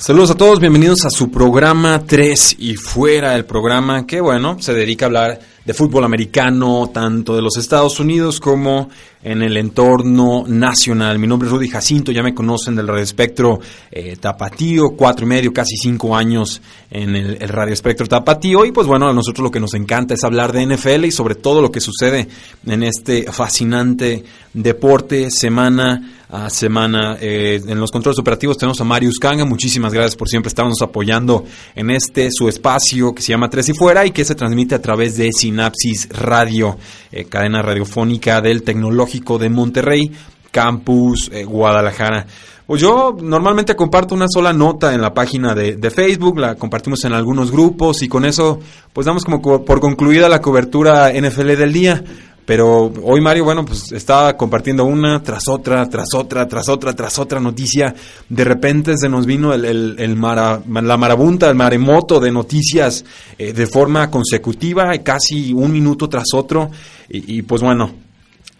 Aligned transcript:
Saludos 0.00 0.30
a 0.30 0.34
todos, 0.34 0.60
bienvenidos 0.60 1.04
a 1.04 1.10
su 1.10 1.30
programa 1.30 2.02
3 2.06 2.56
y 2.58 2.76
fuera 2.76 3.32
del 3.32 3.44
programa 3.44 4.06
que 4.06 4.22
bueno, 4.22 4.56
se 4.58 4.72
dedica 4.72 5.04
a 5.04 5.08
hablar 5.08 5.40
de 5.62 5.74
fútbol 5.74 6.04
americano, 6.04 6.90
tanto 6.90 7.36
de 7.36 7.42
los 7.42 7.58
Estados 7.58 8.00
Unidos 8.00 8.40
como 8.40 8.88
en 9.22 9.42
el 9.42 9.56
entorno 9.56 10.44
nacional. 10.46 11.18
Mi 11.18 11.26
nombre 11.26 11.46
es 11.46 11.52
Rudy 11.52 11.68
Jacinto, 11.68 12.10
ya 12.10 12.22
me 12.22 12.34
conocen 12.34 12.74
del 12.74 12.88
Radio 12.88 13.02
Espectro 13.02 13.60
eh, 13.90 14.16
Tapatío, 14.16 14.90
cuatro 14.96 15.26
y 15.26 15.28
medio, 15.28 15.52
casi 15.52 15.76
cinco 15.76 16.16
años 16.16 16.62
en 16.90 17.14
el, 17.14 17.36
el, 17.40 17.48
Radio 17.48 17.74
Espectro 17.74 18.06
Tapatío. 18.06 18.64
Y 18.64 18.72
pues 18.72 18.86
bueno, 18.86 19.08
a 19.08 19.12
nosotros 19.12 19.44
lo 19.44 19.50
que 19.50 19.60
nos 19.60 19.74
encanta 19.74 20.14
es 20.14 20.24
hablar 20.24 20.52
de 20.52 20.66
NFL 20.66 21.04
y 21.04 21.12
sobre 21.12 21.34
todo 21.34 21.60
lo 21.60 21.70
que 21.70 21.80
sucede 21.80 22.28
en 22.66 22.82
este 22.82 23.30
fascinante 23.30 24.24
deporte 24.54 25.30
semana 25.30 26.20
a 26.30 26.48
semana. 26.48 27.16
Eh, 27.20 27.60
en 27.66 27.80
los 27.80 27.90
controles 27.90 28.18
operativos 28.18 28.56
tenemos 28.56 28.80
a 28.80 28.84
Marius 28.84 29.18
Kanga. 29.18 29.44
Muchísimas 29.44 29.92
gracias 29.92 30.16
por 30.16 30.28
siempre 30.28 30.48
estarnos 30.48 30.80
apoyando 30.80 31.44
en 31.74 31.90
este 31.90 32.28
su 32.30 32.48
espacio 32.48 33.14
que 33.14 33.22
se 33.22 33.32
llama 33.32 33.50
Tres 33.50 33.68
y 33.68 33.74
Fuera 33.74 34.06
y 34.06 34.12
que 34.12 34.24
se 34.24 34.34
transmite 34.34 34.74
a 34.76 34.82
través 34.82 35.16
de 35.16 35.30
Sinapsis 35.32 36.08
Radio, 36.10 36.78
eh, 37.12 37.24
cadena 37.24 37.62
radiofónica 37.62 38.40
del 38.40 38.62
Tecnológico 38.62 39.09
de 39.38 39.48
Monterrey, 39.48 40.12
Campus 40.50 41.30
eh, 41.32 41.44
Guadalajara. 41.44 42.26
Pues 42.66 42.80
yo 42.82 43.16
normalmente 43.20 43.74
comparto 43.74 44.14
una 44.14 44.26
sola 44.28 44.52
nota 44.52 44.94
en 44.94 45.00
la 45.00 45.12
página 45.12 45.56
de, 45.56 45.90
Facebook, 45.90 46.38
la 46.38 46.54
compartimos 46.54 47.04
en 47.04 47.12
algunos 47.12 47.50
grupos 47.50 48.00
y 48.02 48.08
con 48.08 48.24
eso 48.24 48.60
pues 48.92 49.06
damos 49.06 49.24
como 49.24 49.42
por 49.42 49.80
concluida 49.80 50.28
la 50.28 50.40
cobertura 50.40 51.10
NFL 51.12 51.56
del 51.56 51.72
día. 51.72 52.04
Pero 52.46 52.92
hoy 53.02 53.20
Mario, 53.20 53.44
bueno, 53.44 53.64
pues 53.64 53.92
estaba 53.92 54.36
compartiendo 54.36 54.84
una 54.84 55.20
tras 55.22 55.48
otra, 55.48 55.88
tras 55.88 56.14
otra, 56.14 56.46
tras 56.46 56.68
otra, 56.68 56.94
tras 56.94 57.18
otra 57.18 57.40
noticia. 57.40 57.94
De 58.28 58.44
repente 58.44 58.96
se 58.96 59.08
nos 59.08 59.26
vino 59.26 59.52
el, 59.52 60.16
mara, 60.16 60.60
la 60.68 60.96
marabunta, 60.96 61.48
el 61.48 61.56
maremoto 61.56 62.20
de 62.20 62.30
noticias 62.30 63.04
eh, 63.36 63.52
de 63.52 63.66
forma 63.66 64.10
consecutiva, 64.10 64.96
casi 65.02 65.52
un 65.52 65.72
minuto 65.72 66.08
tras 66.08 66.26
otro. 66.34 66.70
Y 67.08 67.42
pues 67.42 67.62
bueno, 67.62 67.92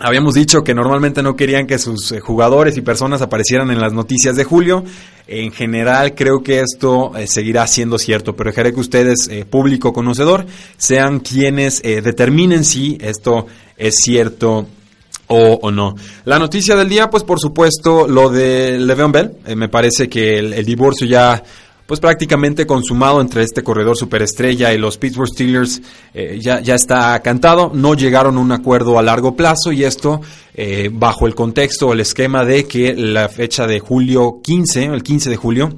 Habíamos 0.03 0.33
dicho 0.33 0.65
que 0.65 0.75
normalmente 0.75 1.23
no 1.23 1.37
querían 1.37 1.67
que 1.67 1.79
sus 1.79 2.11
eh, 2.13 2.21
jugadores 2.21 2.75
y 2.79 2.81
personas 2.81 3.21
aparecieran 3.21 3.71
en 3.71 3.79
las 3.79 3.93
noticias 3.93 4.35
de 4.35 4.45
julio. 4.45 4.83
En 5.27 5.53
general 5.53 6.15
creo 6.15 6.43
que 6.43 6.61
esto 6.61 7.15
eh, 7.15 7.27
seguirá 7.27 7.67
siendo 7.67 7.99
cierto, 7.99 8.35
pero 8.35 8.49
dejaré 8.49 8.73
que 8.73 8.81
ustedes, 8.81 9.29
eh, 9.29 9.45
público 9.45 9.93
conocedor, 9.93 10.47
sean 10.79 11.21
quienes 11.21 11.83
determinen 11.83 12.65
si 12.65 12.97
esto 13.03 13.47
es 13.77 13.97
cierto 13.97 14.67
o, 15.27 15.59
o, 15.61 15.71
no. 15.71 15.95
La 16.25 16.39
noticia 16.39 16.77
del 16.77 16.89
día, 16.89 17.11
pues 17.11 17.23
por 17.23 17.39
supuesto, 17.39 18.09
lo 18.09 18.31
de 18.31 18.79
Le'Veon 18.79 19.13
Bell. 19.13 19.33
me 19.55 19.69
parece 19.69 20.09
que 20.09 20.39
el, 20.39 20.55
el 20.55 20.65
divorcio 20.65 21.07
ya 21.07 21.43
pues 21.91 21.99
prácticamente 21.99 22.69
consumado 22.69 23.21
entre 23.21 23.43
este 23.43 23.65
corredor 23.65 23.97
superestrella 23.97 24.73
y 24.73 24.79
los 24.79 24.97
Pittsburgh 24.97 25.29
Steelers 25.29 25.83
eh, 26.15 26.39
ya, 26.41 26.61
ya 26.61 26.77
está 26.77 27.19
cantado. 27.19 27.73
No 27.75 27.95
llegaron 27.95 28.37
a 28.37 28.39
un 28.39 28.53
acuerdo 28.53 28.97
a 28.97 29.03
largo 29.03 29.35
plazo 29.35 29.73
y 29.73 29.83
esto 29.83 30.21
eh, 30.55 30.89
bajo 30.93 31.27
el 31.27 31.35
contexto 31.35 31.89
o 31.89 31.93
el 31.93 31.99
esquema 31.99 32.45
de 32.45 32.69
que 32.69 32.95
la 32.95 33.29
fecha 33.29 33.67
de 33.67 33.81
julio 33.81 34.39
15, 34.41 34.85
el 34.85 35.03
15 35.03 35.31
de 35.31 35.37
julio, 35.37 35.73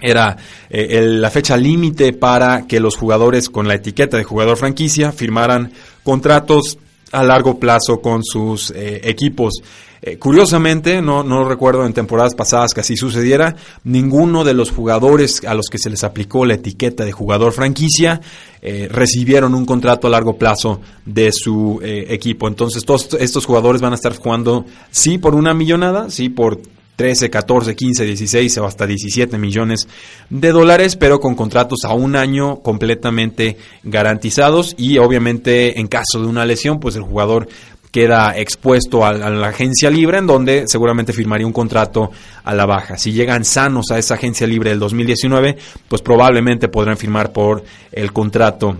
era 0.00 0.36
eh, 0.70 0.88
el, 0.90 1.22
la 1.22 1.30
fecha 1.30 1.56
límite 1.56 2.12
para 2.12 2.66
que 2.66 2.80
los 2.80 2.96
jugadores 2.96 3.48
con 3.48 3.68
la 3.68 3.74
etiqueta 3.74 4.16
de 4.16 4.24
jugador 4.24 4.56
franquicia 4.56 5.12
firmaran 5.12 5.70
contratos 6.02 6.78
a 7.14 7.22
largo 7.22 7.58
plazo 7.58 8.00
con 8.00 8.22
sus 8.24 8.70
eh, 8.70 9.00
equipos. 9.04 9.62
Eh, 10.02 10.18
curiosamente, 10.18 11.00
no, 11.00 11.22
no 11.22 11.48
recuerdo 11.48 11.86
en 11.86 11.94
temporadas 11.94 12.34
pasadas 12.34 12.74
que 12.74 12.80
así 12.80 12.96
sucediera, 12.96 13.56
ninguno 13.84 14.44
de 14.44 14.52
los 14.52 14.70
jugadores 14.70 15.42
a 15.46 15.54
los 15.54 15.66
que 15.70 15.78
se 15.78 15.88
les 15.88 16.04
aplicó 16.04 16.44
la 16.44 16.54
etiqueta 16.54 17.04
de 17.04 17.12
jugador 17.12 17.52
franquicia 17.52 18.20
eh, 18.60 18.88
recibieron 18.90 19.54
un 19.54 19.64
contrato 19.64 20.06
a 20.06 20.10
largo 20.10 20.36
plazo 20.36 20.80
de 21.06 21.32
su 21.32 21.80
equipo. 21.82 22.48
Entonces, 22.48 22.84
todos 22.84 23.14
estos 23.18 23.46
jugadores 23.46 23.80
van 23.80 23.92
a 23.92 23.96
estar 23.96 24.14
jugando, 24.16 24.66
sí, 24.90 25.16
por 25.16 25.34
una 25.34 25.54
millonada, 25.54 26.10
sí, 26.10 26.28
por 26.28 26.60
13, 26.96 27.30
14, 27.30 27.74
15, 27.74 28.04
16 28.04 28.58
o 28.58 28.66
hasta 28.66 28.86
17 28.86 29.36
millones 29.38 29.88
de 30.30 30.52
dólares, 30.52 30.96
pero 30.96 31.20
con 31.20 31.34
contratos 31.34 31.80
a 31.84 31.94
un 31.94 32.16
año 32.16 32.60
completamente 32.60 33.56
garantizados 33.82 34.74
y 34.78 34.98
obviamente 34.98 35.80
en 35.80 35.88
caso 35.88 36.20
de 36.20 36.26
una 36.26 36.44
lesión, 36.46 36.78
pues 36.78 36.96
el 36.96 37.02
jugador 37.02 37.48
queda 37.94 38.36
expuesto 38.36 39.04
a, 39.06 39.12
la 39.12 39.48
agencia 39.48 39.88
libre 39.88 40.18
en 40.18 40.26
donde 40.26 40.64
seguramente 40.66 41.12
firmaría 41.12 41.46
un 41.46 41.52
contrato 41.52 42.10
a 42.42 42.52
la 42.52 42.66
baja. 42.66 42.98
Si 42.98 43.12
llegan 43.12 43.44
sanos 43.44 43.92
a 43.92 43.98
esa 43.98 44.14
agencia 44.14 44.48
libre 44.48 44.70
del 44.70 44.80
2019, 44.80 45.56
pues 45.86 46.02
probablemente 46.02 46.66
podrán 46.66 46.96
firmar 46.96 47.32
por 47.32 47.62
el 47.92 48.12
contrato 48.12 48.76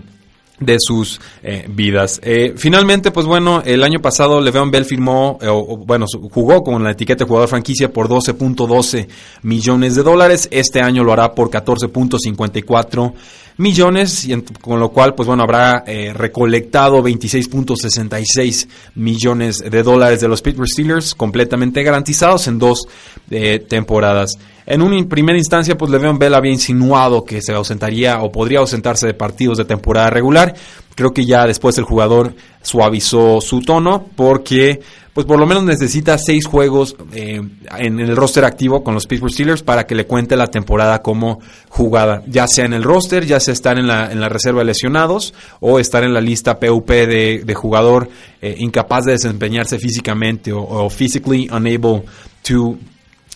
de 0.60 0.76
sus 0.78 1.20
eh, 1.42 1.66
vidas. 1.68 2.20
Eh, 2.22 2.54
finalmente, 2.56 3.10
pues 3.10 3.26
bueno, 3.26 3.62
el 3.64 3.82
año 3.82 4.00
pasado 4.00 4.40
Le'Veon 4.40 4.70
Bell 4.70 4.84
firmó, 4.84 5.38
eh, 5.40 5.48
o, 5.48 5.76
bueno, 5.76 6.06
jugó 6.30 6.62
con 6.62 6.82
la 6.84 6.92
etiqueta 6.92 7.24
de 7.24 7.28
jugador 7.28 7.48
franquicia 7.48 7.92
por 7.92 8.08
12.12 8.08 9.08
millones 9.42 9.96
de 9.96 10.02
dólares. 10.02 10.48
Este 10.50 10.80
año 10.80 11.02
lo 11.02 11.12
hará 11.12 11.34
por 11.34 11.50
14.54 11.50 13.12
millones, 13.56 14.24
y 14.26 14.40
con 14.60 14.80
lo 14.80 14.90
cual, 14.90 15.14
pues 15.14 15.26
bueno, 15.26 15.42
habrá 15.42 15.84
eh, 15.86 16.12
recolectado 16.12 17.02
26.66 17.02 18.68
millones 18.96 19.58
de 19.58 19.82
dólares 19.82 20.20
de 20.20 20.28
los 20.28 20.42
Pittsburgh 20.42 20.68
Steelers, 20.68 21.14
completamente 21.14 21.82
garantizados 21.82 22.46
en 22.48 22.58
dos 22.58 22.86
eh, 23.30 23.60
temporadas. 23.60 24.38
En 24.66 24.80
una 24.80 25.06
primera 25.06 25.36
instancia, 25.36 25.76
pues 25.76 25.90
Le'Veon 25.90 26.18
Bell 26.18 26.34
había 26.34 26.52
insinuado 26.52 27.22
que 27.22 27.42
se 27.42 27.52
ausentaría 27.52 28.22
o 28.22 28.32
podría 28.32 28.60
ausentarse 28.60 29.06
de 29.06 29.14
partidos 29.14 29.58
de 29.58 29.66
temporada 29.66 30.08
regular. 30.08 30.54
Creo 30.94 31.12
que 31.12 31.26
ya 31.26 31.46
después 31.46 31.76
el 31.76 31.84
jugador 31.84 32.34
suavizó 32.62 33.40
su 33.42 33.60
tono 33.60 34.06
porque 34.16 34.80
pues 35.14 35.26
por 35.26 35.38
lo 35.38 35.46
menos 35.46 35.62
necesita 35.62 36.18
seis 36.18 36.44
juegos 36.44 36.96
eh, 37.12 37.40
en 37.78 38.00
el 38.00 38.16
roster 38.16 38.44
activo 38.44 38.82
con 38.82 38.94
los 38.94 39.06
Pittsburgh 39.06 39.32
Steelers 39.32 39.62
para 39.62 39.86
que 39.86 39.94
le 39.94 40.06
cuente 40.06 40.36
la 40.36 40.48
temporada 40.48 41.02
como 41.02 41.40
jugada, 41.68 42.22
ya 42.26 42.48
sea 42.48 42.64
en 42.64 42.74
el 42.74 42.82
roster, 42.82 43.24
ya 43.24 43.38
sea 43.38 43.54
estar 43.54 43.78
en 43.78 43.86
la, 43.86 44.10
en 44.10 44.20
la 44.20 44.28
reserva 44.28 44.58
de 44.58 44.66
lesionados 44.66 45.32
o 45.60 45.78
estar 45.78 46.02
en 46.02 46.12
la 46.12 46.20
lista 46.20 46.58
PUP 46.58 46.90
de, 46.90 47.54
jugador 47.54 48.08
eh, 48.42 48.56
incapaz 48.58 49.04
de 49.04 49.12
desempeñarse 49.12 49.78
físicamente 49.78 50.52
o, 50.52 50.60
o 50.60 50.90
physically 50.90 51.48
unable 51.48 52.02
to 52.42 52.76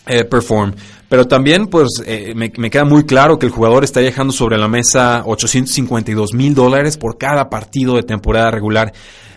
eh, 0.05 0.25
perform. 0.25 0.73
Pero 1.07 1.27
también, 1.27 1.67
pues, 1.67 2.03
eh, 2.05 2.33
me, 2.35 2.51
me, 2.57 2.69
queda 2.69 2.83
muy 2.83 3.05
claro 3.05 3.39
que 3.39 3.45
el 3.45 3.51
jugador 3.51 3.83
está 3.83 3.99
dejando 3.99 4.33
sobre 4.33 4.57
la 4.57 4.67
mesa 4.67 5.23
852 5.25 6.33
mil 6.33 6.53
dólares 6.53 6.97
por 6.97 7.17
cada 7.17 7.49
partido 7.49 7.95
de 7.95 8.03
temporada 8.03 8.51
regular 8.51 8.91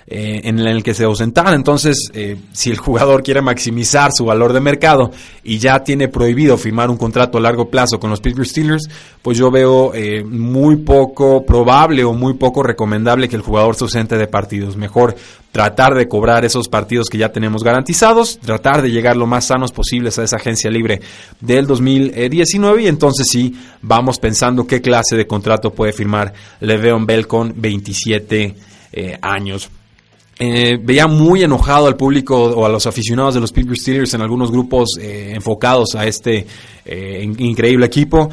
eh, 0.06 0.40
en 0.44 0.58
el 0.58 0.82
que 0.82 0.94
se 0.94 1.04
ausentara. 1.04 1.54
Entonces, 1.54 2.10
eh, 2.12 2.36
si 2.52 2.70
el 2.70 2.78
jugador 2.78 3.22
quiere 3.22 3.40
maximizar 3.40 4.10
su 4.12 4.24
valor 4.24 4.52
de 4.52 4.60
mercado 4.60 5.12
y 5.44 5.58
ya 5.58 5.78
tiene 5.84 6.08
prohibido 6.08 6.58
firmar 6.58 6.90
un 6.90 6.96
contrato 6.96 7.38
a 7.38 7.40
largo 7.40 7.70
plazo 7.70 8.00
con 8.00 8.10
los 8.10 8.20
Pittsburgh 8.20 8.46
Steelers, 8.46 8.88
pues 9.22 9.38
yo 9.38 9.50
veo 9.50 9.94
eh, 9.94 10.24
muy 10.24 10.76
poco 10.76 11.46
probable 11.46 12.04
o 12.04 12.12
muy 12.12 12.34
poco 12.34 12.62
recomendable 12.62 13.28
que 13.28 13.36
el 13.36 13.42
jugador 13.42 13.76
se 13.76 13.84
ausente 13.84 14.18
de 14.18 14.26
partidos. 14.26 14.76
Mejor 14.76 15.14
tratar 15.52 15.94
de 15.94 16.08
cobrar 16.08 16.44
esos 16.44 16.68
partidos 16.68 17.08
que 17.08 17.18
ya 17.18 17.30
tenemos 17.30 17.62
garantizados, 17.62 18.38
tratar 18.40 18.82
de 18.82 18.90
llegar 18.90 19.16
lo 19.16 19.26
más 19.26 19.44
sanos 19.46 19.70
posibles 19.70 20.18
a 20.18 20.24
esa 20.24 20.36
agencia 20.36 20.70
libre 20.70 21.00
del 21.40 21.66
2019 21.66 22.82
y 22.82 22.88
entonces 22.88 23.28
sí 23.30 23.54
vamos 23.82 24.18
pensando 24.18 24.66
qué 24.66 24.80
clase 24.80 25.14
de 25.16 25.26
contrato 25.26 25.70
puede 25.72 25.92
firmar 25.92 26.32
Le'Veon 26.60 27.06
Bell 27.06 27.26
con 27.26 27.52
27 27.56 28.56
eh, 28.92 29.18
años. 29.22 29.70
Eh, 30.44 30.76
veía 30.82 31.06
muy 31.06 31.44
enojado 31.44 31.86
al 31.86 31.94
público 31.94 32.34
o 32.36 32.66
a 32.66 32.68
los 32.68 32.84
aficionados 32.86 33.34
de 33.34 33.40
los 33.40 33.52
Pittsburgh 33.52 33.78
Steelers 33.78 34.14
en 34.14 34.22
algunos 34.22 34.50
grupos 34.50 34.98
eh, 35.00 35.30
enfocados 35.36 35.94
a 35.94 36.04
este 36.04 36.44
eh, 36.84 37.22
increíble 37.38 37.86
equipo. 37.86 38.28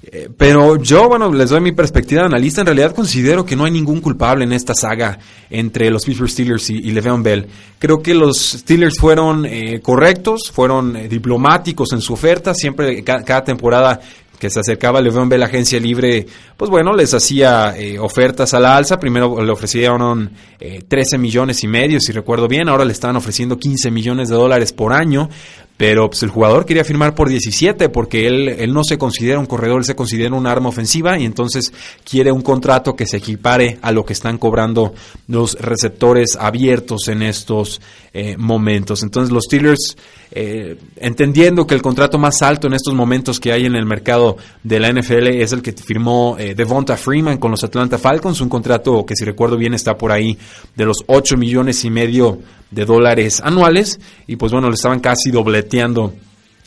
Eh, 0.00 0.28
pero 0.36 0.76
yo, 0.76 1.08
bueno, 1.08 1.32
les 1.32 1.48
doy 1.48 1.62
mi 1.62 1.72
perspectiva 1.72 2.20
de 2.20 2.26
analista. 2.26 2.60
En 2.60 2.66
realidad 2.66 2.94
considero 2.94 3.46
que 3.46 3.56
no 3.56 3.64
hay 3.64 3.70
ningún 3.70 4.02
culpable 4.02 4.44
en 4.44 4.52
esta 4.52 4.74
saga 4.74 5.18
entre 5.48 5.90
los 5.90 6.04
Pittsburgh 6.04 6.30
Steelers 6.30 6.68
y, 6.68 6.74
y 6.74 6.90
Le'Veon 6.92 7.22
Bell. 7.22 7.46
Creo 7.78 8.02
que 8.02 8.12
los 8.12 8.36
Steelers 8.38 8.98
fueron 8.98 9.46
eh, 9.46 9.80
correctos, 9.80 10.50
fueron 10.52 10.96
eh, 10.96 11.08
diplomáticos 11.08 11.92
en 11.92 12.02
su 12.02 12.12
oferta. 12.12 12.52
Siempre, 12.52 13.02
cada 13.02 13.42
temporada 13.42 14.00
que 14.38 14.50
se 14.50 14.60
acercaba 14.60 15.00
Le'Veon 15.00 15.28
Bell, 15.28 15.40
la 15.40 15.46
agencia 15.46 15.80
libre, 15.80 16.26
pues 16.58 16.70
bueno, 16.70 16.92
les 16.92 17.14
hacía 17.14 17.74
ofertas 18.00 18.52
a 18.52 18.60
la 18.60 18.76
alza. 18.76 18.98
Primero 18.98 19.42
le 19.42 19.50
ofrecieron 19.50 20.32
13 20.58 21.16
millones 21.16 21.64
y 21.64 21.68
medio, 21.68 22.00
si 22.00 22.12
recuerdo 22.12 22.48
bien. 22.48 22.68
Ahora 22.68 22.84
le 22.84 22.92
estaban 22.92 23.16
ofreciendo 23.16 23.56
15 23.56 23.90
millones 23.90 24.28
de 24.28 24.34
dólares 24.34 24.74
por 24.74 24.92
año. 24.92 25.30
Pero 25.78 26.10
pues, 26.10 26.24
el 26.24 26.30
jugador 26.30 26.66
quería 26.66 26.84
firmar 26.84 27.14
por 27.14 27.28
17 27.28 27.88
porque 27.88 28.26
él, 28.26 28.48
él 28.48 28.74
no 28.74 28.82
se 28.82 28.98
considera 28.98 29.38
un 29.38 29.46
corredor, 29.46 29.78
él 29.78 29.84
se 29.84 29.94
considera 29.94 30.34
un 30.34 30.46
arma 30.46 30.68
ofensiva 30.68 31.16
y 31.18 31.24
entonces 31.24 31.72
quiere 32.04 32.32
un 32.32 32.42
contrato 32.42 32.96
que 32.96 33.06
se 33.06 33.18
equipare 33.18 33.78
a 33.80 33.92
lo 33.92 34.04
que 34.04 34.12
están 34.12 34.38
cobrando 34.38 34.92
los 35.28 35.54
receptores 35.54 36.36
abiertos 36.38 37.06
en 37.06 37.22
estos 37.22 37.80
eh, 38.12 38.36
momentos. 38.36 39.04
Entonces 39.04 39.32
los 39.32 39.44
Steelers, 39.44 39.96
eh, 40.32 40.76
entendiendo 40.96 41.64
que 41.64 41.76
el 41.76 41.82
contrato 41.82 42.18
más 42.18 42.42
alto 42.42 42.66
en 42.66 42.72
estos 42.72 42.94
momentos 42.94 43.38
que 43.38 43.52
hay 43.52 43.64
en 43.64 43.76
el 43.76 43.86
mercado 43.86 44.36
de 44.64 44.80
la 44.80 44.92
NFL 44.92 45.28
es 45.28 45.52
el 45.52 45.62
que 45.62 45.72
firmó 45.72 46.36
eh, 46.48 46.54
Devonta 46.54 46.96
Freeman 46.96 47.38
con 47.38 47.50
los 47.50 47.64
Atlanta 47.64 47.98
Falcons, 47.98 48.40
un 48.40 48.48
contrato 48.48 49.04
que 49.04 49.14
si 49.14 49.24
recuerdo 49.24 49.56
bien 49.56 49.74
está 49.74 49.96
por 49.96 50.12
ahí 50.12 50.38
de 50.74 50.84
los 50.84 51.04
8 51.06 51.36
millones 51.36 51.84
y 51.84 51.90
medio 51.90 52.38
de 52.70 52.84
dólares 52.84 53.40
anuales. 53.44 54.00
Y 54.26 54.36
pues 54.36 54.52
bueno, 54.52 54.68
le 54.68 54.74
estaban 54.74 55.00
casi 55.00 55.30
dobleteando 55.30 56.12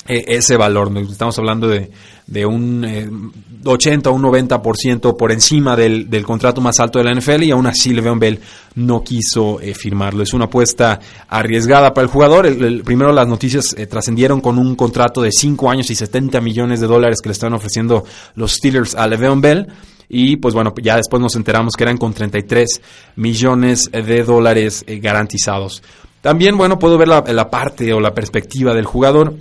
eh, 0.07 0.23
ese 0.27 0.57
valor. 0.57 0.91
Estamos 1.09 1.37
hablando 1.37 1.67
de, 1.67 1.91
de 2.27 2.45
un 2.45 3.31
80 3.65 4.09
o 4.09 4.13
un 4.13 4.23
90% 4.23 5.15
por 5.17 5.31
encima 5.31 5.75
del, 5.75 6.09
del, 6.09 6.23
contrato 6.23 6.61
más 6.61 6.79
alto 6.79 6.99
de 6.99 7.05
la 7.05 7.13
NFL 7.13 7.43
y 7.43 7.51
aún 7.51 7.67
así 7.67 7.93
Le'Veon 7.93 8.19
Bell 8.19 8.39
no 8.75 9.03
quiso 9.03 9.59
eh, 9.59 9.73
firmarlo. 9.73 10.23
Es 10.23 10.33
una 10.33 10.45
apuesta 10.45 10.99
arriesgada 11.27 11.93
para 11.93 12.05
el 12.05 12.11
jugador. 12.11 12.47
Primero 12.83 13.11
las 13.11 13.27
noticias 13.27 13.75
eh, 13.77 13.85
trascendieron 13.87 14.41
con 14.41 14.57
un 14.57 14.75
contrato 14.75 15.21
de 15.21 15.31
5 15.31 15.69
años 15.69 15.89
y 15.89 15.95
70 15.95 16.41
millones 16.41 16.79
de 16.79 16.87
dólares 16.87 17.19
que 17.21 17.29
le 17.29 17.33
estaban 17.33 17.53
ofreciendo 17.53 18.03
los 18.35 18.53
Steelers 18.53 18.95
a 18.95 19.07
Le'Veon 19.07 19.41
Bell. 19.41 19.67
Y 20.09 20.37
pues 20.37 20.53
bueno, 20.53 20.73
ya 20.81 20.97
después 20.97 21.21
nos 21.21 21.35
enteramos 21.35 21.75
que 21.75 21.83
eran 21.83 21.97
con 21.97 22.13
33 22.13 22.81
millones 23.15 23.89
de 23.91 24.23
dólares 24.23 24.83
eh, 24.87 24.99
garantizados. 24.99 25.81
También, 26.21 26.57
bueno, 26.57 26.77
puedo 26.77 26.97
ver 26.97 27.07
la, 27.07 27.23
la 27.27 27.49
parte 27.49 27.93
o 27.93 27.99
la 27.99 28.13
perspectiva 28.13 28.73
del 28.73 28.85
jugador. 28.85 29.33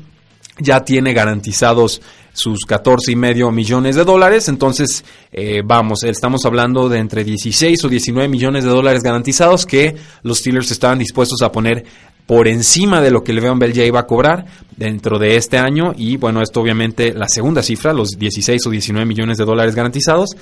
Ya 0.60 0.84
tiene 0.84 1.12
garantizados 1.12 2.00
sus 2.32 2.64
14 2.64 3.12
y 3.12 3.16
medio 3.16 3.50
millones 3.50 3.96
de 3.96 4.04
dólares. 4.04 4.48
Entonces, 4.48 5.04
eh, 5.32 5.62
vamos, 5.64 6.04
estamos 6.04 6.44
hablando 6.46 6.88
de 6.88 6.98
entre 6.98 7.24
16 7.24 7.84
o 7.84 7.88
19 7.88 8.28
millones 8.28 8.64
de 8.64 8.70
dólares 8.70 9.02
garantizados 9.02 9.66
que 9.66 9.96
los 10.22 10.38
Steelers 10.38 10.70
estaban 10.70 10.98
dispuestos 10.98 11.42
a 11.42 11.50
poner 11.52 11.84
por 12.30 12.46
encima 12.46 13.00
de 13.00 13.10
lo 13.10 13.24
que 13.24 13.32
Le'Veon 13.32 13.58
Bell 13.58 13.72
ya 13.72 13.84
iba 13.84 13.98
a 13.98 14.06
cobrar 14.06 14.46
dentro 14.76 15.18
de 15.18 15.34
este 15.34 15.58
año 15.58 15.92
y 15.96 16.16
bueno, 16.16 16.40
esto 16.40 16.60
obviamente 16.60 17.12
la 17.12 17.26
segunda 17.26 17.60
cifra, 17.60 17.92
los 17.92 18.10
16 18.10 18.68
o 18.68 18.70
19 18.70 19.04
millones 19.04 19.36
de 19.36 19.44
dólares 19.44 19.74
garantizados, 19.74 20.36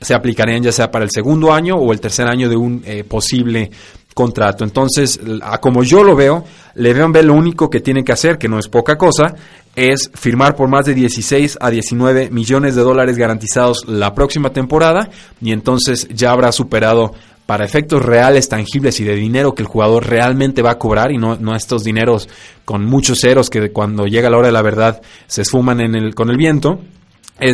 se 0.00 0.14
aplicarían 0.14 0.62
ya 0.62 0.72
sea 0.72 0.90
para 0.90 1.04
el 1.04 1.10
segundo 1.10 1.52
año 1.52 1.76
o 1.76 1.92
el 1.92 2.00
tercer 2.00 2.26
año 2.26 2.48
de 2.48 2.56
un 2.56 2.82
eh, 2.86 3.04
posible 3.04 3.70
contrato. 4.16 4.64
Entonces, 4.64 5.20
a 5.42 5.58
como 5.58 5.82
yo 5.82 6.02
lo 6.02 6.16
veo, 6.16 6.42
Le'Veon 6.74 7.12
Bell 7.12 7.26
lo 7.26 7.34
único 7.34 7.68
que 7.68 7.80
tiene 7.80 8.02
que 8.02 8.12
hacer, 8.12 8.38
que 8.38 8.48
no 8.48 8.58
es 8.58 8.66
poca 8.66 8.96
cosa, 8.96 9.34
es 9.74 10.10
firmar 10.14 10.56
por 10.56 10.70
más 10.70 10.86
de 10.86 10.94
16 10.94 11.58
a 11.60 11.68
19 11.68 12.30
millones 12.30 12.74
de 12.74 12.80
dólares 12.80 13.18
garantizados 13.18 13.86
la 13.86 14.14
próxima 14.14 14.54
temporada 14.54 15.10
y 15.42 15.52
entonces 15.52 16.08
ya 16.08 16.30
habrá 16.30 16.50
superado 16.50 17.12
para 17.44 17.66
efectos 17.66 18.02
reales, 18.02 18.48
tangibles 18.48 18.98
y 19.00 19.04
de 19.04 19.16
dinero 19.16 19.54
que 19.54 19.60
el 19.60 19.68
jugador 19.68 20.06
realmente 20.06 20.62
va 20.62 20.70
a 20.70 20.78
cobrar 20.78 21.12
y 21.12 21.18
no, 21.18 21.36
no 21.36 21.54
estos 21.54 21.84
dineros 21.84 22.26
con 22.64 22.86
muchos 22.86 23.18
ceros 23.20 23.50
que 23.50 23.70
cuando 23.70 24.06
llega 24.06 24.30
la 24.30 24.38
hora 24.38 24.46
de 24.46 24.54
la 24.54 24.62
verdad 24.62 25.02
se 25.26 25.42
esfuman 25.42 25.82
en 25.82 25.94
el, 25.94 26.14
con 26.14 26.30
el 26.30 26.38
viento, 26.38 26.80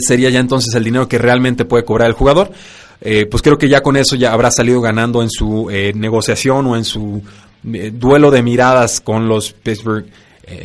sería 0.01 0.31
ya 0.31 0.39
entonces 0.39 0.73
el 0.77 0.85
dinero 0.85 1.09
que 1.09 1.19
realmente 1.19 1.65
puede 1.65 1.85
cobrar 1.85 2.07
el 2.07 2.15
jugador. 2.15 2.53
Eh, 3.05 3.27
pues 3.27 3.43
creo 3.43 3.59
que 3.59 3.69
ya 3.69 3.83
con 3.83 3.97
eso 3.97 4.17
ya 4.17 4.33
habrá 4.33 4.51
salido 4.51 4.81
ganando 4.81 5.23
en 5.23 5.31
su 5.31 5.69
eh, 5.71 5.93
negociación 5.95 6.67
o 6.67 6.77
en 6.77 6.85
su 6.85 7.23
duelo 7.63 8.31
de 8.31 8.43
miradas 8.43 9.01
con 9.01 9.29
los 9.29 9.53
Pittsburgh 9.53 10.07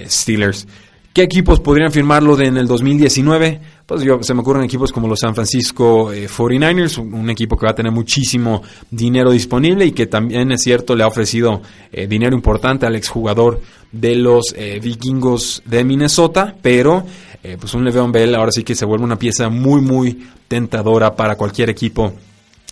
Steelers. 0.08 0.68
¿Qué 1.14 1.24
equipos 1.24 1.60
podrían 1.60 1.92
firmarlo 1.92 2.40
en 2.40 2.58
el 2.58 2.68
2019? 2.68 3.60
Pues 3.86 4.02
yo, 4.02 4.22
se 4.22 4.34
me 4.34 4.42
ocurren 4.42 4.64
equipos 4.64 4.92
como 4.92 5.08
los 5.08 5.20
San 5.20 5.36
Francisco 5.36 6.12
49ers, 6.12 6.98
un, 6.98 7.30
equipo 7.30 7.56
que 7.56 7.66
va 7.68 7.72
a 7.72 7.76
tener 7.76 7.92
muchísimo 7.92 8.64
dinero 8.90 9.32
disponible 9.32 9.86
y 9.86 9.92
que 9.92 10.08
también 10.08 10.52
es 10.52 10.62
cierto 10.62 10.96
le 10.96 11.04
ha 11.04 11.08
ofrecido 11.08 11.62
dinero 12.08 12.36
importante 12.36 12.88
al 12.88 12.96
exjugador 12.96 13.62
de 13.92 14.16
los 14.16 14.56
vikingos 14.82 15.62
de 15.66 15.84
Minnesota, 15.84 16.56
pero 16.62 17.04
eh, 17.48 17.56
pues 17.58 17.74
un 17.76 17.86
Le'Veon 17.86 18.12
Bell 18.12 18.36
ahora 18.36 18.52
sí 18.52 18.64
que 18.64 18.76
se 18.76 18.84
vuelve 18.84 19.06
una 19.06 19.18
pieza 19.18 19.48
muy, 19.48 19.80
muy 19.80 20.28
tentadora 20.50 21.16
para 21.16 21.38
cualquier 21.38 21.70
equipo 21.70 22.12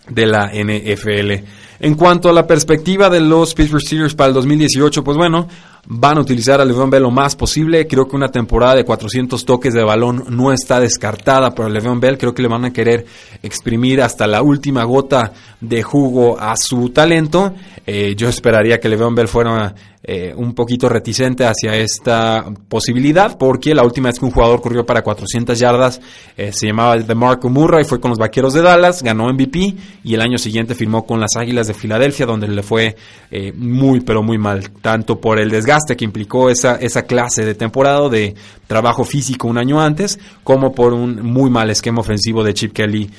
de 0.09 0.25
la 0.25 0.51
NFL. 0.53 1.31
En 1.79 1.95
cuanto 1.95 2.29
a 2.29 2.33
la 2.33 2.47
perspectiva 2.47 3.09
de 3.09 3.19
los 3.19 3.53
Pittsburgh 3.53 3.81
Steelers 3.81 4.15
para 4.15 4.29
el 4.29 4.33
2018, 4.33 5.03
pues 5.03 5.17
bueno, 5.17 5.47
van 5.87 6.17
a 6.17 6.21
utilizar 6.21 6.59
a 6.59 6.65
Le'Veon 6.65 6.89
Bell 6.89 7.03
lo 7.03 7.11
más 7.11 7.35
posible. 7.35 7.87
Creo 7.87 8.07
que 8.07 8.15
una 8.15 8.29
temporada 8.29 8.75
de 8.75 8.85
400 8.85 9.45
toques 9.45 9.73
de 9.73 9.83
balón 9.83 10.25
no 10.29 10.51
está 10.51 10.79
descartada 10.79 11.51
para 11.51 11.69
Le'Veon 11.69 11.99
Bell. 11.99 12.17
Creo 12.17 12.33
que 12.33 12.41
le 12.41 12.47
van 12.47 12.65
a 12.65 12.73
querer 12.73 13.05
exprimir 13.43 14.01
hasta 14.01 14.27
la 14.27 14.41
última 14.41 14.83
gota 14.83 15.33
de 15.61 15.83
jugo 15.83 16.39
a 16.39 16.55
su 16.57 16.89
talento. 16.89 17.53
Eh, 17.85 18.15
yo 18.15 18.29
esperaría 18.29 18.79
que 18.79 18.89
Le'Veon 18.89 19.15
Bell 19.15 19.27
fuera 19.27 19.73
eh, 20.07 20.35
un 20.35 20.53
poquito 20.53 20.87
reticente 20.87 21.45
hacia 21.45 21.75
esta 21.77 22.45
posibilidad, 22.69 23.39
porque 23.39 23.73
la 23.73 23.81
última 23.81 24.09
vez 24.09 24.19
que 24.19 24.25
un 24.25 24.29
jugador 24.29 24.61
corrió 24.61 24.85
para 24.85 25.01
400 25.01 25.57
yardas 25.57 25.99
eh, 26.37 26.51
se 26.53 26.67
llamaba 26.67 26.95
DeMarco 26.95 27.49
Murray, 27.49 27.85
fue 27.85 27.99
con 27.99 28.09
los 28.09 28.19
Vaqueros 28.19 28.53
de 28.53 28.61
Dallas, 28.61 29.01
ganó 29.01 29.27
MVP 29.33 29.75
y 30.03 30.13
el 30.13 30.21
año 30.21 30.37
siguiente 30.37 30.75
firmó 30.75 31.07
con 31.07 31.19
las 31.19 31.31
Águilas 31.35 31.65
de 31.65 31.73
Filadelfia, 31.73 32.27
donde 32.27 32.47
le 32.47 32.61
fue 32.61 32.95
eh, 33.31 33.51
muy, 33.55 34.01
pero 34.01 34.21
muy 34.21 34.37
mal, 34.37 34.69
tanto 34.79 35.19
por 35.19 35.39
el 35.39 35.49
desgaste 35.49 35.74
que 35.95 36.05
implicó 36.05 36.49
esa, 36.49 36.75
esa 36.75 37.03
clase 37.03 37.45
de 37.45 37.55
temporada 37.55 38.09
de 38.09 38.35
trabajo 38.67 39.03
físico 39.03 39.47
un 39.47 39.57
año 39.57 39.81
antes, 39.81 40.19
como 40.43 40.73
por 40.73 40.93
un 40.93 41.21
muy 41.21 41.49
mal 41.49 41.69
esquema 41.69 42.01
ofensivo 42.01 42.43
de 42.43 42.53
Chip 42.53 42.73
Kelly 42.73 43.09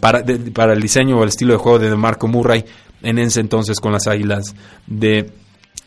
para, 0.00 0.24
para 0.52 0.72
el 0.72 0.80
diseño 0.80 1.18
o 1.18 1.22
el 1.22 1.28
estilo 1.28 1.52
de 1.52 1.58
juego 1.58 1.78
de 1.78 1.90
DeMarco 1.90 2.26
Murray 2.26 2.64
en 3.02 3.18
ese 3.18 3.40
entonces 3.40 3.78
con 3.80 3.92
las 3.92 4.06
Águilas 4.06 4.54
de 4.86 5.30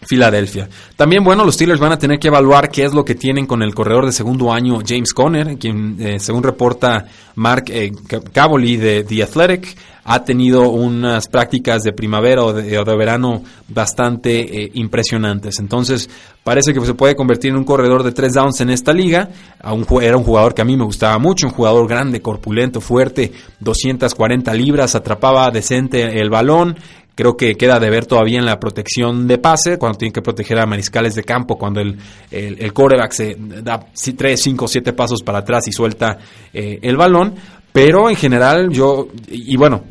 Filadelfia. 0.02 0.68
También, 0.96 1.24
bueno, 1.24 1.46
los 1.46 1.56
Steelers 1.56 1.80
van 1.80 1.92
a 1.92 1.98
tener 2.00 2.20
que 2.20 2.28
evaluar 2.28 2.70
qué 2.70 2.84
es 2.84 2.94
lo 2.94 3.06
que 3.06 3.16
tienen 3.16 3.46
con 3.46 3.62
el 3.62 3.76
corredor 3.76 4.06
de 4.06 4.12
segundo 4.12 4.52
año 4.52 4.80
James 4.86 5.14
Conner, 5.14 5.58
quien, 5.58 5.98
eh, 6.00 6.20
según 6.20 6.44
reporta 6.44 7.06
Mark 7.36 7.66
eh, 7.70 7.92
Cavoli 8.34 8.78
de 8.78 9.04
The 9.04 9.24
Athletic, 9.24 9.78
ha 10.04 10.24
tenido 10.24 10.70
unas 10.70 11.28
prácticas 11.28 11.84
de 11.84 11.94
primavera 11.94 12.44
o 12.44 12.54
de, 12.54 12.96
verano 12.96 13.44
bastante 13.68 14.64
eh, 14.64 14.72
impresionantes. 14.74 15.60
Entonces, 15.60 16.10
parece 16.44 16.74
que 16.74 16.82
se 16.82 16.96
puede 16.96 17.16
convertir 17.16 17.52
en 17.52 17.58
un 17.58 17.64
corredor 17.64 18.04
de 18.04 18.12
tres 18.12 18.34
downs 18.34 18.60
en 18.62 18.72
esta 18.72 18.94
liga. 18.94 19.30
era 20.02 20.18
un 20.18 20.24
jugador 20.24 20.56
que 20.56 20.64
a 20.64 20.66
mí 20.66 20.76
me 20.76 20.86
gustaba 20.86 21.20
mucho, 21.20 21.48
un 21.48 21.54
jugador 21.54 21.88
grande, 21.88 22.22
corpulento, 22.22 22.82
fuerte, 22.82 23.32
240 23.60 24.54
libras, 24.54 24.96
atrapaba 24.96 25.52
decente 25.52 26.20
el 26.20 26.30
balón, 26.30 26.78
Creo 27.14 27.36
que 27.36 27.56
queda 27.56 27.80
de 27.80 27.90
ver 27.90 28.06
todavía 28.06 28.40
en 28.40 28.46
la 28.46 28.60
protección 28.60 29.28
de 29.28 29.38
pase, 29.38 29.78
cuando 29.78 29.98
tienen 29.98 30.14
que 30.14 30.22
proteger 30.22 30.60
a 30.60 30.66
mariscales 30.66 31.14
de 31.14 31.24
campo, 31.24 31.58
cuando 31.58 31.82
el, 31.82 31.98
el, 32.32 32.74
coreback 32.74 33.12
se 33.12 33.36
da 33.38 33.80
3, 34.18 34.42
5, 34.42 34.68
7 34.68 34.94
pasos 34.94 35.22
para 35.22 35.40
atrás 35.40 35.68
y 35.68 35.72
suelta 35.72 36.18
eh, 36.54 36.80
el 36.82 36.96
balón. 36.96 37.36
Pero 37.74 38.10
en 38.10 38.18
general 38.18 38.70
yo, 38.70 39.08
y, 39.30 39.56
bueno, 39.56 39.84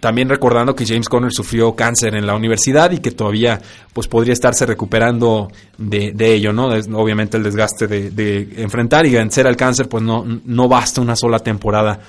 también 0.00 0.28
recordando 0.28 0.74
que 0.74 0.86
James 0.86 1.08
Conner 1.08 1.30
sufrió 1.32 1.74
cáncer 1.74 2.14
en 2.14 2.26
la 2.26 2.34
universidad 2.34 2.90
y 2.92 2.98
que 2.98 3.10
todavía 3.10 3.60
pues 3.92 4.08
podría 4.08 4.32
estarse 4.32 4.64
recuperando 4.64 5.48
de, 5.76 6.12
de 6.14 6.32
ello, 6.32 6.52
¿no? 6.54 6.68
obviamente 6.98 7.36
el 7.36 7.42
desgaste 7.42 7.86
de, 7.86 8.10
de, 8.10 8.62
enfrentar 8.62 9.04
y 9.04 9.10
vencer 9.10 9.46
al 9.46 9.56
cáncer 9.56 9.86
pues 9.86 10.02
no, 10.02 10.24
no 10.24 10.68
basta 10.68 11.02
una 11.02 11.14
sola 11.14 11.38
temporada 11.38 12.00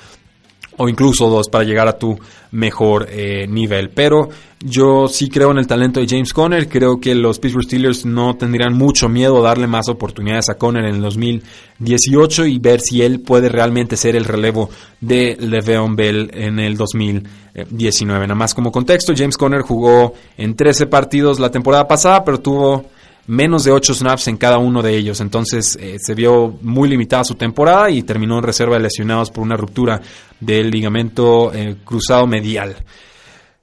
o 0.77 0.87
incluso 0.87 1.29
dos 1.29 1.49
para 1.49 1.63
llegar 1.63 1.87
a 1.87 1.97
tu 1.97 2.17
mejor 2.51 3.07
eh, 3.09 3.47
nivel. 3.47 3.89
Pero 3.89 4.29
yo 4.59 5.07
sí 5.07 5.29
creo 5.29 5.51
en 5.51 5.59
el 5.59 5.67
talento 5.67 5.99
de 5.99 6.07
James 6.07 6.33
Conner. 6.33 6.67
Creo 6.67 6.99
que 6.99 7.13
los 7.13 7.39
Pittsburgh 7.39 7.65
Steelers 7.65 8.05
no 8.05 8.35
tendrían 8.35 8.73
mucho 8.73 9.09
miedo 9.09 9.37
a 9.39 9.49
darle 9.49 9.67
más 9.67 9.89
oportunidades 9.89 10.49
a 10.49 10.55
Conner 10.55 10.85
en 10.85 10.95
el 10.95 11.01
2018 11.01 12.45
y 12.45 12.59
ver 12.59 12.81
si 12.81 13.01
él 13.01 13.21
puede 13.21 13.49
realmente 13.49 13.97
ser 13.97 14.15
el 14.15 14.25
relevo 14.25 14.69
de 15.01 15.37
Le'Veon 15.39 15.95
Bell 15.95 16.31
en 16.33 16.59
el 16.59 16.77
2019. 16.77 18.27
Nada 18.27 18.35
más 18.35 18.53
como 18.53 18.71
contexto, 18.71 19.13
James 19.15 19.37
Conner 19.37 19.61
jugó 19.61 20.13
en 20.37 20.55
13 20.55 20.87
partidos 20.87 21.39
la 21.39 21.51
temporada 21.51 21.87
pasada, 21.87 22.23
pero 22.23 22.39
tuvo 22.39 22.85
menos 23.27 23.65
de 23.65 23.71
8 23.71 23.93
snaps 23.93 24.29
en 24.29 24.37
cada 24.37 24.57
uno 24.57 24.81
de 24.81 24.95
ellos. 24.95 25.21
Entonces 25.21 25.77
eh, 25.79 25.97
se 25.99 26.15
vio 26.15 26.57
muy 26.61 26.89
limitada 26.89 27.23
su 27.23 27.35
temporada 27.35 27.89
y 27.89 28.03
terminó 28.03 28.37
en 28.37 28.43
reserva 28.43 28.75
de 28.75 28.83
lesionados 28.83 29.29
por 29.29 29.43
una 29.43 29.57
ruptura 29.57 30.01
del 30.39 30.71
ligamento 30.71 31.53
eh, 31.53 31.77
cruzado 31.83 32.25
medial. 32.25 32.75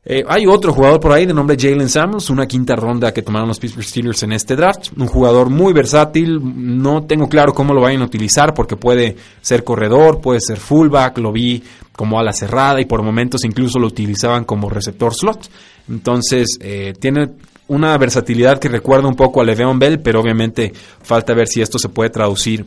Eh, 0.07 0.23
hay 0.29 0.47
otro 0.47 0.75
jugador 0.75 1.01
por 1.01 1.13
ahí 1.13 1.25
de 1.25 1.33
nombre 1.33 1.57
Jalen 1.59 1.89
Samuels, 1.89 2.29
una 2.29 2.47
quinta 2.47 2.77
ronda 2.77 3.11
que 3.11 3.23
tomaron 3.23 3.49
los 3.49 3.59
Pittsburgh 3.59 3.87
Steelers 3.87 4.23
en 4.23 4.33
este 4.33 4.55
draft. 4.55 4.89
Un 4.99 5.07
jugador 5.07 5.49
muy 5.49 5.73
versátil, 5.73 6.39
no 6.43 7.05
tengo 7.05 7.27
claro 7.27 7.55
cómo 7.55 7.73
lo 7.73 7.81
vayan 7.81 8.03
a 8.03 8.05
utilizar 8.05 8.53
porque 8.53 8.77
puede 8.77 9.17
ser 9.41 9.65
corredor, 9.65 10.21
puede 10.21 10.41
ser 10.43 10.59
fullback, 10.59 11.17
lo 11.19 11.33
vi 11.33 11.63
como 11.97 12.19
ala 12.19 12.35
cerrada 12.35 12.83
y 12.83 12.85
por 12.85 13.03
momentos 13.03 13.45
incluso 13.47 13.79
lo 13.79 13.87
utilizaban 13.87 14.45
como 14.45 14.69
receptor 14.69 15.15
slot. 15.15 15.49
Entonces, 15.89 16.59
tiene 17.01 17.31
una 17.69 17.97
versatilidad 17.97 18.59
que 18.59 18.69
recuerda 18.69 19.09
un 19.09 19.17
poco 19.17 19.41
a 19.41 19.45
Le'Veon 19.45 19.79
Bell, 19.79 20.01
pero 20.01 20.21
obviamente 20.21 20.73
falta 21.03 21.35
ver 21.35 21.49
si 21.49 21.63
esto 21.63 21.79
se 21.79 21.89
puede 21.89 22.11
traducir 22.11 22.65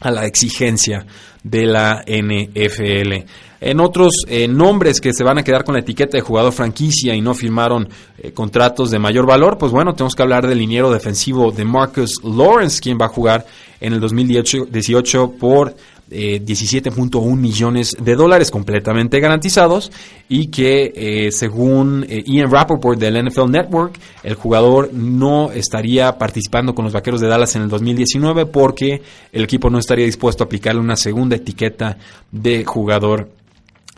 a 0.00 0.10
la 0.10 0.24
exigencia 0.24 1.06
de 1.42 1.66
la 1.66 2.02
NFL. 2.06 3.26
En 3.62 3.80
otros 3.80 4.14
eh, 4.26 4.48
nombres 4.48 5.00
que 5.00 5.12
se 5.12 5.22
van 5.22 5.38
a 5.38 5.42
quedar 5.42 5.64
con 5.64 5.74
la 5.74 5.80
etiqueta 5.80 6.16
de 6.16 6.22
jugador 6.22 6.52
franquicia 6.52 7.14
y 7.14 7.20
no 7.20 7.34
firmaron 7.34 7.88
eh, 8.16 8.32
contratos 8.32 8.90
de 8.90 8.98
mayor 8.98 9.26
valor, 9.26 9.58
pues 9.58 9.70
bueno, 9.70 9.92
tenemos 9.94 10.14
que 10.14 10.22
hablar 10.22 10.46
del 10.46 10.58
liniero 10.58 10.90
defensivo 10.90 11.50
de 11.50 11.66
Marcus 11.66 12.22
Lawrence, 12.24 12.80
quien 12.80 12.98
va 12.98 13.06
a 13.06 13.10
jugar 13.10 13.44
en 13.78 13.92
el 13.92 14.00
2018 14.00 15.32
por 15.38 15.76
17.1 16.10 17.32
eh, 17.32 17.36
millones 17.36 17.96
de 17.98 18.14
dólares 18.14 18.50
completamente 18.50 19.20
garantizados 19.20 19.92
y 20.28 20.48
que 20.48 20.92
eh, 20.94 21.32
según 21.32 22.04
eh, 22.08 22.22
Ian 22.26 22.50
Rappaport 22.50 22.98
del 22.98 23.24
NFL 23.24 23.50
Network, 23.50 23.98
el 24.22 24.34
jugador 24.34 24.92
no 24.92 25.52
estaría 25.52 26.18
participando 26.18 26.74
con 26.74 26.84
los 26.84 26.92
Vaqueros 26.92 27.20
de 27.20 27.28
Dallas 27.28 27.54
en 27.56 27.62
el 27.62 27.68
2019 27.68 28.46
porque 28.46 29.02
el 29.32 29.44
equipo 29.44 29.70
no 29.70 29.78
estaría 29.78 30.04
dispuesto 30.04 30.44
a 30.44 30.46
aplicarle 30.46 30.80
una 30.80 30.96
segunda 30.96 31.36
etiqueta 31.36 31.96
de 32.32 32.64
jugador 32.64 33.39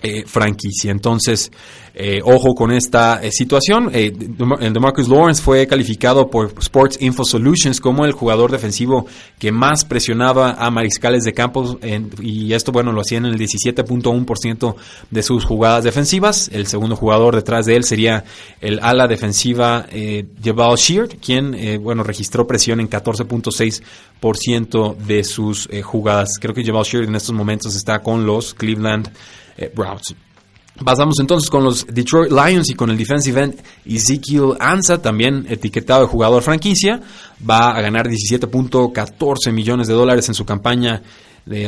eh, 0.02 0.25
franquicia. 0.26 0.90
Entonces, 0.90 1.50
eh, 1.94 2.23
ojo 2.25 2.54
con 2.54 2.73
esta 2.73 3.23
eh, 3.23 3.30
situación. 3.30 3.90
el 3.92 4.16
de 4.16 4.80
Marcus 4.80 5.09
Lawrence 5.09 5.42
fue 5.42 5.66
calificado 5.66 6.30
por 6.30 6.54
Sports 6.59 6.97
Info 7.00 7.23
Solutions 7.23 7.82
como 7.82 8.06
el 8.06 8.12
jugador 8.12 8.50
defensivo 8.50 9.04
que 9.38 9.52
más 9.52 9.85
presionaba 9.85 10.52
a 10.52 10.71
mariscales 10.71 11.25
de 11.25 11.35
campo 11.35 11.78
y 12.21 12.54
esto, 12.54 12.73
bueno, 12.73 12.92
lo 12.92 13.02
hacía 13.02 13.18
en 13.18 13.26
el 13.26 13.38
17.1% 13.38 14.75
de 15.11 15.23
sus 15.23 15.44
jugadas 15.44 15.85
defensivas. 15.85 16.49
El 16.52 16.66
segundo 16.66 16.97
jugador 16.97 17.37
detrás 17.37 17.66
de 17.66 17.76
él 17.76 17.85
sería 17.85 18.25
el 18.62 18.80
ala 18.80 19.06
defensiva 19.06 19.85
eh, 19.90 20.25
Jabal 20.42 20.76
Sheard, 20.76 21.18
quien, 21.18 21.82
bueno, 21.82 22.04
registró 22.04 22.47
presión 22.47 22.80
en 22.80 22.88
14.6% 22.88 24.97
de 24.97 25.25
sus 25.25 25.68
jugadas. 25.85 26.38
Creo 26.40 26.54
que 26.54 26.64
Jabal 26.64 26.85
Sheard 26.85 27.04
en 27.04 27.16
estos 27.16 27.35
momentos 27.35 27.76
está 27.76 27.99
con 27.99 28.25
los 28.25 28.54
Cleveland 28.54 29.11
eh. 29.56 29.73
Pasamos 30.85 31.21
entonces 31.21 31.50
con 31.50 31.64
los 31.64 31.87
Detroit 31.87 32.32
Lions 32.32 32.71
y 32.71 32.75
con 32.75 32.90
el 32.90 32.97
defensive 32.97 33.42
end 33.42 33.62
Ezekiel 33.85 34.54
Ansa, 34.59 35.02
también 35.02 35.47
etiquetado 35.49 36.00
de 36.00 36.06
jugador 36.06 36.42
franquicia. 36.42 37.00
Va 37.49 37.76
a 37.76 37.80
ganar 37.82 38.09
17.14 38.09 39.52
millones 39.52 39.87
de 39.87 39.94
dólares 39.94 40.28
en 40.28 40.35
su 40.35 40.47
campaña 40.47 41.02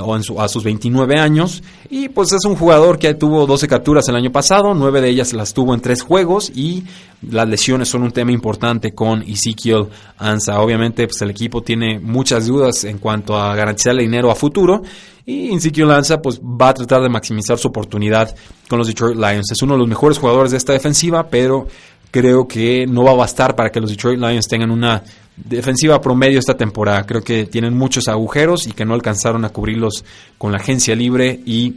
o 0.00 0.40
a 0.40 0.48
sus 0.48 0.64
29 0.64 1.18
años. 1.18 1.62
Y 1.90 2.08
pues 2.08 2.32
es 2.32 2.44
un 2.44 2.56
jugador 2.56 2.98
que 2.98 3.14
tuvo 3.14 3.46
12 3.46 3.66
capturas 3.68 4.08
el 4.08 4.16
año 4.16 4.30
pasado, 4.30 4.74
9 4.74 5.00
de 5.00 5.08
ellas 5.08 5.32
las 5.32 5.52
tuvo 5.52 5.74
en 5.74 5.80
3 5.80 6.02
juegos 6.02 6.50
y 6.54 6.84
las 7.30 7.48
lesiones 7.48 7.88
son 7.88 8.02
un 8.02 8.12
tema 8.12 8.32
importante 8.32 8.94
con 8.94 9.22
Ezekiel 9.22 9.86
Ansa. 10.18 10.60
Obviamente 10.60 11.06
pues 11.06 11.20
el 11.22 11.30
equipo 11.30 11.62
tiene 11.62 11.98
muchas 11.98 12.46
dudas 12.46 12.84
en 12.84 12.98
cuanto 12.98 13.36
a 13.36 13.54
garantizarle 13.54 14.02
dinero 14.02 14.30
a 14.30 14.34
futuro 14.34 14.82
y 15.26 15.54
Ezekiel 15.54 15.88
Lanza 15.88 16.20
pues 16.20 16.38
va 16.40 16.68
a 16.68 16.74
tratar 16.74 17.02
de 17.02 17.08
maximizar 17.08 17.58
su 17.58 17.68
oportunidad 17.68 18.34
con 18.68 18.78
los 18.78 18.88
Detroit 18.88 19.16
Lions. 19.16 19.50
Es 19.50 19.62
uno 19.62 19.74
de 19.74 19.78
los 19.78 19.88
mejores 19.88 20.18
jugadores 20.18 20.50
de 20.50 20.58
esta 20.58 20.74
defensiva, 20.74 21.28
pero 21.28 21.66
creo 22.14 22.46
que 22.46 22.86
no 22.86 23.02
va 23.02 23.10
a 23.10 23.14
bastar 23.14 23.56
para 23.56 23.70
que 23.70 23.80
los 23.80 23.90
Detroit 23.90 24.20
Lions 24.20 24.46
tengan 24.46 24.70
una 24.70 25.02
defensiva 25.36 26.00
promedio 26.00 26.38
esta 26.38 26.56
temporada. 26.56 27.04
Creo 27.04 27.22
que 27.22 27.46
tienen 27.46 27.76
muchos 27.76 28.06
agujeros 28.06 28.68
y 28.68 28.70
que 28.70 28.84
no 28.84 28.94
alcanzaron 28.94 29.44
a 29.44 29.48
cubrirlos 29.48 30.04
con 30.38 30.52
la 30.52 30.58
agencia 30.58 30.94
libre 30.94 31.40
y 31.44 31.74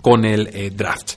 con 0.00 0.24
el 0.24 0.48
eh, 0.54 0.70
draft. 0.74 1.16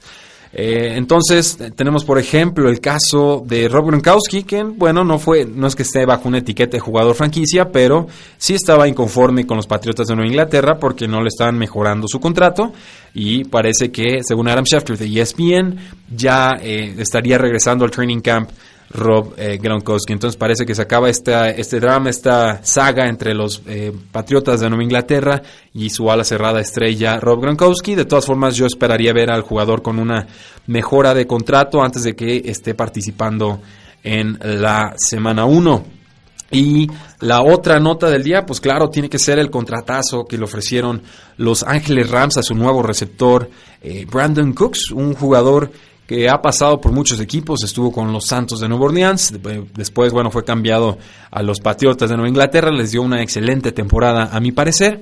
Eh, 0.54 0.96
entonces, 0.98 1.58
tenemos 1.76 2.04
por 2.04 2.20
ejemplo 2.20 2.70
el 2.70 2.82
caso 2.82 3.42
de 3.46 3.70
Rob 3.70 3.88
Gronkowski, 3.88 4.44
que 4.44 4.64
bueno, 4.64 5.04
no 5.04 5.18
fue, 5.18 5.46
no 5.46 5.68
es 5.68 5.76
que 5.76 5.84
esté 5.84 6.06
bajo 6.06 6.28
una 6.28 6.40
etiqueta 6.40 6.78
de 6.78 6.82
jugador 6.82 7.16
franquicia, 7.16 7.72
pero 7.72 8.08
sí 8.38 8.56
estaba 8.56 8.88
inconforme 8.88 9.48
con 9.48 9.58
los 9.58 9.68
Patriotas 9.68 10.08
de 10.08 10.16
Nueva 10.16 10.30
Inglaterra 10.30 10.78
porque 10.78 11.08
no 11.08 11.22
le 11.22 11.30
estaban 11.30 11.58
mejorando 11.58 12.08
su 12.08 12.20
contrato 12.20 12.74
y 13.14 13.46
parece 13.46 13.92
que, 13.92 14.22
según 14.24 14.50
Adam 14.50 14.66
Schefter 14.66 14.98
de 14.98 15.22
ESPN, 15.22 15.78
ya 16.14 16.58
eh, 16.62 16.96
estaría 16.98 17.38
regresando 17.38 17.86
al 17.86 17.92
training 17.92 18.20
camp 18.20 18.50
Rob 18.94 19.34
eh, 19.38 19.58
Gronkowski. 19.62 20.14
Entonces 20.14 20.38
parece 20.38 20.66
que 20.66 20.76
se 20.76 20.82
acaba 20.82 21.10
este 21.10 21.80
drama, 21.80 22.10
esta 22.10 22.64
saga 22.64 23.08
entre 23.08 23.34
los 23.34 23.62
eh, 23.68 23.92
Patriotas 24.12 24.60
de 24.60 24.70
Nueva 24.70 24.84
Inglaterra 24.84 25.42
y 25.74 25.90
su 25.90 26.12
ala 26.12 26.24
cerrada 26.24 26.60
estrella 26.60 27.20
Rob 27.20 27.42
Gronkowski. 27.42 27.96
De 27.96 28.06
todas 28.06 28.26
formas, 28.26 28.56
yo 28.56 28.66
esperaría 28.66 29.14
ver 29.14 29.32
al 29.32 29.42
jugador 29.42 29.82
con 29.82 30.00
una 30.00 30.28
mejora 30.68 31.14
de 31.14 31.28
contrato 31.28 31.82
antes 31.82 32.04
de 32.04 32.16
que 32.16 32.44
esté 32.46 32.74
participando 32.76 33.62
en 34.04 34.38
la 34.42 34.94
semana 34.98 35.46
1. 35.46 35.86
Y 36.54 36.90
la 37.22 37.42
otra 37.44 37.80
nota 37.80 38.10
del 38.10 38.24
día, 38.24 38.46
pues 38.46 38.60
claro, 38.60 38.90
tiene 38.90 39.10
que 39.10 39.20
ser 39.20 39.40
el 39.40 39.50
contratazo 39.50 40.26
que 40.26 40.38
le 40.38 40.44
ofrecieron 40.44 41.02
los 41.38 41.64
Ángeles 41.64 42.10
Rams 42.10 42.38
a 42.38 42.44
su 42.44 42.56
nuevo 42.56 42.84
receptor 42.84 43.50
eh, 43.82 44.06
Brandon 44.06 44.52
Cooks, 44.52 44.92
un 44.92 45.14
jugador 45.14 45.72
que 46.12 46.28
ha 46.28 46.42
pasado 46.42 46.82
por 46.82 46.92
muchos 46.92 47.22
equipos, 47.22 47.64
estuvo 47.64 47.90
con 47.90 48.12
los 48.12 48.26
Santos 48.26 48.60
de 48.60 48.68
Nueva 48.68 48.88
Orleans, 48.88 49.34
después, 49.74 50.12
bueno, 50.12 50.30
fue 50.30 50.44
cambiado 50.44 50.98
a 51.32 51.42
los 51.42 51.62
Patriotas 51.62 52.10
de 52.10 52.18
Nueva 52.18 52.28
Inglaterra, 52.28 52.70
les 52.70 52.92
dio 52.92 53.02
una 53.02 53.22
excelente 53.22 53.72
temporada 53.72 54.30
a 54.30 54.42
mi 54.42 54.52
parecer. 54.52 55.02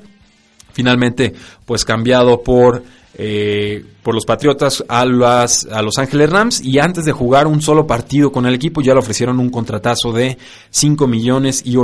Finalmente, 0.71 1.33
pues 1.65 1.83
cambiado 1.83 2.43
por 2.43 2.83
eh, 3.15 3.83
por 4.03 4.13
los 4.13 4.23
Patriotas 4.23 4.83
a, 4.87 5.01
a 5.01 5.81
Los 5.81 5.97
Ángeles 5.97 6.29
Rams 6.29 6.61
y 6.63 6.77
antes 6.77 7.05
de 7.05 7.11
jugar 7.11 7.47
un 7.47 7.61
solo 7.61 7.87
partido 7.87 8.31
con 8.31 8.45
el 8.45 8.53
equipo 8.53 8.81
ya 8.81 8.93
le 8.93 8.99
ofrecieron 8.99 9.39
un 9.39 9.49
contratazo 9.49 10.13
de 10.13 10.37
5 10.69 11.07
millones 11.07 11.63
y 11.65 11.75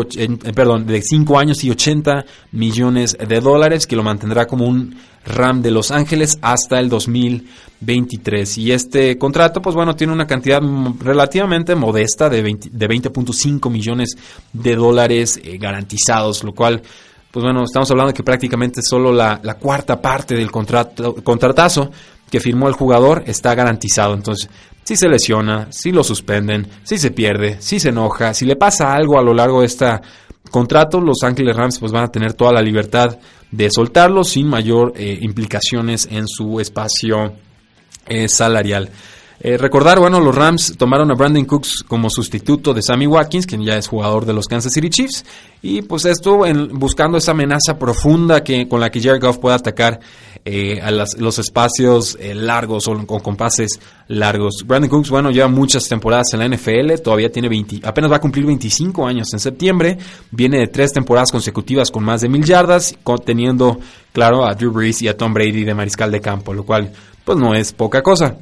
perdón, 0.53 0.85
de 0.85 1.01
5 1.01 1.39
años 1.39 1.63
y 1.63 1.71
80 1.71 2.25
millones 2.51 3.17
de 3.17 3.39
dólares 3.41 3.87
que 3.87 3.95
lo 3.95 4.03
mantendrá 4.03 4.45
como 4.45 4.65
un 4.65 4.95
Ram 5.25 5.61
de 5.61 5.71
Los 5.71 5.91
Ángeles 5.91 6.37
hasta 6.41 6.79
el 6.79 6.89
2023 6.89 8.57
y 8.59 8.71
este 8.71 9.17
contrato 9.17 9.61
pues 9.61 9.75
bueno 9.75 9.95
tiene 9.95 10.13
una 10.13 10.27
cantidad 10.27 10.61
relativamente 10.99 11.75
modesta 11.75 12.29
de 12.29 12.43
20.5 12.43 13.69
millones 13.69 14.15
de 14.53 14.75
dólares 14.75 15.39
eh, 15.43 15.57
garantizados 15.57 16.43
lo 16.43 16.53
cual 16.53 16.81
pues 17.35 17.43
bueno, 17.43 17.65
estamos 17.65 17.91
hablando 17.91 18.13
de 18.13 18.13
que 18.13 18.23
prácticamente 18.23 18.81
solo 18.81 19.11
la, 19.11 19.41
cuarta 19.59 20.01
parte 20.01 20.35
del 20.35 20.49
contrato, 20.49 21.15
contratazo 21.15 21.91
que 22.31 22.39
firmó 22.39 22.69
el 22.69 22.75
jugador 22.75 23.23
está 23.25 23.53
garantizado. 23.53 24.13
Entonces, 24.13 24.49
si 24.85 24.95
se 24.95 25.09
lesiona, 25.09 25.67
si 25.69 25.91
lo 25.91 26.01
suspenden, 26.01 26.65
si 26.83 26.97
se 26.97 27.11
pierde, 27.11 27.57
si 27.59 27.81
se 27.81 27.89
enoja, 27.89 28.33
si 28.33 28.45
le 28.45 28.55
pasa 28.55 28.93
algo 28.93 29.19
a 29.19 29.21
lo 29.21 29.33
largo 29.33 29.59
de 29.59 29.65
este 29.65 29.85
contrato, 30.49 31.01
los 31.01 31.23
Ángeles 31.23 31.57
Rams 31.57 31.77
pues 31.77 31.91
van 31.91 32.05
a 32.05 32.07
tener 32.07 32.35
toda 32.35 32.53
la 32.53 32.61
libertad 32.61 33.17
de 33.51 33.69
soltarlo 33.71 34.23
sin 34.23 34.47
mayor 34.47 34.93
eh, 34.95 35.17
implicaciones 35.21 36.07
en 36.11 36.27
su 36.27 36.59
espacio 36.59 37.33
eh, 38.07 38.27
salarial. 38.27 38.89
Eh, 39.39 39.57
recordar, 39.57 39.99
bueno, 39.99 40.19
los 40.19 40.33
Rams 40.33 40.75
tomaron 40.77 41.11
a 41.11 41.13
Brandon 41.13 41.45
Cooks 41.45 41.83
como 41.87 42.09
sustituto 42.09 42.73
de 42.73 42.81
Sammy 42.81 43.05
Watkins, 43.05 43.45
quien 43.45 43.63
ya 43.63 43.77
es 43.77 43.87
jugador 43.87 44.25
de 44.25 44.33
los 44.33 44.47
Kansas 44.47 44.73
City 44.73 44.89
Chiefs, 44.89 45.25
y 45.61 45.81
pues 45.81 46.05
esto 46.05 46.43
buscando 46.71 47.17
esa 47.17 47.31
amenaza 47.31 47.77
profunda 47.77 48.43
que, 48.43 48.67
con 48.67 48.79
la 48.79 48.89
que 48.89 49.01
Jared 49.01 49.21
Goff 49.21 49.37
pueda 49.37 49.55
atacar 49.55 49.99
eh, 50.47 50.79
a 50.79 50.91
los 50.91 51.39
espacios 51.39 52.17
eh, 52.21 52.35
largos 52.35 52.87
o 52.87 53.07
con, 53.07 53.35
pases 53.35 53.79
largos. 54.07 54.63
Brandon 54.63 54.91
Cooks, 54.91 55.09
bueno, 55.09 55.31
lleva 55.31 55.47
muchas 55.47 55.87
temporadas 55.87 56.33
en 56.33 56.39
la 56.39 56.47
NFL, 56.47 57.01
todavía 57.03 57.31
tiene 57.31 57.49
20, 57.49 57.79
apenas 57.87 58.11
va 58.11 58.17
a 58.17 58.21
cumplir 58.21 58.45
25 58.45 59.07
años 59.07 59.33
en 59.33 59.39
septiembre, 59.39 59.97
viene 60.29 60.59
de 60.59 60.67
tres 60.67 60.93
temporadas 60.93 61.31
consecutivas 61.31 61.89
con 61.89 62.03
más 62.03 62.21
de 62.21 62.29
mil 62.29 62.43
yardas, 62.43 62.95
teniendo, 63.25 63.79
claro, 64.13 64.45
a 64.45 64.53
Drew 64.53 64.71
Brees 64.71 65.01
y 65.01 65.07
a 65.07 65.17
Tom 65.17 65.33
Brady 65.33 65.63
de 65.63 65.73
mariscal 65.73 66.11
de 66.11 66.21
campo, 66.21 66.53
lo 66.53 66.63
cual 66.63 66.91
pues 67.23 67.39
no 67.39 67.55
es 67.55 67.73
poca 67.73 68.03
cosa. 68.03 68.37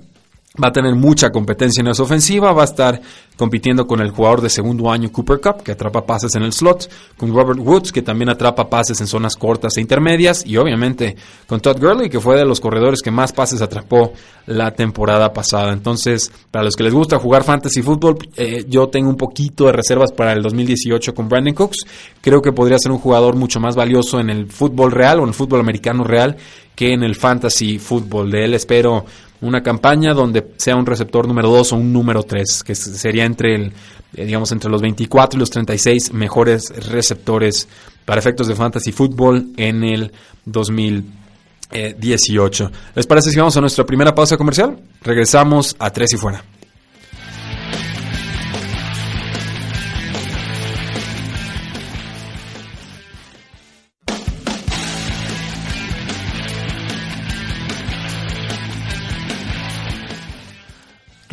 Va 0.62 0.68
a 0.68 0.72
tener 0.72 0.94
mucha 0.94 1.32
competencia 1.32 1.82
en 1.82 1.88
esa 1.88 2.04
ofensiva, 2.04 2.54
va 2.54 2.62
a 2.62 2.66
estar 2.66 3.02
compitiendo 3.36 3.88
con 3.88 4.00
el 4.02 4.12
jugador 4.12 4.40
de 4.40 4.52
segundo 4.52 4.92
año 4.92 5.12
Cooper 5.12 5.42
Cup, 5.42 5.64
que 5.64 5.72
atrapa 5.72 6.06
pases 6.06 6.36
en 6.36 6.44
el 6.44 6.54
slot, 6.54 6.92
con 7.18 7.34
Robert 7.34 7.60
Woods, 7.60 7.92
que 7.92 8.04
también 8.04 8.30
atrapa 8.30 8.70
pases 8.70 9.02
en 9.02 9.08
zonas 9.08 9.36
cortas 9.36 9.78
e 9.78 9.82
intermedias, 9.82 10.46
y 10.46 10.58
obviamente 10.58 11.16
con 11.48 11.60
Todd 11.60 11.80
Gurley, 11.80 12.08
que 12.08 12.20
fue 12.20 12.38
de 12.38 12.46
los 12.46 12.60
corredores 12.60 13.02
que 13.02 13.10
más 13.10 13.34
pases 13.34 13.62
atrapó 13.64 14.14
la 14.46 14.70
temporada 14.76 15.34
pasada. 15.34 15.74
Entonces, 15.74 16.32
para 16.52 16.66
los 16.66 16.76
que 16.76 16.84
les 16.84 16.94
gusta 16.94 17.18
jugar 17.18 17.44
fantasy 17.44 17.82
fútbol, 17.82 18.18
eh, 18.38 18.64
yo 18.70 18.90
tengo 18.90 19.10
un 19.10 19.18
poquito 19.18 19.66
de 19.66 19.72
reservas 19.72 20.12
para 20.12 20.34
el 20.34 20.44
2018 20.44 21.16
con 21.16 21.30
Brandon 21.30 21.56
Cooks. 21.56 21.80
Creo 22.22 22.44
que 22.44 22.52
podría 22.52 22.78
ser 22.78 22.92
un 22.92 23.00
jugador 23.00 23.36
mucho 23.36 23.60
más 23.60 23.76
valioso 23.76 24.20
en 24.20 24.30
el 24.30 24.52
fútbol 24.52 24.92
real 24.92 25.20
o 25.20 25.24
en 25.24 25.30
el 25.30 25.34
fútbol 25.34 25.62
americano 25.62 26.04
real 26.04 26.38
que 26.76 26.94
en 26.94 27.04
el 27.04 27.16
fantasy 27.16 27.80
fútbol. 27.80 28.32
De 28.32 28.46
él 28.46 28.54
espero 28.54 29.06
una 29.44 29.62
campaña 29.62 30.14
donde 30.14 30.54
sea 30.58 30.76
un 30.76 30.86
receptor 30.86 31.26
número 31.28 31.50
2 31.50 31.74
o 31.74 31.76
un 31.76 31.92
número 31.94 32.24
3, 32.24 32.64
que 32.64 32.76
sería 32.76 33.26
entre 33.26 33.56
el, 33.56 33.74
eh, 34.16 34.26
digamos, 34.26 34.52
entre 34.52 34.72
los 34.72 34.82
24 34.82 35.38
y 35.38 35.40
los 35.40 35.50
36 35.50 36.14
mejores 36.14 36.72
receptores 36.90 37.68
para 38.06 38.20
efectos 38.20 38.48
de 38.48 38.56
fantasy 38.56 38.92
fútbol 38.92 39.48
en 39.58 39.84
el 39.84 40.12
2018. 40.46 42.72
¿Les 42.96 43.06
parece 43.06 43.30
si 43.32 43.38
vamos 43.38 43.58
a 43.58 43.62
nuestra 43.62 43.86
primera 43.86 44.16
pausa 44.16 44.38
comercial? 44.38 44.80
Regresamos 45.02 45.76
a 45.78 45.92
Tres 45.92 46.14
y 46.14 46.18
Fuera. 46.18 46.44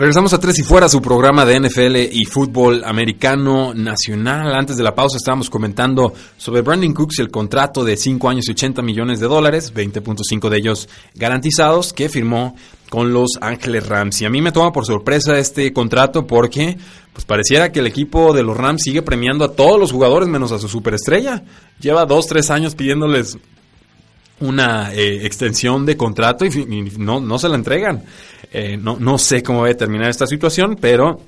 Regresamos 0.00 0.32
a 0.32 0.40
Tres 0.40 0.58
y 0.58 0.62
Fuera, 0.62 0.88
su 0.88 1.02
programa 1.02 1.44
de 1.44 1.60
NFL 1.60 1.96
y 2.10 2.24
fútbol 2.24 2.84
americano 2.86 3.74
nacional. 3.74 4.54
Antes 4.54 4.78
de 4.78 4.82
la 4.82 4.94
pausa 4.94 5.18
estábamos 5.18 5.50
comentando 5.50 6.14
sobre 6.38 6.62
Brandon 6.62 6.94
Cooks 6.94 7.18
y 7.18 7.20
el 7.20 7.30
contrato 7.30 7.84
de 7.84 7.98
5 7.98 8.30
años 8.30 8.48
y 8.48 8.52
80 8.52 8.80
millones 8.80 9.20
de 9.20 9.26
dólares, 9.26 9.74
20.5 9.74 10.48
de 10.48 10.56
ellos 10.56 10.88
garantizados, 11.14 11.92
que 11.92 12.08
firmó 12.08 12.56
con 12.88 13.12
los 13.12 13.32
Ángeles 13.42 13.86
Rams. 13.86 14.22
Y 14.22 14.24
a 14.24 14.30
mí 14.30 14.40
me 14.40 14.52
toma 14.52 14.72
por 14.72 14.86
sorpresa 14.86 15.36
este 15.36 15.70
contrato 15.74 16.26
porque 16.26 16.78
pues 17.12 17.26
pareciera 17.26 17.70
que 17.70 17.80
el 17.80 17.86
equipo 17.86 18.32
de 18.32 18.42
los 18.42 18.56
Rams 18.56 18.84
sigue 18.84 19.02
premiando 19.02 19.44
a 19.44 19.52
todos 19.52 19.78
los 19.78 19.92
jugadores 19.92 20.30
menos 20.30 20.50
a 20.50 20.58
su 20.58 20.68
superestrella. 20.68 21.42
Lleva 21.78 22.06
2, 22.06 22.26
3 22.26 22.50
años 22.50 22.74
pidiéndoles 22.74 23.36
una 24.40 24.92
eh, 24.92 25.26
extensión 25.26 25.86
de 25.86 25.96
contrato 25.96 26.44
y, 26.44 26.90
no, 26.98 27.20
no 27.20 27.38
se 27.38 27.48
la 27.48 27.56
entregan. 27.56 28.02
Eh, 28.52 28.76
no, 28.76 28.96
no 28.98 29.18
sé 29.18 29.42
cómo 29.42 29.62
va 29.62 29.68
a 29.68 29.74
terminar 29.74 30.10
esta 30.10 30.26
situación, 30.26 30.76
pero 30.80 31.20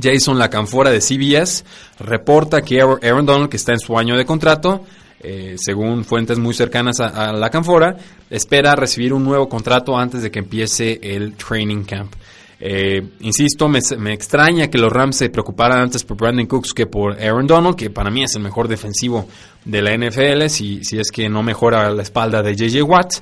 Jason 0.00 0.38
Lacanfora 0.38 0.90
de 0.90 1.00
CBS 1.00 1.64
reporta 2.00 2.62
que 2.62 2.80
Aaron 2.80 3.26
Donald, 3.26 3.48
que 3.48 3.56
está 3.56 3.72
en 3.72 3.80
su 3.80 3.98
año 3.98 4.16
de 4.16 4.24
contrato, 4.24 4.84
eh, 5.26 5.54
según 5.56 6.04
fuentes 6.04 6.38
muy 6.38 6.52
cercanas 6.52 7.00
a, 7.00 7.32
la 7.32 7.48
Canfora, 7.48 7.96
espera 8.28 8.76
recibir 8.76 9.14
un 9.14 9.24
nuevo 9.24 9.48
contrato 9.48 9.96
antes 9.96 10.22
de 10.22 10.30
que 10.30 10.40
empiece 10.40 11.00
el 11.02 11.34
training 11.34 11.84
camp. 11.84 12.12
Eh, 12.60 13.02
insisto, 13.20 13.68
me, 13.68 13.80
extraña 14.12 14.68
que 14.68 14.78
los 14.78 14.92
Rams 14.92 15.16
se 15.16 15.28
preocuparan 15.28 15.80
antes 15.80 16.04
por 16.04 16.16
Brandon 16.16 16.46
Cooks 16.46 16.72
que 16.72 16.86
por 16.86 17.20
Aaron 17.20 17.46
Donald, 17.46 17.76
que 17.76 17.90
para 17.90 18.10
mí 18.10 18.22
es 18.22 18.34
el 18.36 18.42
mejor 18.42 18.68
defensivo 18.68 19.28
de 19.64 19.82
la 19.82 19.96
NFL, 19.96 20.46
si, 20.48 20.84
si 20.84 20.98
es 20.98 21.10
que 21.10 21.28
no 21.28 21.42
mejora 21.42 21.90
la 21.90 22.02
espalda 22.02 22.42
de 22.42 22.54
JJ 22.54 22.82
Watt 22.82 23.14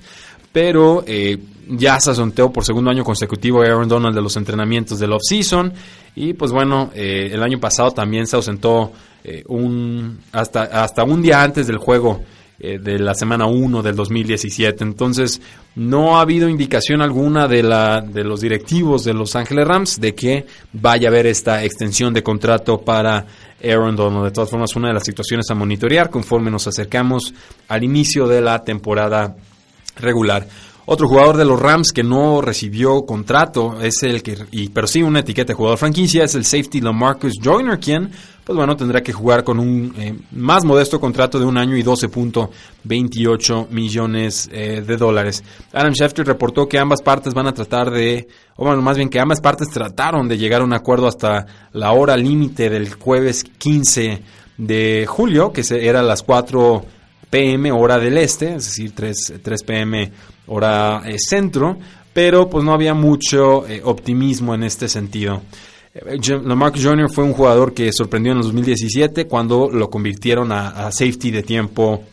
pero 0.53 1.03
eh, 1.07 1.39
ya 1.69 1.99
se 1.99 2.11
asunteó 2.11 2.53
por 2.53 2.65
segundo 2.65 2.91
año 2.91 3.05
consecutivo 3.05 3.63
Aaron 3.63 3.89
Donald 3.89 4.15
de 4.15 4.23
los 4.23 4.37
entrenamientos 4.37 4.99
del 4.99 5.13
off-season 5.13 5.73
y 6.15 6.35
pues 6.35 6.53
bueno, 6.53 6.91
eh, 6.95 7.31
el 7.33 7.43
año 7.43 7.59
pasado 7.59 7.91
también 7.91 8.27
se 8.27 8.37
ausentó 8.37 8.93
eh, 9.25 9.43
un, 9.49 10.21
hasta, 10.31 10.63
hasta 10.63 11.05
un 11.05 11.23
día 11.23 11.43
antes 11.43 11.67
del 11.67 11.79
juego 11.79 12.21
de 12.59 12.99
la 12.99 13.15
semana 13.15 13.47
1 13.47 13.83
del 13.83 13.97
2017. 13.97 14.85
Entonces, 14.85 15.41
no 15.75 16.17
ha 16.17 16.21
habido 16.21 16.49
indicación 16.49 17.03
alguna 17.03 17.49
de, 17.49 17.63
la, 17.63 18.01
de 18.01 18.25
los 18.25 18.41
directivos 18.41 19.05
de 19.05 19.15
Los 19.15 19.35
Ángeles 19.37 19.67
Rams 19.67 20.01
de 20.01 20.15
que 20.15 20.47
vaya 20.73 21.09
a 21.09 21.11
haber 21.11 21.27
esta 21.27 21.65
extensión 21.65 22.15
de 22.15 22.23
contrato 22.23 22.81
para 22.81 23.27
Aaron 23.63 23.97
Donald. 23.97 24.25
De 24.25 24.31
todas 24.31 24.51
formas, 24.51 24.77
una 24.77 24.89
de 24.89 24.95
las 24.95 25.05
situaciones 25.05 25.51
a 25.51 25.55
monitorear 25.55 26.11
conforme 26.11 26.51
nos 26.51 26.67
acercamos 26.67 27.35
al 27.69 27.85
inicio 27.85 28.27
de 28.27 28.41
la 28.41 28.63
temporada 28.63 29.35
regular. 29.97 30.47
Otro 30.85 31.07
jugador 31.07 31.37
de 31.37 31.45
los 31.45 31.61
Rams 31.61 31.93
que 31.93 32.03
no 32.03 32.41
recibió 32.41 33.07
contrato 33.07 33.81
es 33.81 34.03
el 34.03 34.23
que, 34.23 34.37
y, 34.51 34.69
pero 34.71 34.89
sí 34.89 35.03
una 35.03 35.21
etiqueta 35.21 35.53
de 35.53 35.55
jugador 35.55 35.79
franquicia, 35.79 36.25
es 36.25 36.35
el 36.35 36.45
safety 36.45 36.81
Lamarcus 36.81 37.35
Joyner, 37.41 37.79
quien, 37.79 38.11
pues 38.45 38.57
bueno, 38.57 38.77
tendrá 38.77 39.03
que 39.03 39.13
jugar 39.13 39.45
con 39.45 39.61
un 39.61 39.95
eh, 39.97 40.15
más 40.33 40.65
modesto 40.65 40.99
contrato 40.99 41.39
de 41.39 41.45
un 41.45 41.57
año 41.57 41.77
y 41.77 41.85
12.28 41.85 43.69
millones 43.71 44.51
eh, 44.53 44.83
de 44.85 44.97
dólares. 44.97 45.45
Adam 45.73 45.93
Schefter 45.93 46.27
reportó 46.27 46.69
que 46.69 46.79
ambas 46.79 47.03
partes 47.03 47.35
van 47.35 47.47
a 47.47 47.55
tratar 47.55 47.91
de, 47.91 48.27
o 48.57 48.65
bueno, 48.65 48.83
más 48.83 48.97
bien 48.97 49.09
que 49.09 49.21
ambas 49.21 49.41
partes 49.41 49.69
trataron 49.71 50.29
de 50.29 50.39
llegar 50.39 50.63
a 50.63 50.65
un 50.65 50.73
acuerdo 50.73 51.07
hasta 51.07 51.47
la 51.73 51.93
hora 51.93 52.17
límite 52.17 52.69
del 52.69 52.93
jueves 52.95 53.45
15 53.45 54.23
de 54.59 55.07
julio, 55.09 55.53
que 55.53 55.63
era 55.71 56.03
las 56.03 56.25
4 56.25 56.85
pm 57.31 57.71
hora 57.71 57.99
del 57.99 58.19
este, 58.19 58.57
es 58.57 58.65
decir, 58.65 58.93
3, 58.93 59.35
3 59.41 59.63
pm 59.63 60.13
hora 60.49 61.03
eh, 61.07 61.17
centro, 61.19 61.79
pero 62.13 62.51
pues 62.51 62.65
no 62.65 62.75
había 62.75 62.93
mucho 62.93 63.65
optimismo 63.85 64.53
en 64.55 64.65
este 64.65 64.89
sentido. 64.89 65.43
Eh, 65.95 66.19
Lamarcus 66.45 66.85
Jr. 66.85 67.11
fue 67.11 67.25
un 67.25 67.33
jugador 67.33 67.75
que 67.75 67.93
sorprendió 67.93 68.33
en 68.33 68.39
el 68.39 68.45
2017 68.45 69.27
cuando 69.27 69.71
lo 69.71 69.91
convirtieron 69.91 70.53
a, 70.53 70.91
safety 70.91 71.31
de 71.31 71.43
tiempo 71.43 72.05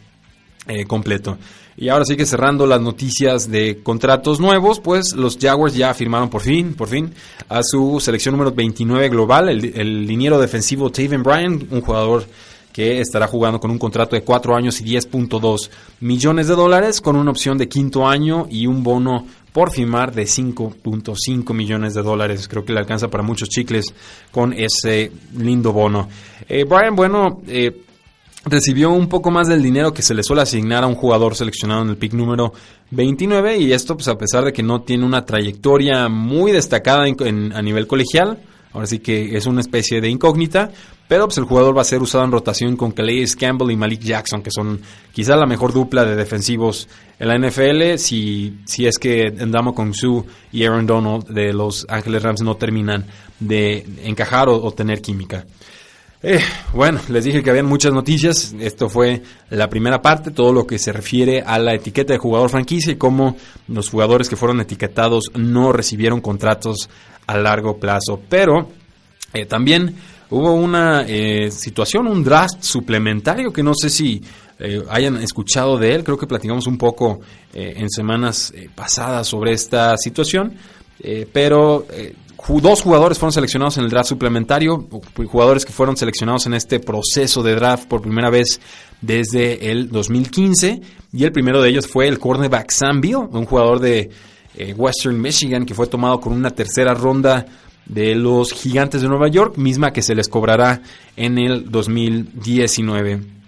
completo. 0.88 1.38
Y 1.78 1.88
ahora 1.90 2.04
sí 2.06 2.18
que 2.18 2.26
cerrando 2.26 2.68
las 2.68 2.82
noticias 2.82 3.50
de 3.50 3.80
contratos 3.82 4.40
nuevos, 4.40 4.82
pues 4.82 5.16
los 5.16 5.38
Jaguars 5.40 5.74
ya 5.74 5.94
firmaron 5.94 6.30
por 6.30 6.42
fin, 6.42 6.76
por 6.76 6.90
fin, 6.90 7.12
a 7.48 7.64
su 7.64 8.00
selección 8.02 8.34
número 8.34 8.52
29 8.52 9.08
global, 9.08 9.48
el, 9.48 9.74
el 9.74 10.06
liniero 10.06 10.40
defensivo 10.40 10.92
Taven 10.92 11.24
Bryan, 11.24 11.68
un 11.72 11.82
jugador 11.82 12.26
que 12.74 13.00
estará 13.00 13.28
jugando 13.28 13.60
con 13.60 13.72
un 13.72 13.80
contrato 13.80 14.16
de 14.16 14.24
4 14.24 14.56
años 14.56 14.80
y 14.82 14.86
10.2 14.86 15.70
millones 16.02 16.48
de 16.48 16.56
dólares, 16.56 17.02
con 17.02 17.16
una 17.16 17.32
opción 17.32 17.58
de 17.58 17.68
quinto 17.68 18.08
año 18.08 18.46
y 18.50 18.68
un 18.68 18.84
bono 18.84 19.26
por 19.52 19.72
firmar 19.72 20.14
de 20.14 20.24
5.5 20.24 21.54
millones 21.54 21.94
de 21.94 22.02
dólares. 22.02 22.48
Creo 22.48 22.66
que 22.66 22.74
le 22.74 22.80
alcanza 22.80 23.10
para 23.10 23.24
muchos 23.24 23.50
chicles 23.50 23.94
con 24.32 24.54
ese 24.54 25.12
lindo 25.36 25.74
bono. 25.74 26.08
Eh, 26.48 26.66
Brian, 26.66 26.96
bueno, 26.96 27.42
eh, 27.48 27.84
recibió 28.46 28.92
un 28.92 29.08
poco 29.08 29.32
más 29.32 29.48
del 29.48 29.62
dinero 29.62 29.94
que 29.94 30.02
se 30.02 30.14
le 30.14 30.24
suele 30.24 30.42
asignar 30.42 30.84
a 30.84 30.88
un 30.88 30.96
jugador 30.96 31.36
seleccionado 31.36 31.82
en 31.84 31.90
el 31.90 31.98
pick 31.98 32.14
número 32.14 32.54
29 32.92 33.58
y 33.58 33.74
esto 33.74 33.96
pues 33.96 34.08
a 34.08 34.18
pesar 34.18 34.46
de 34.46 34.54
que 34.54 34.64
no 34.64 34.82
tiene 34.82 35.06
una 35.06 35.26
trayectoria 35.26 36.08
muy 36.08 36.52
destacada 36.52 37.04
a 37.04 37.62
nivel 37.62 37.88
colegial, 37.88 38.40
ahora 38.74 38.88
sí 38.88 39.00
que 39.00 39.36
es 39.36 39.46
una 39.46 39.62
especie 39.62 40.02
de 40.02 40.10
incógnita, 40.10 40.72
pero 41.10 41.26
pues, 41.26 41.40
el 41.40 41.46
jugador 41.46 41.76
va 41.76 41.82
a 41.82 41.86
ser 41.86 42.04
usado 42.04 42.24
en 42.24 42.32
rotación 42.32 42.78
con 42.78 42.92
Calais 42.92 43.36
Campbell 43.36 43.72
y 43.72 43.76
Malik 43.76 44.02
Jackson, 44.02 44.44
que 44.44 44.52
son 44.52 44.80
quizá 45.12 45.36
la 45.36 45.48
mejor 45.48 45.74
dupla 45.74 46.06
de 46.06 46.16
defensivos 46.16 46.88
en 47.18 47.28
la 47.28 47.36
NFL, 47.36 47.98
si, 47.98 48.60
si 48.66 48.86
es 48.86 49.00
que 49.00 49.24
Endamo 49.24 49.74
Su 49.92 50.24
y 50.52 50.66
Aaron 50.66 50.86
Donald 50.86 51.28
de 51.28 51.52
los 51.52 51.88
Ángeles 51.90 52.22
Rams 52.22 52.42
no 52.44 52.58
terminan 52.58 53.08
de 53.40 53.88
encajar 54.04 54.50
o, 54.50 54.72
tener 54.72 55.02
química. 55.02 55.48
Eh, 56.22 56.42
bueno, 56.76 57.00
les 57.10 57.24
dije 57.24 57.42
que 57.42 57.50
habían 57.50 57.66
muchas 57.66 57.92
noticias. 57.92 58.54
Esto 58.60 58.88
fue 58.88 59.24
la 59.50 59.68
primera 59.68 60.04
parte, 60.04 60.30
todo 60.30 60.54
lo 60.54 60.68
que 60.68 60.78
se 60.78 60.94
refiere 60.94 61.42
a 61.42 61.58
la 61.58 61.74
etiqueta 61.74 62.14
de 62.14 62.20
jugador 62.20 62.52
franquicia 62.52 62.94
y 62.94 62.98
cómo 62.98 63.36
los 63.68 63.90
jugadores 63.90 64.30
que 64.30 64.36
fueron 64.36 64.62
etiquetados 64.62 65.32
no 65.34 65.72
recibieron 65.72 66.22
contratos 66.22 66.88
a 67.26 67.36
largo 67.36 67.80
plazo. 67.80 68.22
Pero 68.30 68.70
eh, 69.34 69.48
también 69.48 69.96
hubo 70.30 70.54
una 70.54 71.06
eh, 71.08 71.52
situación, 71.52 72.08
un 72.08 72.24
draft 72.24 72.62
suplementario 72.62 73.52
que 73.52 73.64
no 73.64 73.74
sé 73.74 73.90
si 73.90 74.22
eh, 74.60 74.84
hayan 74.90 75.18
escuchado 75.18 75.78
de 75.78 75.96
él. 75.96 76.04
Creo 76.04 76.18
que 76.18 76.28
platicamos 76.28 76.68
un 76.68 76.78
poco 76.78 77.20
eh, 77.54 77.76
en 77.78 77.90
semanas 77.90 78.54
pasadas 78.76 79.28
sobre 79.28 79.54
esta 79.54 79.98
situación. 79.98 80.54
pero 81.32 81.86
dos 82.62 82.82
jugadores 82.82 83.18
fueron 83.18 83.32
seleccionados 83.32 83.78
en 83.78 83.86
el 83.86 83.90
draft 83.90 84.10
suplementario, 84.10 84.88
jugadores 85.28 85.66
que 85.66 85.72
fueron 85.72 85.96
seleccionados 85.96 86.46
en 86.46 86.54
este 86.54 86.80
proceso 86.80 87.42
de 87.42 87.56
draft 87.56 87.88
por 87.88 88.02
primera 88.02 88.30
vez 88.30 88.60
desde 89.02 89.72
el 89.72 89.90
2015. 89.90 90.82
Y 91.14 91.24
el 91.24 91.32
primero 91.32 91.62
de 91.62 91.70
ellos 91.70 91.88
fue 91.88 92.08
el 92.08 92.20
cornerback 92.20 92.70
Sam 92.72 93.02
un 93.32 93.46
jugador 93.46 93.80
de 93.80 94.10
Western 94.76 95.20
Michigan 95.22 95.66
que 95.66 95.74
fue 95.74 95.88
tomado 95.88 96.20
con 96.20 96.34
una 96.34 96.50
tercera 96.50 96.94
ronda 96.94 97.46
de 97.90 98.16
los 98.16 98.54
Gigantes 98.54 99.02
de 99.02 99.10
Nueva 99.10 99.28
York, 99.28 99.58
misma 99.58 99.92
que 99.92 100.02
se 100.02 100.16
les 100.16 100.30
cobrará 100.30 100.82
en 101.18 101.38
el 101.38 101.70
2019. 101.70 103.40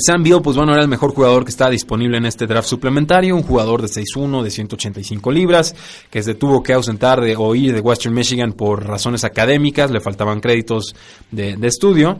Sam 0.00 0.22
Beal, 0.22 0.42
pues 0.42 0.56
bueno, 0.56 0.72
era 0.72 0.82
el 0.82 0.88
mejor 0.88 1.12
jugador 1.12 1.44
que 1.44 1.50
estaba 1.50 1.70
disponible 1.70 2.16
en 2.16 2.26
este 2.26 2.46
draft 2.46 2.68
suplementario, 2.68 3.36
un 3.36 3.42
jugador 3.42 3.82
de 3.82 3.88
6'1, 3.88 4.42
de 4.42 4.50
185 4.50 5.30
libras, 5.30 5.74
que 6.10 6.22
se 6.22 6.34
tuvo 6.34 6.62
que 6.62 6.72
ausentar 6.72 7.20
de 7.20 7.36
o 7.36 7.54
ir 7.54 7.72
de 7.74 7.80
Western 7.80 8.14
Michigan 8.14 8.52
por 8.52 8.86
razones 8.86 9.24
académicas, 9.24 9.90
le 9.90 10.00
faltaban 10.00 10.40
créditos 10.40 10.94
de, 11.30 11.56
estudio. 11.62 12.18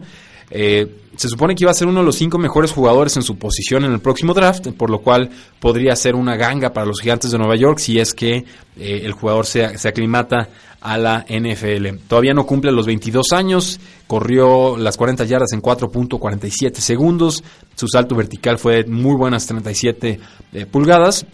Eh, 0.51 0.87
se 1.15 1.29
supone 1.29 1.55
que 1.55 1.63
iba 1.63 1.71
a 1.71 1.75
ser 1.75 1.87
uno 1.87 2.01
de 2.01 2.05
los 2.05 2.17
cinco 2.17 2.37
mejores 2.37 2.71
jugadores 2.71 3.15
en 3.15 3.23
su 3.23 3.37
posición 3.37 3.85
en 3.85 3.93
el 3.93 3.99
próximo 3.99 4.33
draft, 4.33 4.67
por 4.77 4.89
lo 4.89 4.99
cual 4.99 5.29
podría 5.59 5.95
ser 5.95 6.15
una 6.15 6.35
ganga 6.35 6.73
para 6.73 6.85
los 6.85 6.99
gigantes 6.99 7.31
de 7.31 7.37
Nueva 7.37 7.55
York 7.55 7.79
si 7.79 7.99
es 7.99 8.13
que 8.13 8.37
eh, 8.77 9.01
el 9.03 9.13
jugador 9.13 9.45
se, 9.45 9.65
aclimata 9.65 10.49
a 10.81 10.97
la 10.97 11.25
NFL. 11.27 12.07
Todavía 12.07 12.33
no 12.33 12.45
cumple 12.45 12.71
los 12.71 12.85
22 12.85 13.31
años, 13.31 13.79
corrió 14.07 14.77
las 14.77 14.97
40 14.97 15.23
yardas 15.23 15.53
en 15.53 15.61
4.47 15.61 16.75
segundos, 16.75 17.43
su 17.75 17.87
salto 17.87 18.15
vertical 18.15 18.59
fue 18.59 18.83
muy 18.85 19.15
buenas 19.15 19.47
37 19.47 20.19
eh, 20.53 20.65
pulgadas. 20.65 21.25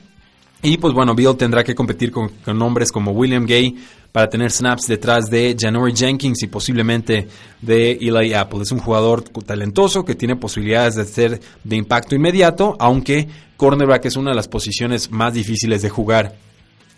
Y 0.63 0.77
pues 0.77 0.93
bueno, 0.93 1.15
Bill 1.15 1.35
tendrá 1.37 1.63
que 1.63 1.73
competir 1.73 2.11
con, 2.11 2.29
con, 2.45 2.55
nombres 2.55 2.91
como 2.91 3.11
William 3.11 3.47
Gay 3.47 3.75
para 4.11 4.29
tener 4.29 4.51
snaps 4.51 4.87
detrás 4.87 5.29
de 5.29 5.55
Janory 5.57 5.95
Jenkins 5.95 6.43
y 6.43 6.47
posiblemente 6.47 7.27
de 7.61 7.91
Eli 7.93 8.33
Apple. 8.33 8.61
Es 8.61 8.71
un 8.71 8.79
jugador 8.79 9.23
talentoso 9.23 10.03
que 10.03 10.15
tiene 10.15 10.35
posibilidades 10.35 10.95
de 10.95 11.05
ser 11.05 11.41
de 11.63 11.75
impacto 11.75 12.15
inmediato, 12.15 12.75
aunque 12.79 13.27
cornerback 13.57 14.05
es 14.05 14.15
una 14.15 14.31
de 14.31 14.35
las 14.35 14.47
posiciones 14.47 15.11
más 15.11 15.33
difíciles 15.33 15.81
de 15.81 15.89
jugar 15.89 16.35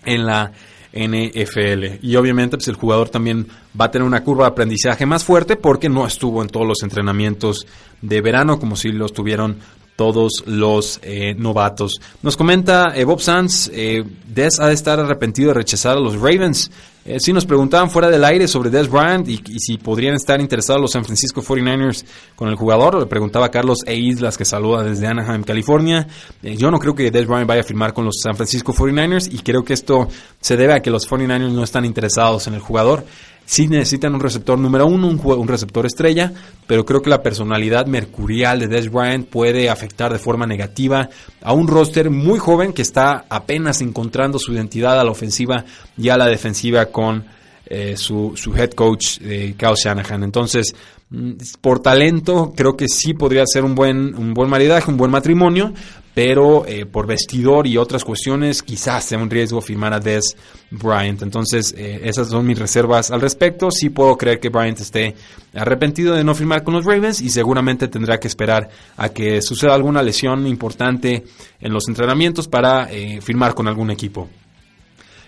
en 0.06 0.26
la 0.26 0.52
NFL. 0.94 2.00
Y 2.02 2.16
obviamente 2.16 2.58
pues 2.58 2.68
el 2.68 2.76
jugador 2.76 3.10
también 3.10 3.48
va 3.80 3.86
a 3.86 3.92
tener 3.92 4.08
una 4.08 4.24
curva 4.24 4.46
de 4.46 4.52
aprendizaje 4.52 5.06
más 5.06 5.24
fuerte 5.24 5.56
porque 5.56 5.90
no 5.90 6.06
estuvo 6.06 6.42
en 6.42 6.50
todos 6.50 6.68
los 6.68 6.84
entrenamientos 6.84 7.66
de 8.02 8.22
verano 8.22 8.60
como 8.60 8.76
si 8.76 8.92
lo 8.92 9.10
tuvieron 9.10 9.58
todos 9.96 10.44
los 10.46 11.00
eh, 11.04 11.36
novatos. 11.36 12.00
Nos 12.22 12.38
comenta 12.38 12.94
eh, 12.96 13.04
Bob 13.04 13.22
Sanz, 13.22 13.70
eh, 13.74 14.04
Des 14.28 14.60
ha 14.60 14.68
de 14.68 14.74
estar 14.74 15.00
arrepentido 15.00 15.50
de 15.50 15.56
rechazar 15.56 15.98
a 15.98 16.00
los 16.00 16.16
Ravens. 16.16 16.72
Eh, 17.06 17.18
sí, 17.20 17.34
nos 17.34 17.46
preguntaban 17.46 17.90
fuera 17.90 18.10
del 18.10 18.24
aire 18.24 18.48
sobre 18.48 18.70
Des 18.70 18.90
Bryant 18.90 19.28
y, 19.28 19.60
si 19.60 19.78
podrían 19.78 20.16
estar 20.16 20.40
interesados 20.40 20.82
los 20.82 20.92
San 20.92 21.04
Francisco 21.04 21.42
49ers 21.42 22.06
con 22.36 22.48
el 22.48 22.56
jugador. 22.56 22.98
Le 22.98 23.08
preguntaba 23.08 23.52
Carlos 23.52 23.80
E. 23.86 23.96
Islas, 23.96 24.38
que 24.38 24.46
saluda 24.46 24.84
desde 24.84 25.08
Anaheim, 25.08 25.44
California. 25.44 26.08
Eh, 26.42 26.56
yo 26.56 26.72
no 26.72 26.80
creo 26.80 26.96
que 26.96 27.12
Des 27.12 27.28
Bryant 27.28 27.48
vaya 27.48 27.62
a 27.62 27.66
firmar 27.66 27.94
con 27.94 28.06
los 28.06 28.20
San 28.24 28.36
Francisco 28.36 28.74
49ers 28.74 29.28
y 29.30 29.40
creo 29.40 29.66
que 29.66 29.74
esto 29.74 30.08
se 30.40 30.56
debe 30.56 30.74
a 30.74 30.82
que 30.82 30.92
los 30.92 31.10
49ers 31.10 31.52
no 31.52 31.64
están 31.64 31.84
interesados 31.84 32.48
en 32.48 32.54
el 32.54 32.62
jugador. 32.62 33.04
Sí 33.46 33.68
necesitan 33.68 34.14
un 34.14 34.22
receptor 34.22 34.58
número 34.58 34.86
uno, 34.86 35.08
un, 35.08 35.20
un, 35.22 35.48
receptor 35.48 35.86
estrella, 35.86 36.32
pero 36.66 36.86
creo 36.86 37.02
que 37.02 37.10
la 37.10 37.22
personalidad 37.22 37.88
mercurial 37.88 38.60
de 38.60 38.68
Des 38.68 38.90
Bryant 38.90 39.28
puede 39.28 39.70
afectar 39.70 40.14
de 40.14 40.20
forma 40.20 40.48
negativa 40.48 41.10
a 41.42 41.52
un 41.52 41.68
roster 41.68 42.10
muy 42.10 42.40
joven 42.40 42.72
que 42.72 42.82
está 42.82 43.26
apenas 43.30 43.82
encontrando 43.82 44.40
su 44.40 44.54
identidad 44.54 44.98
a 44.98 45.04
la 45.04 45.12
ofensiva 45.12 45.66
y 45.98 46.08
a 46.08 46.16
la 46.16 46.28
defensiva 46.28 46.86
con 46.94 47.26
eh, 47.66 47.98
su, 47.98 48.32
su, 48.38 48.56
head 48.56 48.72
coach, 48.72 49.18
eh, 49.22 49.56
Kyle 49.58 49.76
Shanahan. 49.76 50.24
Entonces, 50.24 50.74
mm, 51.10 51.32
por 51.60 51.82
talento, 51.82 52.54
creo 52.56 52.78
que 52.78 52.88
sí 52.88 53.14
podría 53.14 53.44
ser 53.46 53.66
un 53.66 53.76
buen, 53.76 54.16
un 54.16 54.34
buen 54.34 54.50
maridaje, 54.50 54.90
un 54.90 54.96
buen 54.96 55.12
matrimonio, 55.12 55.74
pero 56.14 56.66
eh, 56.68 56.86
por 56.86 57.08
vestidor 57.08 57.66
y 57.66 57.78
otras 57.78 58.04
cuestiones 58.04 58.62
quizás 58.62 59.04
sea 59.04 59.18
un 59.18 59.30
riesgo 59.30 59.62
firmar 59.62 59.94
a 59.94 60.00
Des 60.00 60.36
Bryant. 60.70 61.22
Entonces, 61.24 61.74
eh, 61.78 62.02
esas 62.04 62.30
son 62.30 62.46
mis 62.46 62.60
reservas 62.60 63.12
al 63.12 63.22
respecto. 63.22 63.72
Sí 63.72 63.90
puedo 63.90 64.18
creer 64.18 64.40
que 64.40 64.50
Bryant 64.50 64.80
esté 64.80 65.16
arrepentido 65.56 66.14
de 66.14 66.24
no 66.24 66.36
firmar 66.36 66.64
con 66.64 66.76
los 66.76 66.86
Ravens 66.86 67.22
y 67.22 67.30
seguramente 67.30 67.88
tendrá 67.88 68.20
que 68.20 68.28
esperar 68.28 68.70
a 68.96 69.10
que 69.10 69.42
suceda 69.42 69.74
alguna 69.74 70.04
lesión 70.04 70.46
importante 70.46 71.24
en 71.60 71.74
los 71.74 71.88
entrenamientos 71.88 72.48
para 72.48 72.92
eh, 72.92 73.20
firmar 73.22 73.56
con 73.56 73.68
algún 73.68 73.90
equipo. 73.90 74.30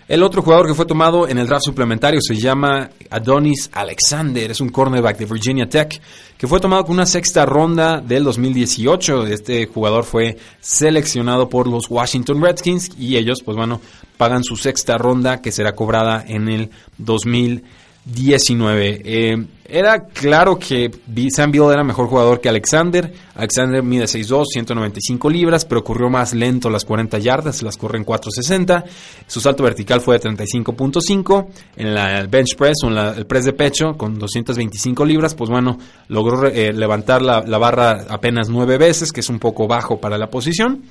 El 0.08 0.22
otro 0.22 0.40
jugador 0.40 0.68
que 0.68 0.74
fue 0.74 0.86
tomado 0.86 1.26
en 1.26 1.36
el 1.36 1.48
draft 1.48 1.64
suplementario 1.64 2.20
se 2.20 2.36
llama 2.36 2.90
Adonis 3.10 3.68
Alexander, 3.72 4.52
es 4.52 4.60
un 4.60 4.68
cornerback 4.68 5.18
de 5.18 5.24
Virginia 5.24 5.68
Tech, 5.68 6.00
que 6.38 6.46
fue 6.46 6.60
tomado 6.60 6.84
con 6.84 6.94
una 6.94 7.06
sexta 7.06 7.44
ronda 7.44 8.00
del 8.00 8.22
2018. 8.22 9.26
Este 9.26 9.66
jugador 9.66 10.04
fue 10.04 10.38
seleccionado 10.60 11.48
por 11.48 11.66
los 11.66 11.90
Washington 11.90 12.40
Redskins 12.40 12.92
y 12.96 13.16
ellos, 13.16 13.42
pues 13.44 13.56
bueno, 13.56 13.80
pagan 14.16 14.44
su 14.44 14.54
sexta 14.54 14.96
ronda 14.96 15.42
que 15.42 15.50
será 15.50 15.74
cobrada 15.74 16.24
en 16.24 16.48
el 16.50 16.70
2018. 16.98 17.85
19. 18.06 19.02
Eh, 19.04 19.46
era 19.68 20.04
claro 20.04 20.58
que 20.58 20.92
Sam 21.34 21.50
Bill 21.50 21.72
era 21.72 21.82
mejor 21.82 22.06
jugador 22.06 22.40
que 22.40 22.48
Alexander. 22.48 23.12
Alexander 23.34 23.82
mide 23.82 24.04
6'2, 24.04 24.44
195 24.52 25.28
libras, 25.28 25.64
pero 25.64 25.82
corrió 25.82 26.08
más 26.08 26.32
lento 26.32 26.70
las 26.70 26.84
40 26.84 27.18
yardas, 27.18 27.62
las 27.62 27.76
corre 27.76 27.98
en 27.98 28.06
4'60. 28.06 28.84
Su 29.26 29.40
salto 29.40 29.64
vertical 29.64 30.00
fue 30.00 30.18
de 30.18 30.30
35.5. 30.30 31.46
En 31.76 31.94
la 31.94 32.20
el 32.20 32.28
bench 32.28 32.56
press 32.56 32.76
o 32.84 32.86
en 32.86 32.96
el 32.96 33.26
press 33.26 33.44
de 33.44 33.52
pecho 33.54 33.96
con 33.96 34.16
225 34.18 35.04
libras, 35.04 35.34
pues 35.34 35.50
bueno, 35.50 35.76
logró 36.08 36.46
eh, 36.46 36.72
levantar 36.72 37.22
la, 37.22 37.42
la 37.42 37.58
barra 37.58 38.06
apenas 38.08 38.48
9 38.48 38.78
veces, 38.78 39.10
que 39.10 39.20
es 39.20 39.28
un 39.28 39.40
poco 39.40 39.66
bajo 39.66 40.00
para 40.00 40.16
la 40.16 40.30
posición. 40.30 40.84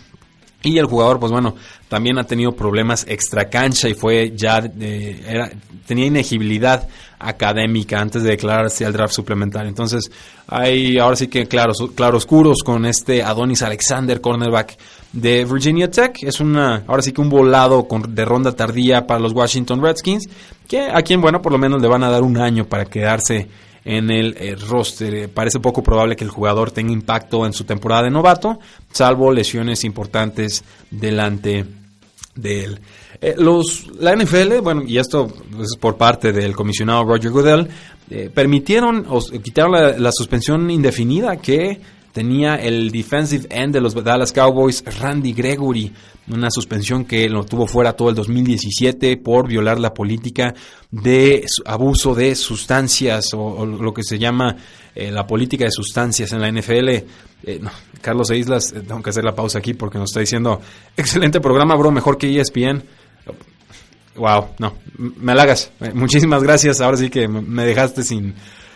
Y 0.65 0.79
el 0.79 0.85
jugador, 0.85 1.19
pues 1.19 1.31
bueno, 1.31 1.55
también 1.87 2.17
ha 2.17 2.23
tenido 2.23 2.53
problemas 2.53 3.05
extra 3.07 3.49
cancha 3.49 3.87
y 3.87 3.93
fue 3.93 4.33
ya, 4.35 4.57
era, 4.57 5.51
tenía 5.85 6.07
inegibilidad 6.07 6.87
académica 7.19 8.01
antes 8.01 8.23
de 8.23 8.31
declararse 8.31 8.83
al 8.83 8.91
draft 8.91 9.13
suplementario. 9.13 9.69
Entonces, 9.69 10.11
hay 10.47 10.97
ahora 10.97 11.15
sí 11.15 11.27
que 11.27 11.45
claros, 11.45 11.77
claroscuros 11.93 12.63
con 12.63 12.87
este 12.87 13.21
Adonis 13.21 13.61
Alexander, 13.61 14.19
cornerback 14.19 14.75
de 15.13 15.45
Virginia 15.45 15.89
Tech. 15.91 16.17
Es 16.23 16.39
una, 16.39 16.83
ahora 16.87 17.03
sí 17.03 17.11
que 17.11 17.21
un 17.21 17.29
volado 17.29 17.87
de 18.09 18.25
ronda 18.25 18.51
tardía 18.53 19.05
para 19.05 19.19
los 19.19 19.33
Washington 19.33 19.83
Redskins, 19.83 20.27
que 20.67 20.81
a 20.81 21.03
quien, 21.03 21.21
bueno, 21.21 21.43
por 21.43 21.51
lo 21.51 21.59
menos 21.59 21.79
le 21.79 21.87
van 21.87 22.03
a 22.03 22.09
dar 22.09 22.23
un 22.23 22.37
año 22.37 22.65
para 22.65 22.85
quedarse 22.85 23.47
en 23.85 24.09
el 24.09 24.35
eh, 24.37 24.55
roster. 24.55 25.13
Eh, 25.13 25.27
parece 25.27 25.59
poco 25.59 25.83
probable 25.83 26.15
que 26.15 26.23
el 26.23 26.31
jugador 26.31 26.71
tenga 26.71 26.91
impacto 26.91 27.45
en 27.45 27.53
su 27.53 27.63
temporada 27.63 28.03
de 28.03 28.09
novato, 28.09 28.59
salvo 28.91 29.31
lesiones 29.31 29.83
importantes 29.85 30.63
delante 30.89 31.65
de 32.35 32.63
él. 32.65 32.79
Eh, 33.21 33.35
los, 33.37 33.87
la 33.99 34.15
NFL, 34.15 34.59
bueno, 34.61 34.83
y 34.85 34.97
esto 34.97 35.31
es 35.61 35.77
por 35.79 35.95
parte 35.95 36.33
del 36.33 36.55
comisionado 36.55 37.05
Roger 37.05 37.31
Goodell, 37.31 37.69
permitieron 38.35 39.05
o 39.09 39.19
quitaron 39.19 39.71
la, 39.71 40.11
suspensión 40.11 40.69
indefinida 40.69 41.37
que 41.37 41.81
tenía 42.15 42.55
el 42.55 42.91
defensive 42.91 43.45
end 43.49 43.73
de 43.73 43.81
los 43.81 43.93
Dallas 43.93 44.31
Cowboys, 44.31 44.85
Randy 45.01 45.33
Gregory, 45.33 45.91
una 46.29 46.49
suspensión 46.49 47.03
que 47.03 47.27
lo 47.27 47.43
tuvo 47.43 47.67
fuera 47.67 47.91
todo 47.91 48.07
el 48.09 48.15
2017 48.15 49.17
por 49.17 49.49
violar 49.49 49.81
la 49.81 49.93
política 49.93 50.55
de 50.89 51.43
abuso 51.65 52.15
de 52.15 52.33
sustancias 52.35 53.33
o, 53.33 53.65
lo 53.65 53.93
que 53.93 54.01
se 54.01 54.17
llama 54.17 54.55
eh, 54.95 55.11
la 55.11 55.27
política 55.27 55.65
de 55.65 55.71
sustancias 55.71 56.31
en 56.31 56.39
la 56.39 56.49
NFL. 56.49 56.87
Eh, 56.87 57.03
Carlos 57.99 58.29
e 58.29 58.37
Islas, 58.37 58.71
eh, 58.71 58.79
tengo 58.79 59.03
que 59.03 59.09
hacer 59.09 59.25
la 59.25 59.35
pausa 59.35 59.59
aquí 59.59 59.73
porque 59.73 59.97
nos 59.97 60.11
está 60.11 60.21
diciendo, 60.21 60.61
excelente 60.95 61.41
programa, 61.41 61.75
bro, 61.75 61.91
mejor 61.91 62.17
que 62.17 62.39
ESPN. 62.39 62.81
Wow, 64.15 64.51
no, 64.59 64.75
me 64.97 65.33
halagas. 65.33 65.69
muchísimas 65.93 66.41
gracias. 66.41 66.79
Ahora 66.79 66.95
sí 66.95 67.09
que 67.09 67.27
me 67.27 67.65
dejaste 67.65 68.03
sin 68.03 68.35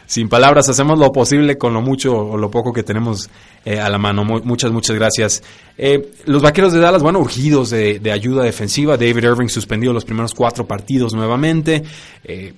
sin 0.10 0.28
palabras, 0.28 0.68
hacemos 0.68 0.98
lo 0.98 1.12
posible 1.12 1.60
con 1.60 1.72
lo 1.72 1.82
mucho 1.82 2.18
o 2.18 2.36
lo 2.36 2.50
poco 2.50 2.74
que 2.74 2.82
tenemos 2.82 3.30
eh, 3.64 3.80
a 3.80 3.88
la 3.90 4.00
mano. 4.00 4.26
muchas, 4.26 4.72
muchas 4.72 4.96
gracias. 4.96 5.44
Eh, 5.78 6.14
los 6.26 6.42
vaqueros 6.42 6.74
de 6.74 6.80
Dallas, 6.80 7.04
bueno, 7.04 7.20
urgidos 7.20 7.70
de, 7.70 8.02
ayuda 8.12 8.42
defensiva. 8.42 8.98
David 8.98 9.24
Irving 9.24 9.50
suspendido 9.50 9.94
los 9.94 10.06
primeros 10.06 10.34
cuatro 10.34 10.66
partidos 10.66 11.14
nuevamente. 11.14 11.84
Eh, 12.24 12.54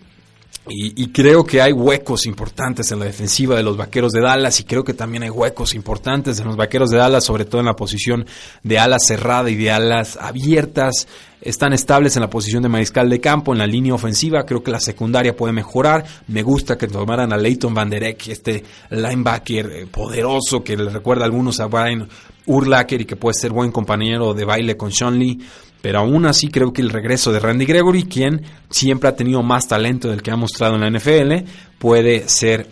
y, 0.69 1.07
creo 1.07 1.43
que 1.43 1.61
hay 1.61 1.73
huecos 1.73 2.25
importantes 2.25 2.91
en 2.91 2.99
la 2.99 3.05
defensiva 3.05 3.55
de 3.55 3.63
los 3.63 3.77
vaqueros 3.77 4.11
de 4.11 4.21
Dallas 4.21 4.59
y 4.59 4.63
creo 4.63 4.83
que 4.83 4.93
también 4.93 5.23
hay 5.23 5.29
huecos 5.29 5.73
importantes 5.73 6.39
en 6.39 6.45
los 6.45 6.55
vaqueros 6.55 6.91
de 6.91 6.97
Dallas, 6.97 7.25
sobre 7.25 7.45
todo 7.45 7.59
en 7.61 7.65
la 7.65 7.75
posición 7.75 8.25
de 8.63 8.77
alas 8.77 9.05
cerrada 9.05 9.49
y 9.49 9.55
de 9.55 9.71
alas 9.71 10.17
abiertas 10.21 11.07
están 11.41 11.73
estables 11.73 12.15
en 12.15 12.21
la 12.21 12.29
posición 12.29 12.61
de 12.61 12.69
mariscal 12.69 13.09
de 13.09 13.19
campo, 13.19 13.51
en 13.51 13.57
la 13.57 13.67
línea 13.67 13.95
ofensiva. 13.95 14.45
Creo 14.45 14.61
que 14.61 14.71
la 14.71 14.79
secundaria 14.79 15.35
puede 15.35 15.53
mejorar. 15.53 16.05
Me 16.27 16.43
gusta 16.43 16.77
que 16.77 16.87
tomaran 16.87 17.33
a 17.33 17.37
Leighton 17.37 17.73
Van 17.73 17.89
Der 17.89 18.03
Eck, 18.03 18.27
este 18.27 18.63
linebacker 18.91 19.71
eh, 19.71 19.87
poderoso 19.87 20.63
que 20.63 20.77
le 20.77 20.89
recuerda 20.89 21.23
a 21.23 21.25
algunos 21.25 21.59
a 21.59 21.65
Brian 21.65 22.07
Urlacher 22.45 23.01
y 23.01 23.05
que 23.05 23.15
puede 23.15 23.33
ser 23.33 23.51
buen 23.51 23.71
compañero 23.71 24.33
de 24.33 24.45
baile 24.45 24.77
con 24.77 24.91
Sean 24.91 25.17
Lee. 25.17 25.39
Pero 25.81 25.99
aún 25.99 26.25
así 26.25 26.47
creo 26.49 26.73
que 26.73 26.81
el 26.81 26.89
regreso 26.89 27.31
de 27.31 27.39
Randy 27.39 27.65
Gregory, 27.65 28.03
quien 28.03 28.41
siempre 28.69 29.09
ha 29.09 29.15
tenido 29.15 29.41
más 29.41 29.67
talento 29.67 30.09
del 30.09 30.21
que 30.21 30.31
ha 30.31 30.35
mostrado 30.35 30.75
en 30.75 30.81
la 30.81 30.89
NFL, 30.89 31.47
puede 31.79 32.27
ser 32.29 32.67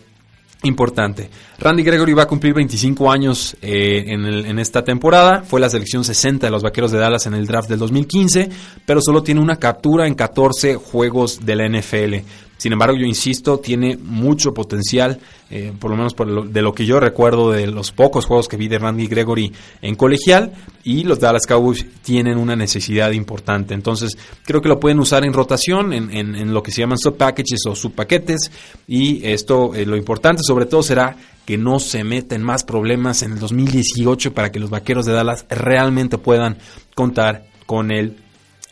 importante. 0.64 1.30
Randy 1.58 1.84
Gregory 1.84 2.14
va 2.14 2.24
a 2.24 2.28
cumplir 2.28 2.54
25 2.54 3.12
años 3.12 3.56
eh, 3.62 4.06
en, 4.08 4.60
esta 4.60 4.84
temporada. 4.84 5.44
Fue 5.44 5.60
la 5.60 5.70
selección 5.70 6.04
60 6.04 6.48
de 6.48 6.52
los 6.52 6.64
Vaqueros 6.64 6.92
de 6.92 7.00
Dallas 7.00 7.26
en 7.28 7.34
el 7.34 7.48
draft 7.48 7.70
del 7.70 7.80
2015, 7.80 8.50
pero 8.86 9.02
solo 9.02 9.24
tiene 9.24 9.42
una 9.42 9.58
captura 9.58 10.06
en 10.06 10.16
14 10.16 10.76
juegos 10.76 11.46
de 11.46 11.56
la 11.56 11.68
NFL. 11.68 12.16
Sin 12.60 12.74
embargo, 12.74 12.98
yo 12.98 13.06
insisto, 13.06 13.60
tiene 13.60 13.96
mucho 13.96 14.54
potencial, 14.54 15.18
eh, 15.50 15.72
por 15.80 15.92
lo 15.92 15.96
menos 15.96 16.14
por 16.14 16.50
de 16.50 16.62
lo 16.62 16.74
que 16.74 16.86
yo 16.86 17.00
recuerdo 17.00 17.52
de 17.52 17.68
los 17.68 17.94
pocos 17.94 18.26
juegos 18.26 18.50
que 18.50 18.58
vi 18.58 18.68
de 18.68 18.78
Randy 18.78 19.08
Gregory 19.08 19.54
en 19.82 19.96
colegial, 19.96 20.52
y 20.84 21.06
los 21.06 21.22
Dallas 21.22 21.48
Cowboys 21.48 21.86
tienen 22.02 22.38
una 22.38 22.58
necesidad 22.58 23.12
importante. 23.12 23.74
Entonces, 23.74 24.18
creo 24.44 24.62
que 24.62 24.68
lo 24.68 24.78
pueden 24.78 25.00
usar 25.00 25.24
en 25.24 25.32
rotación, 25.32 25.94
en, 25.94 26.14
en, 26.14 26.54
lo 26.54 26.62
que 26.62 26.72
se 26.72 26.82
llaman 26.82 26.98
sub 26.98 27.16
packages 27.16 27.62
o 27.66 27.76
subpaquetes, 27.76 28.52
y 28.90 29.26
esto, 29.26 29.74
eh, 29.74 29.86
lo 29.86 29.96
importante 29.96 30.44
sobre 30.44 30.66
todo 30.66 30.84
será 30.84 31.16
que 31.46 31.58
no 31.58 31.80
se 31.80 32.04
meten 32.04 32.44
más 32.44 32.66
problemas 32.66 33.24
en 33.24 33.32
el 33.32 33.40
2018 33.40 34.34
para 34.34 34.52
que 34.52 34.60
los 34.60 34.70
vaqueros 34.70 35.06
de 35.06 35.14
Dallas 35.14 35.46
realmente 35.50 36.18
puedan 36.18 36.58
contar 36.94 37.46
con 37.66 37.90
el 37.92 38.18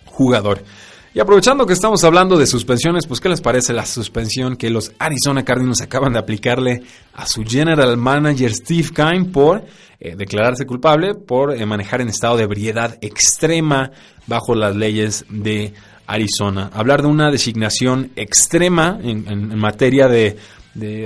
jugador. 0.04 0.62
Y 1.18 1.20
aprovechando 1.20 1.66
que 1.66 1.74
estamos 1.74 2.04
hablando 2.04 2.38
de 2.38 2.46
suspensiones, 2.46 3.08
pues 3.08 3.20
¿qué 3.20 3.28
les 3.28 3.42
parece 3.42 3.74
la 3.74 3.88
suspensión 3.88 4.56
que 4.56 4.70
los 4.70 4.92
Arizona 5.00 5.44
Cardinals 5.44 5.82
acaban 5.82 6.14
de 6.14 6.20
aplicarle 6.20 6.84
a 7.16 7.26
su 7.26 7.44
general 7.44 7.98
manager 7.98 8.54
Steve 8.54 8.90
Kine 8.96 9.26
por 9.26 9.66
eh, 10.00 10.16
declararse 10.16 10.68
culpable 10.68 11.16
por 11.16 11.56
eh, 11.56 11.66
manejar 11.66 12.02
en 12.02 12.10
estado 12.10 12.38
de 12.38 12.44
ebriedad 12.44 13.00
extrema 13.02 13.90
bajo 14.28 14.54
las 14.54 14.76
leyes 14.76 15.26
de 15.28 15.74
Arizona? 16.06 16.70
Hablar 16.72 17.02
de 17.02 17.08
una 17.08 17.32
designación 17.32 18.12
extrema 18.16 19.00
en 19.02 19.58
materia 19.58 20.08
de 20.08 20.38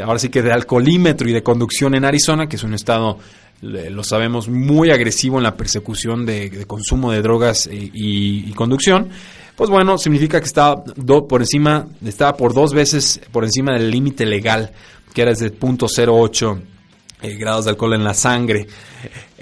ahora 0.03 0.19
sí 0.19 0.29
que 0.29 0.41
de 0.41 0.51
alcoholímetro 0.51 1.29
y 1.29 1.33
de 1.33 1.43
conducción 1.43 1.95
en 1.95 2.05
Arizona, 2.05 2.47
que 2.47 2.57
es 2.57 2.63
un 2.63 2.73
estado, 2.73 3.17
lo 3.61 4.03
sabemos, 4.03 4.49
muy 4.49 4.91
agresivo 4.91 5.37
en 5.37 5.43
la 5.43 5.55
persecución 5.55 6.25
de, 6.25 6.65
consumo 6.67 7.11
de 7.11 7.21
drogas 7.21 7.67
eh, 7.67 7.89
y, 7.93 8.51
conducción, 8.53 9.09
pues 9.55 9.69
bueno, 9.69 9.97
significa 9.97 10.39
que 10.39 10.45
estaba 10.45 10.83
por 10.83 11.41
encima, 11.41 11.87
estaba 12.05 12.35
por 12.35 12.53
dos 12.53 12.73
veces 12.73 13.21
por 13.31 13.43
encima 13.43 13.73
del 13.73 13.91
límite 13.91 14.25
legal, 14.25 14.71
que 15.13 15.21
era 15.21 15.33
de 15.33 15.53
0.08 15.53 16.61
eh, 17.21 17.35
grados 17.35 17.65
de 17.65 17.71
alcohol 17.71 17.93
en 17.93 18.03
la 18.03 18.13
sangre. 18.13 18.67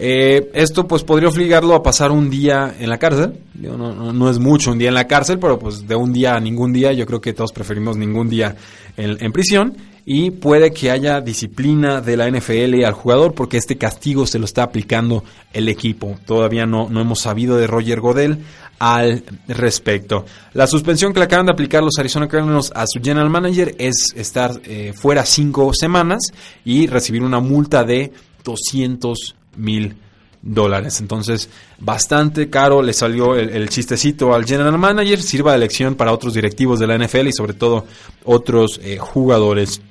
Eh, 0.02 0.50
esto 0.54 0.88
pues 0.88 1.04
podría 1.04 1.28
obligarlo 1.28 1.76
a 1.76 1.84
pasar 1.84 2.12
un 2.12 2.30
día 2.30 2.74
en 2.80 2.90
la 2.90 2.98
cárcel. 2.98 3.34
No, 3.54 4.30
es 4.30 4.40
mucho 4.40 4.72
un 4.72 4.80
día 4.80 4.88
en 4.88 4.94
la 4.94 5.08
cárcel, 5.08 5.40
pero 5.40 5.60
pues 5.60 5.86
de 5.88 5.96
un 5.96 6.14
día 6.14 6.36
a 6.36 6.40
ningún 6.40 6.72
día, 6.72 6.94
yo 6.94 7.06
creo 7.06 7.20
que 7.20 7.34
todos 7.34 7.52
preferimos 7.52 7.98
ningún 7.98 8.30
día 8.30 8.56
en 8.96 9.32
prisión 9.34 9.76
y 10.12 10.32
puede 10.32 10.72
que 10.72 10.90
haya 10.90 11.22
disciplina 11.22 12.02
de 12.02 12.18
la 12.18 12.28
NFL 12.28 12.84
al 12.84 12.94
jugador 12.94 13.36
porque 13.36 13.58
este 13.58 13.78
castigo 13.78 14.26
se 14.26 14.40
lo 14.40 14.46
está 14.46 14.64
aplicando 14.64 15.24
el 15.54 15.70
equipo. 15.70 16.18
Todavía 16.26 16.66
no, 16.66 16.90
no 16.90 17.00
hemos 17.00 17.20
sabido 17.20 17.58
de 17.58 17.68
Roger 17.68 18.00
Godel 18.00 18.40
al 18.80 19.24
respecto. 19.48 20.26
La 20.54 20.66
suspensión 20.66 21.14
que 21.14 21.20
le 21.20 21.26
acaban 21.26 21.46
de 21.46 21.52
aplicar 21.52 21.84
los 21.84 22.00
Arizona 22.00 22.28
Cardinals 22.28 22.72
a 22.74 22.86
su 22.88 23.00
general 23.00 23.30
manager 23.30 23.76
es 23.78 24.14
estar 24.16 24.60
eh, 24.64 24.94
fuera 24.96 25.26
cinco 25.26 25.72
semanas 25.76 26.22
y 26.66 26.88
recibir 26.88 27.22
una 27.22 27.40
multa 27.40 27.84
de 27.84 28.12
200 28.44 29.36
mil 29.56 29.96
dólares. 30.42 31.00
Entonces, 31.02 31.50
bastante 31.80 32.50
caro 32.50 32.82
le 32.82 32.94
salió 32.94 33.36
el, 33.36 33.70
chistecito 33.70 34.34
al 34.34 34.46
general 34.46 34.78
manager. 34.78 35.22
Sirva 35.22 35.54
de 35.54 35.60
lección 35.60 35.96
para 35.96 36.14
otros 36.14 36.34
directivos 36.34 36.80
de 36.80 36.88
la 36.88 36.98
NFL 36.98 37.28
y 37.28 37.34
sobre 37.34 37.54
todo 37.54 37.86
otros 38.26 38.80
eh, 38.84 38.98
jugadores. 38.98 39.82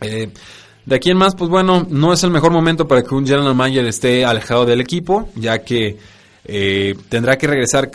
Eh, 0.00 0.30
de 0.84 0.96
aquí 0.96 1.10
en 1.10 1.16
más, 1.16 1.34
pues 1.36 1.48
bueno, 1.48 1.86
no 1.88 2.12
es 2.12 2.24
el 2.24 2.30
mejor 2.30 2.52
momento 2.52 2.88
para 2.88 3.02
que 3.02 3.14
un 3.14 3.26
general 3.26 3.54
manager 3.54 3.86
esté 3.86 4.24
alejado 4.24 4.66
del 4.66 4.80
equipo, 4.80 5.28
ya 5.36 5.60
que 5.60 5.96
eh, 6.44 6.96
tendrá 7.08 7.38
que 7.38 7.46
regresar 7.46 7.90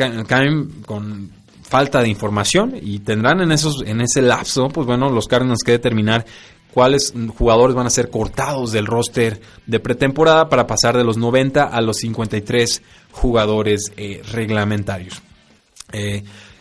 con 0.85 1.31
falta 1.67 2.01
de 2.01 2.07
información 2.07 2.75
y 2.81 2.99
tendrán 2.99 3.41
en 3.41 3.51
esos 3.51 3.83
en 3.85 3.99
ese 3.99 4.21
lapso, 4.21 4.69
pues 4.69 4.87
bueno, 4.87 5.09
los 5.09 5.27
Cardinals 5.27 5.63
que 5.65 5.73
determinar 5.73 6.25
cuáles 6.77 7.11
jugadores 7.35 7.75
van 7.75 7.87
a 7.87 7.89
ser 7.89 8.11
cortados 8.11 8.71
del 8.71 8.85
roster 8.85 9.41
de 9.65 9.79
pretemporada 9.79 10.47
para 10.47 10.67
pasar 10.67 10.95
de 10.95 11.03
los 11.03 11.17
90 11.17 11.63
a 11.63 11.81
los 11.81 11.97
53 11.97 12.83
jugadores 13.13 13.91
eh, 13.97 14.21
reglamentarios. 14.31 15.19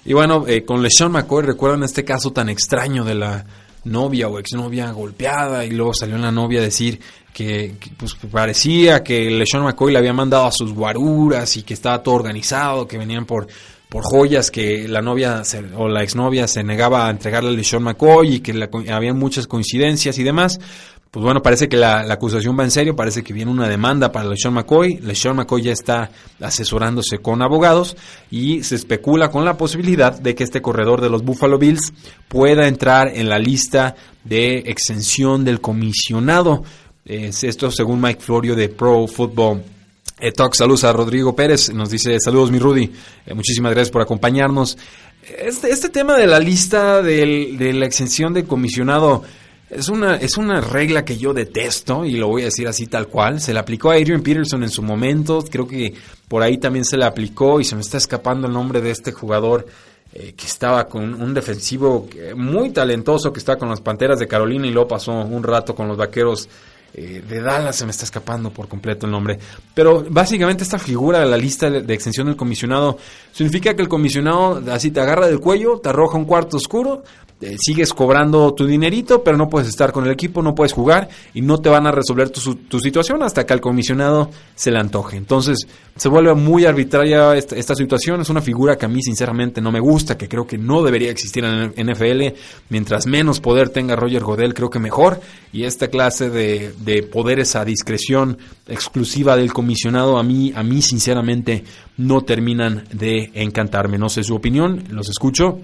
y 0.07 0.12
bueno, 0.14 0.46
con 0.64 0.83
LeSean 0.83 1.12
McCoy, 1.12 1.44
recuerdan 1.44 1.83
este 1.83 2.02
caso 2.02 2.33
tan 2.33 2.48
extraño 2.48 3.05
de 3.05 3.14
la 3.14 3.44
novia 3.85 4.29
o 4.29 4.38
exnovia 4.38 4.90
golpeada 4.90 5.66
y 5.66 5.72
luego 5.72 5.92
salió 5.92 6.16
la 6.16 6.33
novia 6.33 6.61
a 6.61 6.64
decir 6.64 6.98
que, 7.35 7.74
pues, 7.98 8.14
parecía 8.14 9.02
que 9.02 9.31
LeSean 9.31 9.64
McCoy 9.64 9.92
le 9.92 9.98
había 9.98 10.14
mandado 10.14 10.46
a 10.46 10.50
sus 10.50 10.72
guaruras 10.72 11.59
y 11.59 11.62
que 11.62 11.74
estaba 11.74 12.02
todo 12.02 12.14
organizado, 12.14 12.88
que 12.88 12.96
venían 12.96 13.26
por, 13.26 13.48
por 13.88 14.03
joyas 14.05 14.51
que 14.51 14.88
la 14.88 15.01
novia 15.01 15.42
o 15.77 15.88
la 15.88 16.03
exnovia 16.03 16.49
se 16.49 16.64
negaba 16.64 17.07
a 17.07 17.11
entregarle 17.11 17.51
a 17.51 17.53
LeSean 17.53 17.83
McCoy 17.83 18.35
y 18.35 18.40
que 18.40 18.68
había 18.90 19.14
muchas 19.14 19.46
coincidencias 19.46 20.18
y 20.18 20.25
demás 20.25 20.59
pues 21.16 21.25
bueno, 21.25 21.40
parece 21.40 21.66
que 21.66 21.79
la, 21.79 22.01
acusación 22.12 22.59
va 22.59 22.64
en 22.64 22.70
serio, 22.70 22.94
parece 22.94 23.22
que 23.22 23.33
viene 23.33 23.51
una 23.51 23.68
demanda 23.68 24.12
para 24.12 24.29
LeSean 24.29 24.53
McCoy. 24.53 24.99
LeSean 24.99 25.35
McCoy 25.35 25.62
ya 25.62 25.72
está 25.72 26.11
asesorándose 26.40 27.20
con 27.20 27.40
abogados 27.40 27.96
y 28.31 28.62
se 28.64 28.75
especula 28.75 29.31
con 29.31 29.42
la 29.42 29.57
posibilidad 29.57 30.12
de 30.12 30.35
que 30.35 30.44
este 30.44 30.61
corredor 30.61 31.01
de 31.01 31.09
los 31.09 31.22
Buffalo 31.22 31.59
Bills 31.59 31.94
pueda 32.29 32.68
entrar 32.68 33.09
en 33.14 33.31
la 33.31 33.38
lista 33.38 33.94
de 34.25 34.59
exención 34.66 35.42
del 35.42 35.62
comisionado. 35.62 36.64
esto 37.07 37.70
según 37.70 38.03
Mike 38.03 38.20
Florio 38.20 38.55
de 38.55 38.68
Pro 38.68 39.07
Football 39.07 39.62
eh, 40.18 40.33
Talk. 40.33 40.55
Saludos 40.55 40.85
a 40.85 40.92
Rodrigo 40.92 41.35
Pérez, 41.35 41.72
nos 41.72 41.90
dice 41.90 42.18
saludos 42.20 42.50
mi 42.50 42.59
Rudy, 42.59 42.90
eh, 43.26 43.35
muchísimas 43.35 43.72
gracias 43.72 43.90
por 43.90 44.02
acompañarnos. 44.02 44.79
Este, 45.38 45.70
este 45.70 45.88
tema 45.88 46.16
de 46.16 46.26
la 46.26 46.38
lista 46.38 47.02
de 47.02 47.72
la 47.74 47.87
exención 47.87 48.33
del 48.33 48.46
comisionado 48.46 49.24
es 49.68 49.88
una, 49.88 50.14
es 50.16 50.37
una 50.37 50.61
regla 50.61 51.05
que 51.05 51.18
yo 51.18 51.35
detesto 51.35 52.05
y 52.05 52.12
lo 52.12 52.29
voy 52.29 52.42
a 52.42 52.44
decir 52.46 52.68
así 52.68 52.87
tal 52.87 53.09
cual. 53.09 53.40
Se 53.40 53.52
le 53.52 53.59
aplicó 53.59 53.90
a 53.90 53.94
Adrian 53.94 54.22
Peterson 54.22 54.62
en 54.62 54.70
su 54.70 54.83
momento. 54.83 55.44
Creo 55.50 55.66
que 55.66 55.92
por 56.29 56.42
ahí 56.42 56.59
también 56.59 56.85
se 56.85 56.96
le 56.96 57.05
aplicó 57.05 57.61
y 57.61 57.64
se 57.64 57.74
me 57.74 57.81
está 57.81 57.98
escapando 57.98 58.46
el 58.46 58.52
nombre 58.52 58.81
de 58.81 58.92
este 58.92 59.11
jugador 59.11 59.66
eh, 60.14 60.35
que 60.37 60.46
estaba 60.46 60.87
con 60.87 61.20
un 61.20 61.35
defensivo 61.35 62.09
muy 62.37 62.70
talentoso 62.70 63.33
que 63.33 63.40
estaba 63.40 63.59
con 63.59 63.68
las 63.68 63.81
Panteras 63.81 64.20
de 64.20 64.29
Carolina 64.29 64.68
y 64.68 64.70
luego 64.70 64.88
pasó 64.88 65.12
un 65.12 65.42
rato 65.42 65.74
con 65.74 65.88
los 65.88 65.96
Vaqueros 65.96 66.48
eh, 66.97 67.23
de 67.29 67.41
Dallas. 67.43 67.77
Se 67.77 67.85
me 67.85 67.91
está 67.91 68.05
escapando 68.05 68.51
por 68.51 68.69
completo 68.69 69.05
el 69.07 69.13
nombre. 69.13 69.39
Pero 69.75 70.05
básicamente 70.09 70.65
esta 70.65 70.79
figura 70.79 71.21
de 71.21 71.27
la 71.27 71.37
lista 71.37 71.69
de 71.69 71.95
extensión 71.95 72.27
del 72.27 72.37
comisionado 72.37 72.99
significa 73.33 73.75
que 73.75 73.83
el 73.83 73.89
comisionado 73.89 74.63
así 74.73 74.91
te 74.91 75.01
agarra 75.01 75.27
del 75.27 75.39
cuello, 75.39 75.79
te 75.79 75.91
arroja 75.91 76.17
un 76.17 76.25
cuarto 76.25 76.57
oscuro, 76.57 77.05
eh, 77.40 77.57
sigues 77.61 77.92
cobrando 77.92 78.55
tu 78.55 78.66
dinerito, 78.66 79.22
pero 79.22 79.37
no 79.37 79.51
puedes 79.51 79.68
estar 79.68 79.92
con 79.92 80.07
el 80.07 80.11
equipo, 80.11 80.40
no 80.40 80.55
puedes 80.55 80.72
jugar 80.72 81.09
y 81.35 81.42
no 81.42 81.59
te 81.59 81.68
van 81.68 81.87
a 81.87 81.92
resolver 81.92 82.31
tu, 82.31 82.55
tu 82.55 82.81
situación 82.81 83.22
hasta 83.22 83.44
que 83.44 83.53
al 83.53 83.61
comisionado 83.61 84.31
se 84.55 84.70
le 84.70 84.79
antoje. 84.79 85.18
Entonces 85.18 85.66
se 85.96 86.09
vuelve 86.09 86.35
muy 86.35 86.64
arbitraria 86.64 87.35
esta, 87.37 87.75
situación, 87.75 88.22
es 88.22 88.31
una 88.31 88.40
figura 88.40 88.77
que 88.77 88.87
a 88.87 88.88
mí 88.88 89.03
sinceramente 89.03 89.61
no 89.61 89.70
me 89.70 89.81
gusta, 89.81 90.16
que 90.16 90.29
creo 90.29 90.46
que 90.46 90.57
no 90.57 90.83
debería 90.83 91.11
existir 91.11 91.44
en 91.44 91.72
el 91.75 91.90
NFL. 91.92 92.38
Mientras 92.70 93.07
menos 93.07 93.40
poder 93.40 93.68
tenga 93.68 93.96
Roger 93.96 94.22
Godel, 94.22 94.55
creo 94.55 94.70
que 94.70 94.79
mejor. 94.79 95.20
Y 95.53 95.64
esta 95.64 95.88
clase 95.88 96.31
de, 96.31 96.72
de 96.79 97.03
poderes 97.03 97.55
a 97.55 97.66
discreción 97.66 98.38
exclusiva 98.66 99.37
del 99.37 99.53
comisionado 99.53 100.18
a 100.18 100.22
mí, 100.22 100.53
a 100.55 100.62
mí 100.62 100.81
sinceramente 100.81 101.64
no 101.99 102.22
terminan 102.22 102.85
de 102.92 103.31
encantarme. 103.35 103.99
No 103.99 104.09
sé 104.09 104.22
su 104.22 104.35
opinión, 104.35 104.85
los 104.90 105.11
escucho 105.11 105.61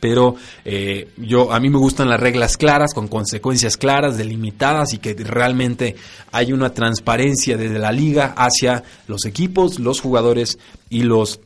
pero 0.00 0.36
eh, 0.64 1.08
yo 1.16 1.52
a 1.52 1.60
mí 1.60 1.68
me 1.68 1.78
gustan 1.78 2.08
las 2.08 2.20
reglas 2.20 2.56
claras 2.56 2.94
con 2.94 3.08
consecuencias 3.08 3.76
claras 3.76 4.16
delimitadas 4.16 4.92
y 4.94 4.98
que 4.98 5.14
realmente 5.14 5.96
hay 6.32 6.52
una 6.52 6.70
transparencia 6.70 7.56
desde 7.56 7.78
la 7.78 7.92
liga 7.92 8.34
hacia 8.36 8.82
los 9.08 9.24
equipos 9.24 9.78
los 9.78 10.00
jugadores 10.00 10.58
y 10.90 11.02
los 11.02 11.40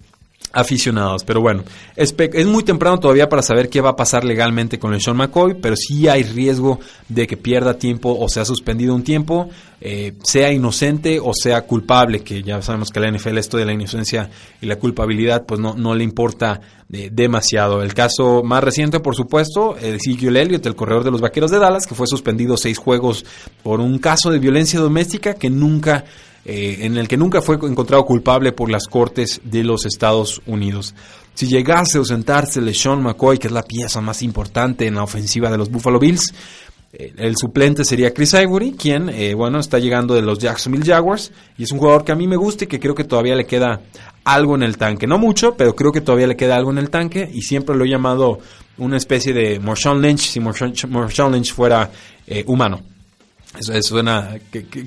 aficionados. 0.53 1.25
Pero 1.25 1.41
bueno, 1.41 1.65
es, 1.97 2.15
muy 2.47 2.63
temprano 2.63 2.99
todavía 2.99 3.29
para 3.29 3.43
saber 3.43 3.69
qué 3.69 3.81
va 3.81 3.91
a 3.91 3.97
pasar 3.97 4.25
legalmente 4.25 4.79
con 4.79 4.93
el 4.95 5.01
Sean 5.01 5.17
McCoy, 5.17 5.55
pero 5.55 5.77
sí 5.77 6.09
hay 6.09 6.23
riesgo 6.23 6.81
de 7.09 7.27
que 7.27 7.37
pierda 7.37 7.79
tiempo 7.79 8.17
o 8.19 8.29
sea 8.29 8.45
suspendido 8.45 8.95
un 8.95 9.05
tiempo, 9.05 9.49
eh, 9.81 10.15
sea 10.23 10.53
inocente 10.53 11.21
o 11.23 11.33
sea 11.35 11.63
culpable, 11.63 12.21
que 12.21 12.43
ya 12.43 12.61
sabemos 12.63 12.91
que 12.91 13.01
la 13.01 13.11
NFL 13.11 13.39
esto 13.39 13.57
de 13.57 13.65
la 13.65 13.73
inocencia 13.73 14.31
y 14.61 14.67
la 14.67 14.77
culpabilidad 14.77 15.47
pues 15.47 15.61
no, 15.61 15.75
no 15.75 15.95
le 15.95 16.05
importa 16.05 16.61
eh, 16.93 17.11
demasiado. 17.13 17.83
El 17.83 17.95
caso 17.95 18.43
más 18.43 18.65
reciente, 18.65 18.99
por 18.99 19.15
supuesto, 19.15 19.77
el 19.77 19.95
Ezekiel 19.95 20.37
Elliott, 20.37 20.67
el 20.67 20.75
corredor 20.75 21.05
de 21.05 21.13
los 21.13 21.21
Vaqueros 21.21 21.53
de 21.53 21.59
Dallas, 21.59 21.87
que 21.87 21.95
fue 21.95 22.09
suspendido 22.09 22.57
seis 22.57 22.79
juegos 22.79 23.25
por 23.63 23.81
un 23.81 23.99
caso 23.99 24.31
de 24.31 24.41
violencia 24.41 24.81
doméstica 24.81 25.35
que 25.35 25.51
nunca 25.51 26.05
eh, 26.45 26.79
en 26.81 26.97
el 26.97 27.07
que 27.07 27.17
nunca 27.17 27.43
fue 27.43 27.57
encontrado 27.57 28.05
culpable 28.05 28.53
por 28.53 28.71
las 28.71 28.87
Cortes 28.87 29.41
de 29.45 29.63
los 29.63 29.85
Estados 29.85 30.41
Unidos. 30.47 30.95
Si 31.35 31.47
llegase 31.47 31.99
a 31.99 32.01
ausentarse 32.01 32.61
LeSean 32.61 33.03
McCoy, 33.03 33.39
que 33.39 33.49
es 33.49 33.53
la 33.53 33.63
pieza 33.63 34.01
más 34.01 34.23
importante 34.23 34.87
en 34.87 34.95
la 34.95 35.03
ofensiva 35.03 35.51
de 35.51 35.59
los 35.59 35.71
Buffalo 35.71 35.99
Bills, 35.99 36.33
eh, 36.93 37.13
el 37.19 37.37
suplente 37.37 37.85
sería 37.85 38.13
Chris 38.13 38.35
Ivory, 38.35 38.73
quien, 38.73 39.11
eh, 39.11 39.35
bueno, 39.35 39.61
está 39.61 39.79
llegando 39.79 40.15
de 40.15 40.23
los 40.23 40.39
Jacksonville 40.39 40.85
Jaguars 40.85 41.31
y 41.57 41.63
es 41.63 41.73
un 41.73 41.79
jugador 41.79 42.05
que 42.05 42.13
a 42.13 42.17
mí 42.17 42.27
me 42.27 42.37
gusta 42.37 42.65
y 42.65 42.67
que 42.67 42.81
creo 42.81 42.95
que 42.95 43.05
todavía 43.05 43.37
le 43.37 43.47
queda 43.47 43.81
algo 44.25 44.55
en 44.57 44.63
el 44.63 44.77
tanque. 44.77 45.07
No 45.07 45.19
mucho, 45.19 45.55
pero 45.57 45.77
creo 45.77 45.93
que 45.93 46.01
todavía 46.01 46.27
le 46.27 46.37
queda 46.37 46.57
algo 46.57 46.73
en 46.73 46.79
el 46.79 46.91
tanque 46.91 47.31
y 47.33 47.43
siempre 47.43 47.77
lo 47.77 47.85
he 47.85 47.89
llamado 47.89 48.39
una 48.79 48.97
especie 48.97 49.33
de 49.33 49.61
Marshawn 49.61 50.01
Lynch 50.03 50.31
si 50.31 50.41
Marshawn 50.41 51.33
Lynch 51.33 51.53
fuera 51.53 51.91
humano. 52.47 52.81
Eso, 53.59 53.83
suena, 53.83 54.37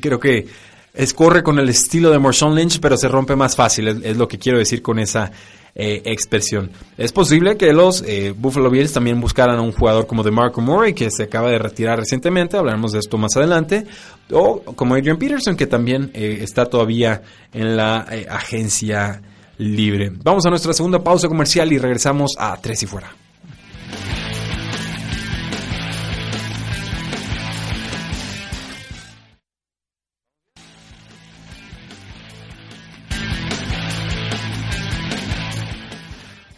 creo 0.02 0.20
que 0.20 0.48
es 0.94 1.14
corre 1.14 1.42
con 1.42 1.58
el 1.58 1.70
estilo 1.70 2.12
de 2.12 2.20
Marshawn 2.20 2.56
Lynch, 2.56 2.80
pero 2.80 2.98
se 2.98 3.08
rompe 3.08 3.36
más 3.36 3.56
fácil, 3.56 3.88
es, 4.04 4.18
lo 4.18 4.28
que 4.28 4.38
quiero 4.38 4.60
decir 4.60 4.82
con 4.82 5.00
esa 5.00 5.32
eh, 5.74 6.04
expresión. 6.06 6.70
Es 6.98 7.12
posible 7.12 7.58
que 7.58 7.74
los 7.74 8.04
eh, 8.04 8.34
Buffalo 8.38 8.70
Bills 8.70 8.94
también 8.94 9.20
buscaran 9.20 9.58
a 9.58 9.62
un 9.62 9.72
jugador 9.72 10.06
como 10.06 10.22
de 10.22 10.30
Marco 10.30 10.62
Murray, 10.62 10.94
que 10.94 11.10
se 11.10 11.24
acaba 11.24 11.50
de 11.50 11.58
retirar 11.58 11.98
recientemente, 11.98 12.58
hablaremos 12.58 12.92
de 12.92 13.00
esto 13.00 13.18
más 13.18 13.36
adelante, 13.36 13.86
o 14.32 14.62
como 14.62 14.94
Adrian 14.94 15.18
Peterson, 15.18 15.56
que 15.56 15.66
también 15.66 16.12
eh, 16.14 16.40
está 16.42 16.66
todavía 16.66 17.24
en 17.52 17.76
la 17.76 18.06
agencia 18.30 19.22
libre. 19.58 20.12
Vamos 20.24 20.46
a 20.46 20.50
nuestra 20.50 20.74
segunda 20.74 21.04
pausa 21.04 21.28
comercial 21.28 21.72
y 21.74 21.80
regresamos 21.80 22.34
a 22.38 22.56
Tres 22.62 22.84
y 22.84 22.86
Fuera. 22.86 23.23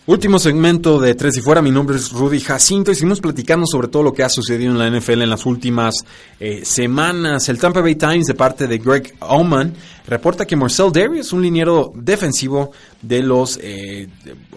Último 0.08 0.38
segmento 0.38 1.00
de 1.00 1.16
Tres 1.16 1.38
y 1.38 1.42
Fuera, 1.42 1.64
mi 1.64 1.72
nombre 1.72 1.96
es 1.96 2.12
Rudy 2.12 2.40
Jacinto 2.40 2.92
y 2.92 2.94
seguimos 2.94 3.20
platicando 3.20 3.66
sobre 3.66 3.88
todo 3.88 4.04
lo 4.04 4.14
que 4.14 4.22
ha 4.22 4.30
sucedido 4.30 4.72
en 4.72 4.78
la 4.78 4.88
NFL 4.88 5.24
en 5.24 5.32
las 5.32 5.48
últimas 5.48 5.96
eh, 6.40 6.64
semanas. 6.64 7.50
El 7.50 7.58
Tampa 7.58 7.82
Bay 7.82 7.96
Times 7.96 8.28
de 8.28 8.36
parte 8.36 8.68
de 8.68 8.78
Greg 8.78 9.16
Oman 9.22 9.74
reporta 10.06 10.46
que 10.46 10.56
Marcel 10.56 10.92
Darius, 10.92 11.34
un 11.34 11.42
liniero 11.42 11.92
defensivo 11.96 12.72
de 13.02 13.24
los... 13.24 13.58
Eh, 13.60 14.08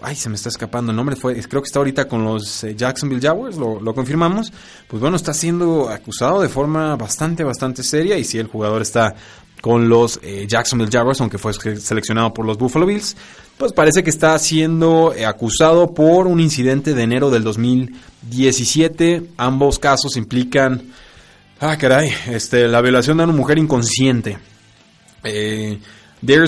ay, 0.03 0.15
se 0.15 0.29
me 0.29 0.35
está 0.35 0.49
escapando 0.49 0.91
el 0.91 0.95
nombre, 0.95 1.15
fue, 1.15 1.33
creo 1.41 1.63
que 1.63 1.67
está 1.67 1.79
ahorita 1.79 2.07
con 2.07 2.23
los 2.23 2.63
eh, 2.63 2.75
Jacksonville 2.75 3.19
Jaguars, 3.19 3.57
lo, 3.57 3.81
lo, 3.81 3.95
confirmamos. 3.95 4.53
Pues 4.87 5.01
bueno, 5.01 5.15
está 5.15 5.33
siendo 5.33 5.89
acusado 5.89 6.41
de 6.41 6.49
forma 6.49 6.95
bastante, 6.95 7.43
bastante 7.43 7.81
seria 7.81 8.19
y 8.19 8.23
si 8.23 8.37
el 8.37 8.45
jugador 8.45 8.83
está 8.83 9.15
con 9.61 9.89
los 9.89 10.19
Jacksonville 10.47 10.91
Jaguars, 10.91 11.19
aunque 11.21 11.37
fue 11.37 11.53
seleccionado 11.53 12.33
por 12.33 12.45
los 12.45 12.57
Buffalo 12.57 12.85
Bills 12.85 13.15
pues 13.59 13.73
parece 13.73 14.03
que 14.03 14.09
está 14.09 14.39
siendo 14.39 15.13
eh, 15.13 15.25
acusado 15.25 15.93
por 15.93 16.27
un 16.27 16.39
incidente 16.39 16.93
de 16.93 17.03
enero 17.03 17.29
del 17.29 17.43
2017. 17.43 19.23
Ambos 19.35 19.79
casos 19.79 20.15
implican, 20.15 20.93
ah, 21.59 21.77
caray, 21.77 22.09
este, 22.29 22.69
la 22.69 22.79
violación 22.79 23.17
de 23.17 23.25
una 23.25 23.33
mujer 23.33 23.57
inconsciente. 23.57 24.39
Eh, 25.25 25.77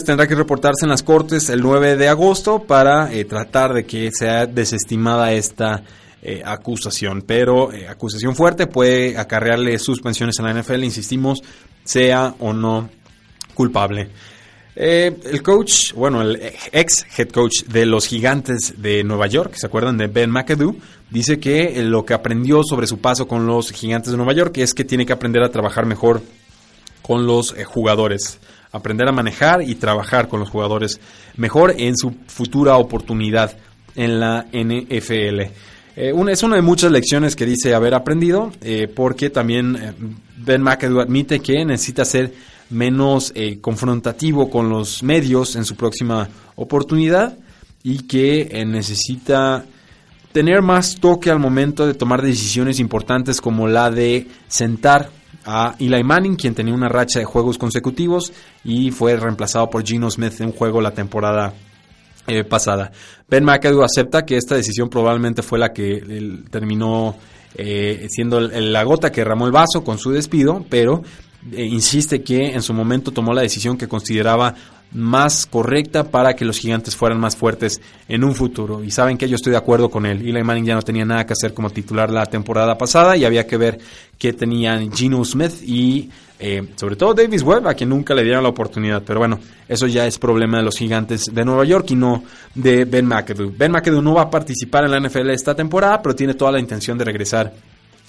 tendrá 0.05 0.25
que 0.25 0.35
reportarse 0.35 0.85
en 0.85 0.89
las 0.89 1.03
cortes 1.03 1.49
el 1.49 1.59
9 1.59 1.97
de 1.97 2.07
agosto 2.07 2.63
para 2.63 3.13
eh, 3.13 3.25
tratar 3.25 3.73
de 3.73 3.85
que 3.85 4.09
sea 4.17 4.45
desestimada 4.45 5.33
esta 5.33 5.83
eh, 6.21 6.41
acusación. 6.45 7.23
Pero 7.23 7.71
acusación 7.89 8.37
fuerte 8.37 8.67
puede 8.67 9.17
acarrearle 9.17 9.77
suspensiones 9.79 10.39
en 10.39 10.45
la 10.45 10.53
NFL, 10.53 10.85
insistimos, 10.85 11.41
sea 11.83 12.35
o 12.39 12.53
no 12.53 12.89
culpable. 13.53 14.09
Eh, 14.75 15.13
el 15.25 15.43
coach, 15.43 15.93
bueno, 15.93 16.21
el 16.21 16.41
ex 16.71 17.05
head 17.17 17.29
coach 17.29 17.63
de 17.65 17.85
los 17.85 18.07
gigantes 18.07 18.75
de 18.77 19.03
Nueva 19.03 19.27
York, 19.27 19.53
¿se 19.55 19.65
acuerdan 19.65 19.97
de 19.97 20.07
Ben 20.07 20.29
McAdoo? 20.29 20.77
Dice 21.09 21.39
que 21.39 21.79
eh, 21.79 21.83
lo 21.83 22.05
que 22.05 22.13
aprendió 22.13 22.63
sobre 22.63 22.87
su 22.87 22.99
paso 22.99 23.27
con 23.27 23.45
los 23.45 23.71
gigantes 23.71 24.11
de 24.11 24.17
Nueva 24.17 24.33
York 24.33 24.57
es 24.59 24.73
que 24.73 24.85
tiene 24.85 25.05
que 25.05 25.11
aprender 25.11 25.43
a 25.43 25.49
trabajar 25.49 25.85
mejor 25.85 26.21
con 27.01 27.27
los 27.27 27.53
eh, 27.57 27.65
jugadores. 27.65 28.39
Aprender 28.71 29.09
a 29.09 29.11
manejar 29.11 29.61
y 29.61 29.75
trabajar 29.75 30.29
con 30.29 30.39
los 30.39 30.49
jugadores 30.49 31.01
mejor 31.35 31.75
en 31.77 31.97
su 31.97 32.15
futura 32.27 32.77
oportunidad 32.77 33.57
en 33.95 34.21
la 34.21 34.47
NFL. 34.53 35.41
es 35.97 36.43
una 36.43 36.55
de 36.55 36.61
muchas 36.61 36.89
lecciones 36.89 37.35
que 37.35 37.45
dice 37.45 37.75
haber 37.75 37.93
aprendido, 37.93 38.53
porque 38.95 39.29
también 39.29 39.93
Ben 40.37 40.61
McAdoo 40.61 41.01
admite 41.01 41.41
que 41.41 41.65
necesita 41.65 42.05
ser 42.05 42.33
menos 42.71 43.31
eh, 43.35 43.59
confrontativo 43.59 44.49
con 44.49 44.69
los 44.69 45.03
medios 45.03 45.55
en 45.55 45.65
su 45.65 45.75
próxima 45.75 46.29
oportunidad 46.55 47.37
y 47.83 48.03
que 48.03 48.49
eh, 48.51 48.65
necesita 48.65 49.65
tener 50.31 50.61
más 50.61 50.95
toque 50.95 51.29
al 51.29 51.39
momento 51.39 51.85
de 51.85 51.93
tomar 51.93 52.21
decisiones 52.21 52.79
importantes 52.79 53.41
como 53.41 53.67
la 53.67 53.91
de 53.91 54.27
sentar 54.47 55.09
a 55.45 55.75
Eli 55.79 56.03
Manning, 56.03 56.35
quien 56.35 56.53
tenía 56.53 56.73
una 56.73 56.87
racha 56.87 57.19
de 57.19 57.25
juegos 57.25 57.57
consecutivos 57.57 58.31
y 58.63 58.91
fue 58.91 59.15
reemplazado 59.15 59.69
por 59.69 59.83
Gino 59.83 60.09
Smith 60.09 60.39
en 60.39 60.47
un 60.47 60.51
juego 60.53 60.81
la 60.81 60.91
temporada 60.91 61.53
eh, 62.27 62.43
pasada. 62.43 62.91
Ben 63.27 63.43
McAdoo 63.43 63.83
acepta 63.83 64.25
que 64.25 64.37
esta 64.37 64.55
decisión 64.55 64.89
probablemente 64.89 65.41
fue 65.41 65.57
la 65.57 65.73
que 65.73 66.01
terminó 66.51 67.15
siendo 67.55 68.39
la 68.39 68.83
gota 68.83 69.11
que 69.11 69.21
derramó 69.21 69.45
el 69.45 69.51
vaso 69.51 69.83
con 69.83 69.97
su 69.97 70.11
despido, 70.11 70.65
pero 70.69 71.03
eh, 71.51 71.65
insiste 71.65 72.21
que 72.21 72.53
en 72.53 72.61
su 72.61 72.73
momento 72.73 73.11
tomó 73.11 73.33
la 73.33 73.41
decisión 73.41 73.77
que 73.77 73.87
consideraba 73.87 74.53
más 74.93 75.45
correcta 75.45 76.03
para 76.03 76.35
que 76.35 76.45
los 76.45 76.59
gigantes 76.59 76.95
fueran 76.95 77.19
más 77.19 77.35
fuertes 77.35 77.81
en 78.07 78.23
un 78.23 78.35
futuro. 78.35 78.83
Y 78.83 78.91
saben 78.91 79.17
que 79.17 79.27
yo 79.27 79.35
estoy 79.35 79.51
de 79.51 79.57
acuerdo 79.57 79.89
con 79.89 80.05
él. 80.05 80.21
Eli 80.21 80.43
Manning 80.43 80.65
ya 80.65 80.75
no 80.75 80.81
tenía 80.81 81.05
nada 81.05 81.25
que 81.25 81.33
hacer 81.33 81.53
como 81.53 81.69
titular 81.69 82.11
la 82.11 82.25
temporada 82.25 82.77
pasada 82.77 83.15
y 83.15 83.25
había 83.25 83.47
que 83.47 83.57
ver 83.57 83.79
qué 84.17 84.33
tenían 84.33 84.91
Gino 84.91 85.23
Smith 85.23 85.63
y 85.63 86.09
eh, 86.41 86.63
sobre 86.75 86.95
todo 86.95 87.13
Davis 87.13 87.43
Webb, 87.43 87.67
a 87.67 87.75
quien 87.75 87.89
nunca 87.89 88.15
le 88.15 88.23
dieron 88.23 88.43
la 88.43 88.49
oportunidad. 88.49 89.03
Pero 89.05 89.19
bueno, 89.19 89.39
eso 89.67 89.85
ya 89.87 90.07
es 90.07 90.17
problema 90.17 90.57
de 90.57 90.63
los 90.63 90.77
gigantes 90.77 91.25
de 91.31 91.45
Nueva 91.45 91.65
York 91.65 91.91
y 91.91 91.95
no 91.95 92.23
de 92.55 92.85
Ben 92.85 93.05
McAdoo. 93.05 93.53
Ben 93.55 93.71
McAdoo 93.71 94.01
no 94.01 94.15
va 94.15 94.23
a 94.23 94.29
participar 94.29 94.85
en 94.85 94.91
la 94.91 94.99
NFL 94.99 95.29
esta 95.29 95.55
temporada, 95.55 96.01
pero 96.01 96.15
tiene 96.15 96.33
toda 96.33 96.51
la 96.51 96.59
intención 96.59 96.97
de 96.97 97.05
regresar 97.05 97.53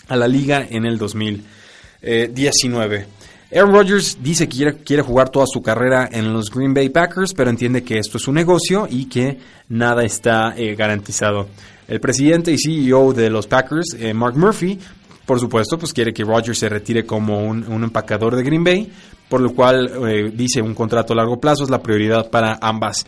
a 0.08 0.16
la 0.16 0.26
liga 0.26 0.66
en 0.68 0.86
el 0.86 0.98
2019. 0.98 3.06
Aaron 3.54 3.74
Rodgers 3.74 4.16
dice 4.22 4.48
que 4.48 4.76
quiere, 4.82 5.02
jugar 5.02 5.28
toda 5.28 5.44
su 5.46 5.60
carrera 5.60 6.08
en 6.10 6.32
los 6.32 6.50
Green 6.50 6.72
Bay 6.72 6.88
Packers, 6.88 7.34
pero 7.34 7.50
entiende 7.50 7.84
que 7.84 7.98
esto 7.98 8.16
es 8.16 8.26
un 8.26 8.36
negocio 8.36 8.88
y 8.90 9.04
que 9.04 9.36
nada 9.68 10.04
está 10.04 10.54
eh, 10.56 10.74
garantizado. 10.74 11.48
El 11.86 12.00
presidente 12.00 12.50
y 12.50 12.56
CEO 12.56 13.12
de 13.12 13.28
los 13.28 13.46
Packers, 13.46 13.94
eh, 13.98 14.14
Mark 14.14 14.38
Murphy, 14.38 14.78
por 15.26 15.40
supuesto, 15.40 15.78
pues 15.78 15.92
quiere 15.92 16.12
que 16.12 16.24
Rodgers 16.24 16.58
se 16.58 16.68
retire 16.68 17.06
como 17.06 17.46
un, 17.46 17.84
empacador 17.84 18.36
de 18.36 18.42
Green 18.42 18.64
Bay, 18.64 18.92
por 19.28 19.40
lo 19.40 19.54
cual 19.54 19.90
eh, 20.08 20.32
dice 20.34 20.60
un 20.60 20.74
contrato 20.74 21.12
a 21.12 21.16
largo 21.16 21.40
plazo 21.40 21.64
es 21.64 21.70
la 21.70 21.82
prioridad 21.82 22.30
para 22.30 22.58
ambas 22.60 23.06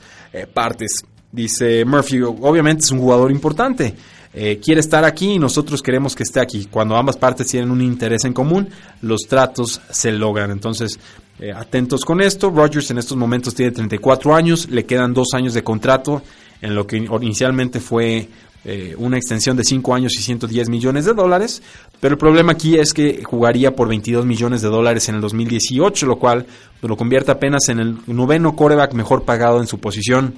partes. 0.52 1.04
Dice 1.30 1.84
Murphy, 1.84 2.22
obviamente 2.22 2.84
es 2.84 2.90
un 2.92 3.00
jugador 3.00 3.30
importante. 3.30 3.94
Eh, 4.36 4.58
quiere 4.58 4.80
estar 4.80 5.04
aquí 5.04 5.34
y 5.34 5.38
nosotros 5.38 5.80
queremos 5.80 6.16
que 6.16 6.24
esté 6.24 6.40
aquí. 6.40 6.66
Cuando 6.68 6.96
ambas 6.96 7.16
partes 7.16 7.46
tienen 7.46 7.70
un 7.70 7.80
interés 7.80 8.24
en 8.24 8.32
común, 8.32 8.68
los 9.00 9.22
tratos 9.28 9.80
se 9.90 10.10
logran. 10.10 10.50
Entonces, 10.50 10.98
eh, 11.38 11.52
atentos 11.52 12.04
con 12.04 12.20
esto. 12.20 12.50
Rogers 12.50 12.90
en 12.90 12.98
estos 12.98 13.16
momentos 13.16 13.54
tiene 13.54 13.70
34 13.70 14.34
años, 14.34 14.68
le 14.68 14.84
quedan 14.86 15.14
dos 15.14 15.28
años 15.34 15.54
de 15.54 15.62
contrato 15.62 16.20
en 16.60 16.74
lo 16.74 16.84
que 16.84 16.96
inicialmente 16.96 17.78
fue 17.78 18.28
eh, 18.64 18.94
una 18.98 19.16
extensión 19.16 19.56
de 19.56 19.64
5 19.64 19.94
años 19.94 20.12
y 20.18 20.22
110 20.22 20.68
millones 20.68 21.04
de 21.04 21.14
dólares. 21.14 21.62
Pero 22.00 22.14
el 22.14 22.18
problema 22.18 22.52
aquí 22.52 22.78
es 22.78 22.92
que 22.92 23.22
jugaría 23.24 23.74
por 23.74 23.88
22 23.88 24.26
millones 24.26 24.62
de 24.62 24.68
dólares 24.68 25.08
en 25.08 25.16
el 25.16 25.20
2018, 25.20 26.06
lo 26.06 26.18
cual 26.18 26.46
lo 26.82 26.96
convierte 26.96 27.30
apenas 27.30 27.68
en 27.68 27.80
el 27.80 27.98
noveno 28.06 28.56
coreback 28.56 28.94
mejor 28.94 29.24
pagado 29.24 29.60
en 29.60 29.66
su 29.66 29.78
posición 29.78 30.34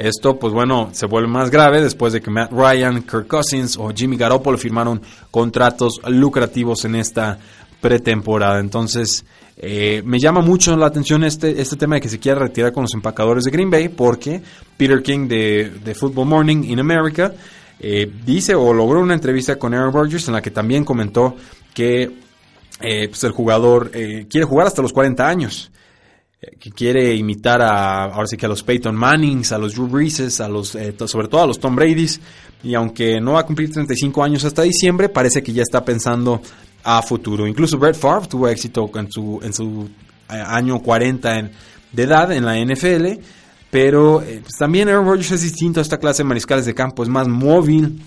esto, 0.00 0.38
pues 0.38 0.54
bueno, 0.54 0.88
se 0.92 1.04
vuelve 1.04 1.28
más 1.28 1.50
grave 1.50 1.82
después 1.82 2.14
de 2.14 2.22
que 2.22 2.30
Matt 2.30 2.52
Ryan, 2.52 3.02
Kirk 3.02 3.26
Cousins 3.26 3.76
o 3.76 3.90
Jimmy 3.94 4.16
Garoppolo 4.16 4.56
firmaron 4.56 5.02
contratos 5.30 6.00
lucrativos 6.06 6.86
en 6.86 6.94
esta 6.94 7.38
pretemporada. 7.80 8.60
Entonces, 8.60 9.24
eh, 9.56 10.02
me 10.04 10.18
llama 10.18 10.40
mucho 10.40 10.76
la 10.76 10.86
atención 10.86 11.24
este, 11.24 11.60
este 11.60 11.76
tema 11.76 11.96
de 11.96 12.00
que 12.00 12.08
se 12.08 12.18
quiera 12.18 12.38
retirar 12.38 12.72
con 12.72 12.82
los 12.82 12.94
empacadores 12.94 13.44
de 13.44 13.50
Green 13.50 13.70
Bay, 13.70 13.88
porque 13.88 14.42
Peter 14.76 15.02
King 15.02 15.28
de, 15.28 15.70
de 15.84 15.94
Football 15.94 16.26
Morning 16.26 16.64
in 16.64 16.80
America 16.80 17.32
eh, 17.78 18.10
dice 18.24 18.54
o 18.54 18.72
logró 18.72 19.00
una 19.00 19.14
entrevista 19.14 19.56
con 19.56 19.74
Aaron 19.74 19.92
Rodgers 19.92 20.28
en 20.28 20.34
la 20.34 20.42
que 20.42 20.50
también 20.50 20.84
comentó 20.84 21.36
que 21.74 22.10
eh, 22.80 23.08
pues 23.08 23.24
el 23.24 23.32
jugador 23.32 23.90
quiere 23.90 24.44
jugar 24.44 24.66
hasta 24.66 24.82
los 24.82 24.92
40 24.92 25.26
años 25.26 25.70
que 26.58 26.70
quiere 26.70 27.14
imitar 27.14 27.60
a, 27.60 28.04
ahora 28.04 28.26
sí 28.26 28.36
que 28.36 28.46
a 28.46 28.48
los 28.48 28.62
Peyton 28.62 28.96
Mannings, 28.96 29.52
a 29.52 29.58
los 29.58 29.74
Drew 29.74 29.88
Breeses, 29.88 30.40
a 30.40 30.48
los, 30.48 30.74
eh, 30.74 30.94
sobre 31.06 31.28
todo 31.28 31.42
a 31.42 31.46
los 31.46 31.60
Tom 31.60 31.76
Brady's, 31.76 32.20
y 32.62 32.74
aunque 32.74 33.20
no 33.20 33.32
va 33.32 33.40
a 33.40 33.46
cumplir 33.46 33.70
35 33.70 34.22
años 34.24 34.44
hasta 34.44 34.62
diciembre, 34.62 35.08
parece 35.08 35.42
que 35.42 35.52
ya 35.52 35.62
está 35.62 35.84
pensando 35.84 36.40
a 36.82 37.02
futuro. 37.02 37.46
Incluso 37.46 37.78
Brett 37.78 37.96
Favre 37.96 38.26
tuvo 38.26 38.48
éxito 38.48 38.90
en 38.94 39.10
su, 39.10 39.40
en 39.42 39.52
su 39.52 39.88
eh, 40.28 40.34
año 40.46 40.80
40 40.80 41.50
de 41.92 42.02
edad 42.02 42.32
en 42.32 42.44
la 42.44 42.56
NFL, 42.56 43.20
pero 43.70 44.22
eh, 44.22 44.40
pues 44.42 44.54
también 44.58 44.88
Aaron 44.88 45.06
Rodgers 45.06 45.32
es 45.32 45.42
distinto 45.42 45.80
a 45.80 45.82
esta 45.82 45.98
clase 45.98 46.22
de 46.22 46.28
mariscales 46.28 46.66
de 46.66 46.74
campo, 46.74 47.02
es 47.02 47.08
más 47.08 47.28
móvil 47.28 48.00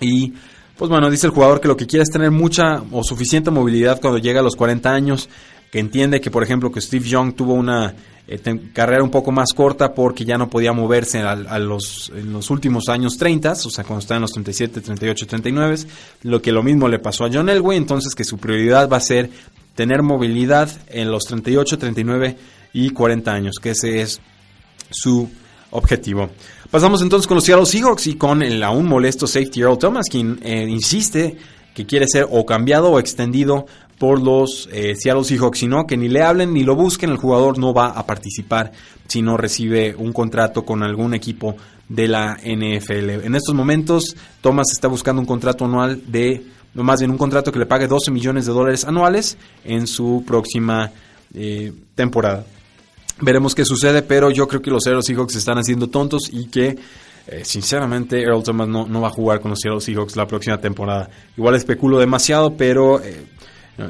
y 0.00 0.32
pues 0.76 0.88
bueno, 0.88 1.10
dice 1.10 1.26
el 1.26 1.32
jugador 1.32 1.60
que 1.60 1.66
lo 1.68 1.76
que 1.76 1.86
quiere 1.86 2.04
es 2.04 2.10
tener 2.10 2.30
mucha 2.30 2.82
o 2.92 3.02
suficiente 3.02 3.50
movilidad 3.50 4.00
cuando 4.00 4.18
llega 4.18 4.40
a 4.40 4.44
los 4.44 4.54
40 4.54 4.88
años 4.88 5.28
que 5.70 5.78
entiende 5.78 6.20
que, 6.20 6.30
por 6.30 6.42
ejemplo, 6.42 6.70
que 6.72 6.80
Steve 6.80 7.06
Young 7.06 7.34
tuvo 7.34 7.54
una 7.54 7.94
eh, 8.26 8.40
carrera 8.72 9.02
un 9.02 9.10
poco 9.10 9.32
más 9.32 9.52
corta 9.54 9.94
porque 9.94 10.24
ya 10.24 10.36
no 10.36 10.50
podía 10.50 10.72
moverse 10.72 11.20
a, 11.20 11.32
en 11.32 11.66
los 11.66 12.50
últimos 12.50 12.88
años 12.88 13.16
30, 13.16 13.52
o 13.52 13.56
sea, 13.56 13.84
cuando 13.84 14.00
estaba 14.00 14.16
en 14.16 14.22
los 14.22 14.32
37, 14.32 14.80
38, 14.80 15.26
39, 15.26 15.76
lo 16.24 16.42
que 16.42 16.52
lo 16.52 16.62
mismo 16.62 16.88
le 16.88 16.98
pasó 16.98 17.24
a 17.24 17.30
John 17.32 17.48
Elway, 17.48 17.78
entonces 17.78 18.14
que 18.14 18.24
su 18.24 18.38
prioridad 18.38 18.88
va 18.88 18.98
a 18.98 19.00
ser 19.00 19.30
tener 19.74 20.02
movilidad 20.02 20.70
en 20.88 21.10
los 21.10 21.24
38, 21.24 21.78
39 21.78 22.36
y 22.72 22.90
40 22.90 23.32
años, 23.32 23.54
que 23.62 23.70
ese 23.70 24.00
es 24.02 24.20
su 24.90 25.30
objetivo. 25.70 26.30
Pasamos 26.70 27.00
entonces 27.00 27.26
con 27.26 27.36
los 27.36 27.44
Seattle 27.44 27.64
Seahawks 27.64 28.08
y 28.08 28.16
con 28.16 28.42
el 28.42 28.62
aún 28.62 28.86
molesto 28.86 29.26
safety 29.26 29.60
Earl 29.60 29.78
Thomas, 29.78 30.06
quien 30.10 30.38
eh, 30.42 30.66
insiste 30.68 31.36
que 31.74 31.86
quiere 31.86 32.06
ser 32.08 32.26
o 32.30 32.44
cambiado 32.44 32.90
o 32.90 32.98
extendido 32.98 33.66
por 33.98 34.22
los 34.22 34.68
eh, 34.72 34.94
Seattle 34.96 35.24
Seahawks, 35.24 35.58
sino 35.58 35.86
que 35.86 35.96
ni 35.96 36.08
le 36.08 36.22
hablen 36.22 36.54
ni 36.54 36.62
lo 36.62 36.76
busquen, 36.76 37.10
el 37.10 37.16
jugador 37.16 37.58
no 37.58 37.74
va 37.74 37.88
a 37.88 38.06
participar 38.06 38.72
si 39.08 39.22
no 39.22 39.36
recibe 39.36 39.94
un 39.96 40.12
contrato 40.12 40.64
con 40.64 40.82
algún 40.82 41.14
equipo 41.14 41.56
de 41.88 42.06
la 42.06 42.36
NFL. 42.36 43.24
En 43.24 43.34
estos 43.34 43.54
momentos, 43.54 44.16
Thomas 44.40 44.68
está 44.72 44.88
buscando 44.88 45.20
un 45.20 45.26
contrato 45.26 45.64
anual 45.64 46.02
de, 46.06 46.44
no 46.74 46.84
más 46.84 47.00
bien 47.00 47.10
un 47.10 47.18
contrato 47.18 47.50
que 47.50 47.58
le 47.58 47.66
pague 47.66 47.88
12 47.88 48.10
millones 48.10 48.46
de 48.46 48.52
dólares 48.52 48.84
anuales 48.84 49.36
en 49.64 49.86
su 49.86 50.22
próxima 50.26 50.92
eh, 51.34 51.72
temporada. 51.94 52.44
Veremos 53.20 53.54
qué 53.54 53.64
sucede, 53.64 54.02
pero 54.02 54.30
yo 54.30 54.46
creo 54.46 54.62
que 54.62 54.70
los 54.70 54.84
Seattle 54.84 55.02
Seahawks 55.02 55.34
están 55.34 55.58
haciendo 55.58 55.88
tontos 55.88 56.28
y 56.30 56.46
que 56.46 56.78
eh, 57.26 57.44
sinceramente 57.44 58.22
Earl 58.22 58.44
Thomas 58.44 58.68
no, 58.68 58.86
no, 58.86 59.00
va 59.00 59.08
a 59.08 59.10
jugar 59.10 59.40
con 59.40 59.50
los 59.50 59.58
Seattle 59.60 59.80
Seahawks 59.80 60.14
la 60.14 60.26
próxima 60.26 60.60
temporada. 60.60 61.10
Igual 61.36 61.56
especulo 61.56 61.98
demasiado, 61.98 62.56
pero 62.56 63.00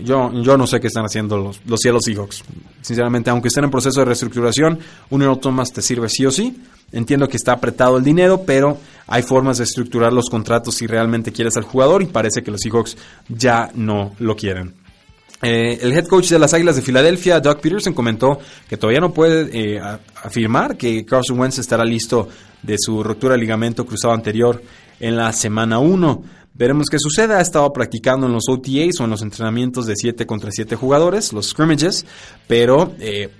yo, 0.02 0.32
yo 0.32 0.56
no 0.56 0.66
sé 0.66 0.80
qué 0.80 0.88
están 0.88 1.04
haciendo 1.04 1.38
los, 1.38 1.60
los 1.66 1.80
Seattle 1.80 2.00
Seahawks. 2.02 2.44
Sinceramente, 2.82 3.30
aunque 3.30 3.48
estén 3.48 3.64
en 3.64 3.70
proceso 3.70 4.00
de 4.00 4.06
reestructuración, 4.06 4.78
un 5.10 5.22
Earl 5.22 5.40
Thomas 5.40 5.72
te 5.72 5.82
sirve 5.82 6.08
sí 6.08 6.26
o 6.26 6.30
sí. 6.30 6.56
Entiendo 6.92 7.28
que 7.28 7.36
está 7.36 7.52
apretado 7.52 7.98
el 7.98 8.04
dinero, 8.04 8.42
pero 8.46 8.78
hay 9.06 9.22
formas 9.22 9.58
de 9.58 9.64
estructurar 9.64 10.12
los 10.12 10.30
contratos 10.30 10.74
si 10.74 10.86
realmente 10.86 11.32
quieres 11.32 11.56
al 11.56 11.64
jugador 11.64 12.02
y 12.02 12.06
parece 12.06 12.42
que 12.42 12.50
los 12.50 12.60
Seahawks 12.60 12.96
ya 13.28 13.70
no 13.74 14.14
lo 14.18 14.36
quieren. 14.36 14.74
Eh, 15.40 15.78
el 15.82 15.92
head 15.92 16.06
coach 16.06 16.30
de 16.30 16.38
las 16.38 16.52
Águilas 16.52 16.76
de 16.76 16.82
Filadelfia, 16.82 17.40
Doug 17.40 17.60
Peterson, 17.60 17.94
comentó 17.94 18.38
que 18.68 18.76
todavía 18.76 19.00
no 19.00 19.12
puede 19.12 19.48
eh, 19.52 19.80
afirmar 20.22 20.76
que 20.76 21.04
Carson 21.04 21.38
Wentz 21.38 21.58
estará 21.58 21.84
listo 21.84 22.28
de 22.62 22.76
su 22.78 23.04
ruptura 23.04 23.34
de 23.34 23.40
ligamento 23.40 23.86
cruzado 23.86 24.14
anterior 24.14 24.60
en 25.00 25.16
la 25.16 25.32
semana 25.32 25.78
1. 25.78 26.22
Veremos 26.54 26.86
qué 26.90 26.98
sucede. 26.98 27.34
Ha 27.34 27.40
estado 27.40 27.72
practicando 27.72 28.26
en 28.26 28.32
los 28.32 28.48
OTAs 28.48 29.00
o 29.00 29.04
en 29.04 29.10
los 29.10 29.22
entrenamientos 29.22 29.86
de 29.86 29.94
7 29.96 30.26
contra 30.26 30.50
7 30.50 30.74
jugadores, 30.74 31.32
los 31.32 31.50
scrimmages, 31.50 32.04
pero 32.48 32.94
eh, 32.98 33.30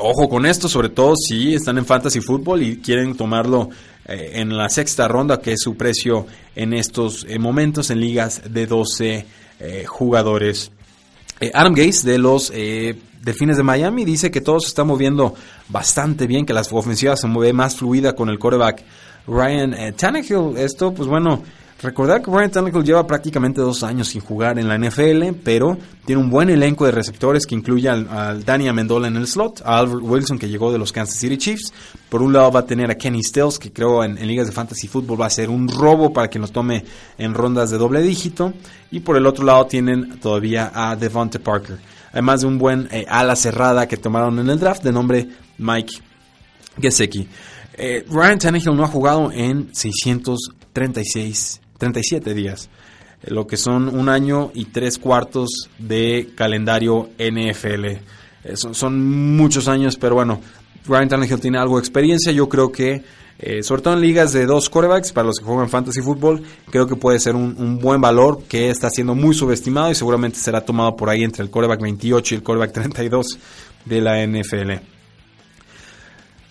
ojo 0.00 0.30
con 0.30 0.46
esto, 0.46 0.68
sobre 0.68 0.88
todo 0.88 1.14
si 1.14 1.54
están 1.54 1.76
en 1.76 1.84
fantasy 1.84 2.20
fútbol 2.20 2.62
y 2.62 2.78
quieren 2.78 3.16
tomarlo 3.16 3.68
eh, 4.06 4.32
en 4.36 4.56
la 4.56 4.70
sexta 4.70 5.08
ronda, 5.08 5.40
que 5.40 5.52
es 5.52 5.60
su 5.60 5.76
precio 5.76 6.26
en 6.56 6.72
estos 6.72 7.26
eh, 7.28 7.38
momentos 7.38 7.90
en 7.90 8.00
ligas 8.00 8.42
de 8.48 8.66
12 8.66 9.26
jugadores. 9.86 10.72
Adam 11.54 11.72
Gates 11.72 12.02
de 12.02 12.18
los 12.18 12.50
Delfines 12.50 13.56
de 13.56 13.62
Miami 13.62 14.04
dice 14.04 14.32
que 14.32 14.40
todo 14.40 14.58
se 14.58 14.66
está 14.66 14.82
moviendo 14.82 15.36
bastante 15.68 16.26
bien, 16.26 16.44
que 16.44 16.52
la 16.52 16.62
ofensiva 16.62 17.16
se 17.16 17.28
mueve 17.28 17.52
más 17.52 17.76
fluida 17.76 18.16
con 18.16 18.28
el 18.28 18.40
quarterback 18.40 18.82
Ryan 19.26 19.94
Tannehill. 19.96 20.56
Esto, 20.56 20.92
pues 20.92 21.08
bueno, 21.08 21.42
Recordar 21.82 22.22
que 22.22 22.30
Brian 22.30 22.48
Tannehill 22.48 22.84
lleva 22.84 23.04
prácticamente 23.04 23.60
dos 23.60 23.82
años 23.82 24.06
sin 24.06 24.20
jugar 24.20 24.56
en 24.56 24.68
la 24.68 24.78
NFL, 24.78 25.40
pero 25.42 25.76
tiene 26.04 26.22
un 26.22 26.30
buen 26.30 26.48
elenco 26.48 26.86
de 26.86 26.92
receptores 26.92 27.44
que 27.44 27.56
incluye 27.56 27.88
al, 27.88 28.44
Danny 28.44 28.68
Amendola 28.68 29.08
en 29.08 29.16
el 29.16 29.26
slot, 29.26 29.62
a 29.64 29.78
Albert 29.78 30.04
Wilson 30.04 30.38
que 30.38 30.48
llegó 30.48 30.70
de 30.70 30.78
los 30.78 30.92
Kansas 30.92 31.18
City 31.18 31.36
Chiefs. 31.36 31.72
Por 32.08 32.22
un 32.22 32.32
lado 32.32 32.52
va 32.52 32.60
a 32.60 32.66
tener 32.66 32.88
a 32.92 32.94
Kenny 32.94 33.24
Stills, 33.24 33.58
que 33.58 33.72
creo 33.72 34.04
en, 34.04 34.14
ligas 34.24 34.46
de 34.46 34.52
fantasy 34.52 34.86
fútbol 34.86 35.20
va 35.20 35.26
a 35.26 35.30
ser 35.30 35.50
un 35.50 35.66
robo 35.66 36.12
para 36.12 36.28
quien 36.28 36.42
los 36.42 36.52
tome 36.52 36.84
en 37.18 37.34
rondas 37.34 37.70
de 37.70 37.78
doble 37.78 38.00
dígito. 38.00 38.52
Y 38.92 39.00
por 39.00 39.16
el 39.16 39.26
otro 39.26 39.44
lado 39.44 39.66
tienen 39.66 40.20
todavía 40.20 40.70
a 40.72 40.94
Devonta 40.94 41.40
Parker. 41.40 41.78
Además 42.12 42.42
de 42.42 42.46
un 42.46 42.58
buen 42.58 42.88
eh, 42.92 43.06
ala 43.08 43.34
cerrada 43.34 43.88
que 43.88 43.96
tomaron 43.96 44.38
en 44.38 44.48
el 44.48 44.60
draft 44.60 44.84
de 44.84 44.92
nombre 44.92 45.28
Mike 45.58 45.94
Gesecki. 46.80 47.26
Eh, 47.74 48.04
Ryan 48.08 48.38
Tannehill 48.38 48.76
no 48.76 48.84
ha 48.84 48.88
jugado 48.88 49.32
en 49.32 49.74
636 49.74 51.62
37 51.82 52.32
días, 52.34 52.70
eh, 53.22 53.32
lo 53.32 53.46
que 53.48 53.56
son 53.56 53.88
un 53.88 54.08
año 54.08 54.52
y 54.54 54.66
tres 54.66 54.98
cuartos 54.98 55.68
de 55.78 56.30
calendario 56.36 57.10
NFL. 57.18 57.84
Eh, 57.86 58.00
son, 58.54 59.36
muchos 59.36 59.66
años, 59.66 59.96
pero 59.96 60.14
bueno, 60.14 60.40
Ryan 60.86 61.08
Tannehill 61.08 61.40
tiene 61.40 61.58
algo 61.58 61.76
de 61.76 61.80
experiencia. 61.80 62.30
Yo 62.30 62.48
creo 62.48 62.70
que, 62.70 63.02
eh, 63.40 63.64
sobre 63.64 63.82
todo 63.82 63.94
en 63.94 64.00
ligas 64.00 64.32
de 64.32 64.46
dos 64.46 64.70
quarterbacks, 64.70 65.12
para 65.12 65.26
los 65.26 65.38
que 65.38 65.44
juegan 65.44 65.68
fantasy 65.68 66.00
fútbol, 66.02 66.42
creo 66.70 66.86
que 66.86 66.94
puede 66.94 67.18
ser 67.18 67.34
un, 67.34 67.56
un, 67.58 67.78
buen 67.80 68.00
valor 68.00 68.44
que 68.48 68.70
está 68.70 68.88
siendo 68.88 69.16
muy 69.16 69.34
subestimado 69.34 69.90
y 69.90 69.96
seguramente 69.96 70.38
será 70.38 70.60
tomado 70.64 70.94
por 70.94 71.10
ahí 71.10 71.24
entre 71.24 71.42
el 71.42 71.50
quarterback 71.50 71.80
28 71.80 72.34
y 72.34 72.38
el 72.38 72.44
quarterback 72.44 72.72
32 72.72 73.38
de 73.86 74.00
la 74.00 74.24
NFL. 74.24 74.91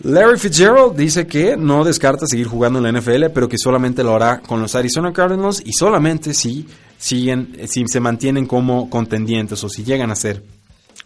Larry 0.03 0.39
Fitzgerald 0.39 0.95
dice 0.95 1.27
que 1.27 1.55
no 1.55 1.83
descarta 1.83 2.25
seguir 2.25 2.47
jugando 2.47 2.79
en 2.79 2.85
la 2.85 2.99
NFL, 2.99 3.25
pero 3.33 3.47
que 3.47 3.57
solamente 3.57 4.03
lo 4.03 4.15
hará 4.15 4.39
con 4.39 4.59
los 4.59 4.73
Arizona 4.73 5.13
Cardinals 5.13 5.61
y 5.63 5.73
solamente 5.73 6.33
si 6.33 6.67
siguen, 6.97 7.55
si 7.67 7.85
se 7.87 7.99
mantienen 7.99 8.47
como 8.47 8.89
contendientes 8.89 9.63
o 9.63 9.69
si 9.69 9.83
llegan 9.83 10.09
a 10.09 10.15
ser 10.15 10.43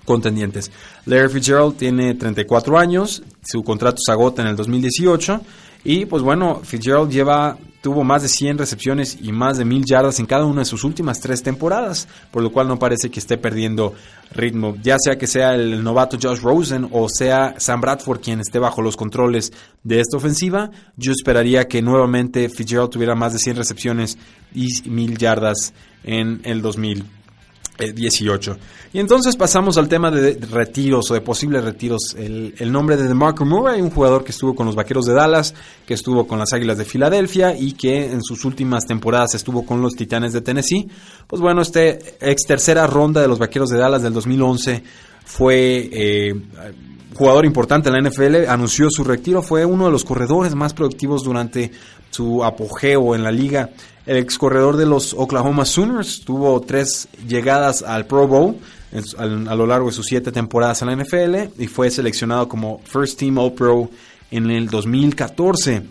contendientes. 0.06 0.72
Larry 1.06 1.30
Fitzgerald 1.30 1.76
tiene 1.76 2.14
34 2.14 2.78
años, 2.80 3.22
su 3.44 3.64
contrato 3.64 3.98
se 4.06 4.12
agota 4.12 4.42
en 4.44 4.50
el 4.50 4.56
2018 4.56 5.42
y 5.86 6.06
pues 6.06 6.24
bueno, 6.24 6.62
Fitzgerald 6.64 7.12
lleva 7.12 7.58
tuvo 7.86 8.04
más 8.04 8.24
de 8.24 8.30
100 8.30 8.58
recepciones 8.58 9.16
y 9.22 9.32
más 9.32 9.60
de 9.60 9.64
1000 9.64 9.86
yardas 9.86 10.20
en 10.20 10.26
cada 10.26 10.46
una 10.46 10.62
de 10.62 10.66
sus 10.66 10.84
últimas 10.84 11.20
tres 11.20 11.44
temporadas, 11.44 12.08
por 12.32 12.42
lo 12.42 12.52
cual 12.52 12.68
no 12.68 12.80
parece 12.80 13.12
que 13.12 13.20
esté 13.20 13.38
perdiendo 13.38 13.94
ritmo, 14.32 14.76
ya 14.82 14.98
sea 14.98 15.20
que 15.20 15.28
sea 15.28 15.54
el 15.54 15.84
novato 15.84 16.18
Josh 16.20 16.40
Rosen 16.40 16.90
o 16.92 17.08
sea 17.08 17.54
Sam 17.60 17.82
Bradford 17.82 18.22
quien 18.22 18.40
esté 18.40 18.58
bajo 18.58 18.82
los 18.82 18.98
controles 18.98 19.54
de 19.84 20.00
esta 20.00 20.18
ofensiva, 20.18 20.72
yo 20.98 21.12
esperaría 21.12 21.68
que 21.68 21.84
nuevamente 21.84 22.50
Fitzgerald 22.50 22.90
tuviera 22.90 23.14
más 23.14 23.34
de 23.34 23.40
100 23.40 23.58
recepciones 23.58 24.18
y 24.52 24.90
1000 24.90 25.20
yardas 25.20 25.76
en 26.04 26.42
el 26.44 26.64
2000. 26.64 27.15
18. 27.78 28.52
Eh, 28.52 28.58
y 28.94 29.00
entonces 29.00 29.36
pasamos 29.36 29.78
al 29.78 29.88
tema 29.88 30.10
de 30.12 30.38
retiros 30.50 31.12
o 31.12 31.14
de 31.14 31.22
posibles 31.22 31.64
retiros. 31.64 32.16
El, 32.18 32.72
nombre 32.72 32.98
de 32.98 33.08
DeMarco 33.08 33.46
Murray, 33.46 33.82
un 33.82 33.90
jugador 33.90 34.24
que 34.24 34.32
estuvo 34.32 34.56
con 34.56 34.66
los 34.66 34.76
Vaqueros 34.76 35.06
de 35.06 35.14
Dallas, 35.14 35.54
que 35.86 35.94
estuvo 35.94 36.26
con 36.28 36.40
las 36.40 36.54
Águilas 36.54 36.78
de 36.78 36.86
Filadelfia 36.86 37.56
y 37.58 37.74
que 37.74 38.12
en 38.12 38.24
sus 38.24 38.46
últimas 38.46 38.86
temporadas 38.86 39.36
estuvo 39.36 39.66
con 39.66 39.82
los 39.82 39.94
Titanes 39.94 40.34
de 40.34 40.42
Tennessee. 40.42 40.88
Pues 41.28 41.42
bueno, 41.42 41.62
este 41.62 42.16
ex 42.22 42.46
tercera 42.48 42.88
ronda 42.88 43.22
de 43.22 43.28
los 43.28 43.40
Vaqueros 43.40 43.70
de 43.70 43.78
Dallas 43.78 44.02
del 44.02 44.14
2011 44.14 44.84
fue 45.26 45.90
eh, 45.92 46.36
jugador 47.16 47.46
importante 47.46 47.90
en 47.90 47.96
la 48.04 48.10
NFL, 48.10 48.48
anunció 48.50 48.88
su 48.90 49.04
retiro, 49.04 49.42
fue 49.42 49.66
uno 49.66 49.86
de 49.86 49.92
los 49.92 50.04
corredores 50.04 50.54
más 50.54 50.74
productivos 50.74 51.24
durante 51.24 51.72
su 52.10 52.44
apogeo 52.44 53.16
en 53.16 53.24
la 53.24 53.32
liga. 53.32 53.70
El 54.06 54.18
ex 54.18 54.38
corredor 54.38 54.78
de 54.78 54.86
los 54.86 55.14
Oklahoma 55.14 55.66
Sooners 55.66 56.22
tuvo 56.22 56.62
tres 56.62 57.08
llegadas 57.28 57.82
al 57.82 58.06
Pro 58.06 58.28
Bowl 58.28 58.58
a 59.18 59.56
lo 59.56 59.66
largo 59.66 59.88
de 59.88 59.94
sus 59.94 60.06
siete 60.06 60.32
temporadas 60.32 60.82
en 60.82 60.88
la 60.88 60.96
NFL 60.96 61.62
y 61.62 61.68
fue 61.68 61.90
seleccionado 61.90 62.48
como 62.48 62.80
First 62.86 63.20
Team 63.20 63.38
All 63.38 63.54
Pro 63.54 63.90
en 64.32 64.50
el 64.50 64.70
2014. 64.70 65.84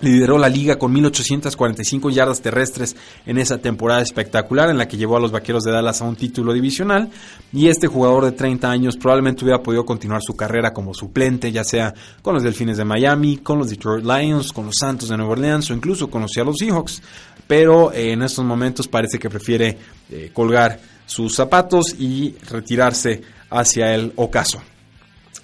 Lideró 0.00 0.38
la 0.38 0.48
liga 0.48 0.78
con 0.78 0.94
1.845 0.94 2.10
yardas 2.10 2.40
terrestres 2.40 2.96
en 3.26 3.36
esa 3.36 3.58
temporada 3.58 4.00
espectacular 4.00 4.70
en 4.70 4.78
la 4.78 4.88
que 4.88 4.96
llevó 4.96 5.16
a 5.16 5.20
los 5.20 5.30
Vaqueros 5.30 5.62
de 5.64 5.72
Dallas 5.72 6.00
a 6.00 6.04
un 6.04 6.16
título 6.16 6.54
divisional. 6.54 7.10
Y 7.52 7.68
este 7.68 7.86
jugador 7.86 8.24
de 8.24 8.32
30 8.32 8.70
años 8.70 8.96
probablemente 8.96 9.44
hubiera 9.44 9.62
podido 9.62 9.84
continuar 9.84 10.22
su 10.22 10.34
carrera 10.34 10.72
como 10.72 10.94
suplente, 10.94 11.52
ya 11.52 11.64
sea 11.64 11.92
con 12.22 12.34
los 12.34 12.42
Delfines 12.42 12.78
de 12.78 12.84
Miami, 12.84 13.38
con 13.38 13.58
los 13.58 13.68
Detroit 13.68 14.04
Lions, 14.04 14.52
con 14.52 14.66
los 14.66 14.76
Santos 14.80 15.10
de 15.10 15.16
Nueva 15.18 15.32
Orleans 15.32 15.70
o 15.70 15.74
incluso 15.74 16.08
con 16.08 16.22
los 16.22 16.30
Seattle 16.32 16.54
Seahawks. 16.58 17.02
Pero 17.46 17.92
eh, 17.92 18.12
en 18.12 18.22
estos 18.22 18.44
momentos 18.44 18.88
parece 18.88 19.18
que 19.18 19.28
prefiere 19.28 19.76
eh, 20.08 20.30
colgar 20.32 20.80
sus 21.04 21.34
zapatos 21.34 21.94
y 21.98 22.36
retirarse 22.48 23.20
hacia 23.50 23.94
el 23.94 24.12
ocaso. 24.16 24.62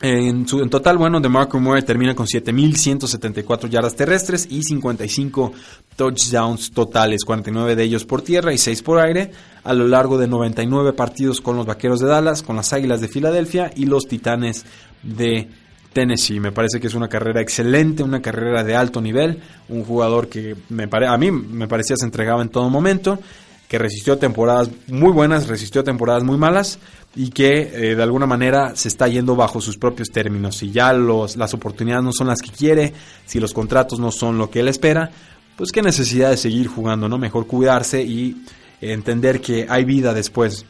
En, 0.02 0.46
su, 0.46 0.66
total, 0.68 0.98
bueno, 0.98 1.20
DeMarco 1.20 1.58
Murray 1.58 1.82
termina 1.82 2.14
con 2.14 2.26
7.174 2.26 3.68
yardas 3.68 3.96
terrestres 3.96 4.46
y 4.50 4.62
55 4.62 5.52
touchdowns 5.96 6.70
totales, 6.72 7.24
49 7.24 7.74
de 7.74 7.82
ellos 7.82 8.04
por 8.04 8.20
tierra 8.20 8.52
y 8.52 8.58
6 8.58 8.82
por 8.82 8.98
aire, 8.98 9.30
a 9.64 9.72
lo 9.72 9.88
largo 9.88 10.18
de 10.18 10.28
99 10.28 10.92
partidos 10.92 11.40
con 11.40 11.56
los 11.56 11.64
Vaqueros 11.64 12.00
de 12.00 12.08
Dallas, 12.08 12.42
con 12.42 12.56
las 12.56 12.74
Águilas 12.74 13.00
de 13.00 13.08
Filadelfia 13.08 13.70
y 13.74 13.86
los 13.86 14.06
Titanes 14.06 14.66
de 15.02 15.48
Tennessee. 15.94 16.40
Me 16.40 16.52
parece 16.52 16.78
que 16.78 16.88
es 16.88 16.94
una 16.94 17.08
carrera 17.08 17.40
excelente, 17.40 18.02
una 18.02 18.20
carrera 18.20 18.62
de 18.64 18.76
alto 18.76 19.00
nivel, 19.00 19.40
un 19.70 19.82
jugador 19.82 20.28
que 20.28 20.56
me 20.68 20.88
pare, 20.88 21.06
a 21.06 21.16
mí 21.16 21.30
me 21.30 21.68
parecía 21.68 21.96
se 21.96 22.04
entregaba 22.04 22.42
en 22.42 22.50
todo 22.50 22.68
momento, 22.68 23.18
que 23.66 23.78
resistió 23.78 24.18
temporadas 24.18 24.70
muy 24.88 25.10
buenas, 25.10 25.48
resistió 25.48 25.82
temporadas 25.82 26.22
muy 26.22 26.36
malas 26.36 26.78
y 27.16 27.30
que 27.30 27.62
eh, 27.72 27.96
de 27.96 28.02
alguna 28.02 28.26
manera 28.26 28.76
se 28.76 28.88
está 28.88 29.08
yendo 29.08 29.34
bajo 29.34 29.60
sus 29.60 29.78
propios 29.78 30.10
términos. 30.10 30.58
Si 30.58 30.70
ya 30.70 30.92
las 30.92 31.54
oportunidades 31.54 32.04
no 32.04 32.12
son 32.12 32.28
las 32.28 32.42
que 32.42 32.50
quiere, 32.50 32.92
si 33.24 33.40
los 33.40 33.54
contratos 33.54 33.98
no 33.98 34.12
son 34.12 34.36
lo 34.36 34.50
que 34.50 34.60
él 34.60 34.68
espera, 34.68 35.10
pues 35.56 35.72
qué 35.72 35.80
necesidad 35.80 36.30
de 36.30 36.36
seguir 36.36 36.66
jugando, 36.68 37.08
¿no? 37.08 37.16
Mejor 37.16 37.46
cuidarse 37.46 38.02
y 38.02 38.44
entender 38.82 39.40
que 39.40 39.66
hay 39.68 39.84
vida 39.84 40.12
después 40.12 40.66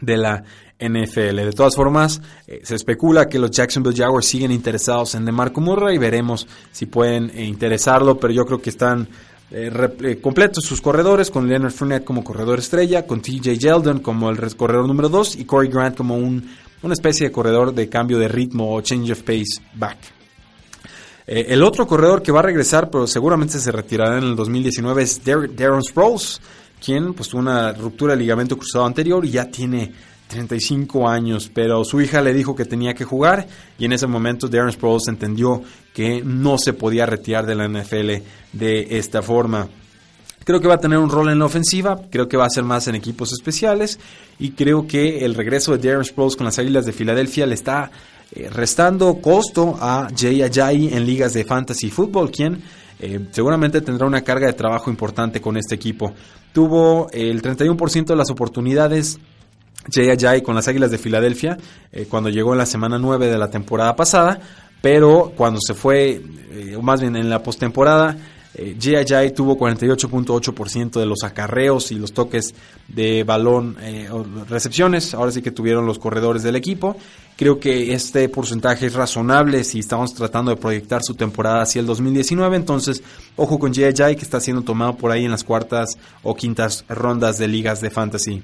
de 0.00 0.16
la 0.16 0.44
NFL. 0.78 1.36
De 1.36 1.52
todas 1.52 1.76
formas, 1.76 2.22
eh, 2.46 2.60
se 2.64 2.74
especula 2.74 3.28
que 3.28 3.38
los 3.38 3.50
Jacksonville 3.50 3.96
Jaguars 3.96 4.26
siguen 4.26 4.50
interesados 4.50 5.14
en 5.14 5.26
DeMarco 5.26 5.60
Murray 5.60 5.96
y 5.96 5.98
veremos 5.98 6.46
si 6.72 6.86
pueden 6.86 7.30
eh, 7.30 7.44
interesarlo, 7.44 8.18
pero 8.18 8.32
yo 8.32 8.44
creo 8.46 8.60
que 8.60 8.70
están 8.70 9.08
eh, 9.50 10.18
completos 10.20 10.64
sus 10.64 10.80
corredores, 10.80 11.30
con 11.30 11.48
Leonard 11.48 11.72
Fournette 11.72 12.04
como 12.04 12.24
corredor 12.24 12.58
estrella, 12.58 13.06
con 13.06 13.20
TJ 13.20 13.58
Yeldon 13.58 14.00
como 14.00 14.30
el 14.30 14.56
corredor 14.56 14.86
número 14.86 15.08
2 15.08 15.36
y 15.36 15.44
Corey 15.44 15.70
Grant 15.70 15.96
como 15.96 16.16
un, 16.16 16.48
una 16.82 16.94
especie 16.94 17.28
de 17.28 17.32
corredor 17.32 17.74
de 17.74 17.88
cambio 17.88 18.18
de 18.18 18.28
ritmo 18.28 18.74
o 18.74 18.80
change 18.80 19.12
of 19.12 19.22
pace 19.22 19.60
back. 19.74 19.98
el 21.26 21.62
otro 21.62 21.86
corredor 21.86 22.22
que 22.22 22.32
va 22.32 22.40
a 22.40 22.42
regresar, 22.42 22.90
pero 22.90 23.06
seguramente 23.06 23.58
se 23.58 23.72
retirará 23.72 24.18
en 24.18 24.24
el 24.24 24.36
2019, 24.36 25.02
es 25.02 25.22
Darren 25.24 25.82
Sproles, 25.82 26.40
quien 26.84 27.14
pues 27.14 27.28
tuvo 27.28 27.40
una 27.40 27.72
ruptura 27.72 28.14
de 28.14 28.20
ligamento 28.20 28.58
cruzado 28.58 28.84
anterior 28.84 29.24
y 29.24 29.30
ya 29.30 29.50
tiene 29.50 29.92
35 30.28 31.08
años, 31.08 31.50
pero 31.52 31.84
su 31.84 32.00
hija 32.00 32.20
le 32.22 32.32
dijo 32.32 32.54
que 32.56 32.64
tenía 32.64 32.94
que 32.94 33.04
jugar 33.04 33.46
y 33.78 33.84
en 33.84 33.92
ese 33.92 34.06
momento 34.06 34.48
Darren 34.48 34.72
Sproles 34.72 35.08
entendió 35.08 35.62
que 35.92 36.22
no 36.24 36.58
se 36.58 36.72
podía 36.72 37.06
retirar 37.06 37.46
de 37.46 37.54
la 37.54 37.68
NFL 37.68 38.24
de 38.52 38.98
esta 38.98 39.22
forma. 39.22 39.68
Creo 40.44 40.60
que 40.60 40.68
va 40.68 40.74
a 40.74 40.80
tener 40.80 40.98
un 40.98 41.08
rol 41.08 41.30
en 41.30 41.38
la 41.38 41.46
ofensiva, 41.46 42.00
creo 42.10 42.28
que 42.28 42.36
va 42.36 42.44
a 42.44 42.50
ser 42.50 42.64
más 42.64 42.86
en 42.88 42.94
equipos 42.94 43.32
especiales 43.32 43.98
y 44.38 44.50
creo 44.50 44.86
que 44.86 45.24
el 45.24 45.34
regreso 45.34 45.76
de 45.76 45.88
Darren 45.88 46.04
Sproles 46.04 46.36
con 46.36 46.44
las 46.44 46.58
Águilas 46.58 46.84
de 46.84 46.92
Filadelfia 46.92 47.46
le 47.46 47.54
está 47.54 47.90
eh, 48.32 48.50
restando 48.50 49.14
costo 49.20 49.76
a 49.80 50.08
Jay 50.14 50.42
Ajayi 50.42 50.92
en 50.92 51.06
ligas 51.06 51.32
de 51.32 51.44
fantasy 51.44 51.90
fútbol, 51.90 52.30
quien 52.30 52.62
eh, 52.98 53.20
seguramente 53.30 53.80
tendrá 53.80 54.06
una 54.06 54.22
carga 54.22 54.46
de 54.46 54.52
trabajo 54.52 54.90
importante 54.90 55.40
con 55.40 55.56
este 55.56 55.74
equipo. 55.74 56.12
Tuvo 56.52 57.08
el 57.12 57.42
31% 57.42 58.06
de 58.06 58.16
las 58.16 58.30
oportunidades 58.30 59.18
Jay 59.90 60.10
Ajay 60.10 60.42
con 60.42 60.54
las 60.54 60.68
Águilas 60.68 60.90
de 60.90 60.98
Filadelfia 60.98 61.58
eh, 61.92 62.06
cuando 62.08 62.30
llegó 62.30 62.52
en 62.52 62.58
la 62.58 62.66
semana 62.66 62.98
9 62.98 63.28
de 63.28 63.38
la 63.38 63.50
temporada 63.50 63.96
pasada, 63.96 64.40
pero 64.80 65.32
cuando 65.36 65.60
se 65.60 65.74
fue, 65.74 66.20
eh, 66.52 66.76
o 66.76 66.82
más 66.82 67.00
bien 67.00 67.16
en 67.16 67.30
la 67.30 67.42
postemporada, 67.42 68.16
eh, 68.56 68.76
Jay 68.80 68.94
Ajay 68.94 69.32
tuvo 69.32 69.58
48.8% 69.58 71.00
de 71.00 71.06
los 71.06 71.24
acarreos 71.24 71.90
y 71.90 71.96
los 71.96 72.12
toques 72.12 72.54
de 72.86 73.24
balón, 73.24 73.76
eh, 73.80 74.08
recepciones, 74.48 75.12
ahora 75.12 75.32
sí 75.32 75.42
que 75.42 75.50
tuvieron 75.50 75.86
los 75.86 75.98
corredores 75.98 76.44
del 76.44 76.54
equipo. 76.54 76.96
Creo 77.36 77.58
que 77.58 77.94
este 77.94 78.28
porcentaje 78.28 78.86
es 78.86 78.94
razonable 78.94 79.64
si 79.64 79.80
estamos 79.80 80.14
tratando 80.14 80.52
de 80.52 80.56
proyectar 80.56 81.02
su 81.02 81.14
temporada 81.14 81.62
hacia 81.62 81.80
el 81.80 81.86
2019. 81.86 82.54
Entonces, 82.54 83.02
ojo 83.36 83.58
con 83.58 83.74
Jay 83.74 83.86
Ajay 83.86 84.14
que 84.14 84.22
está 84.22 84.38
siendo 84.38 84.62
tomado 84.62 84.96
por 84.96 85.10
ahí 85.10 85.24
en 85.24 85.32
las 85.32 85.42
cuartas 85.42 85.98
o 86.22 86.36
quintas 86.36 86.84
rondas 86.88 87.38
de 87.38 87.48
ligas 87.48 87.80
de 87.80 87.90
fantasy 87.90 88.42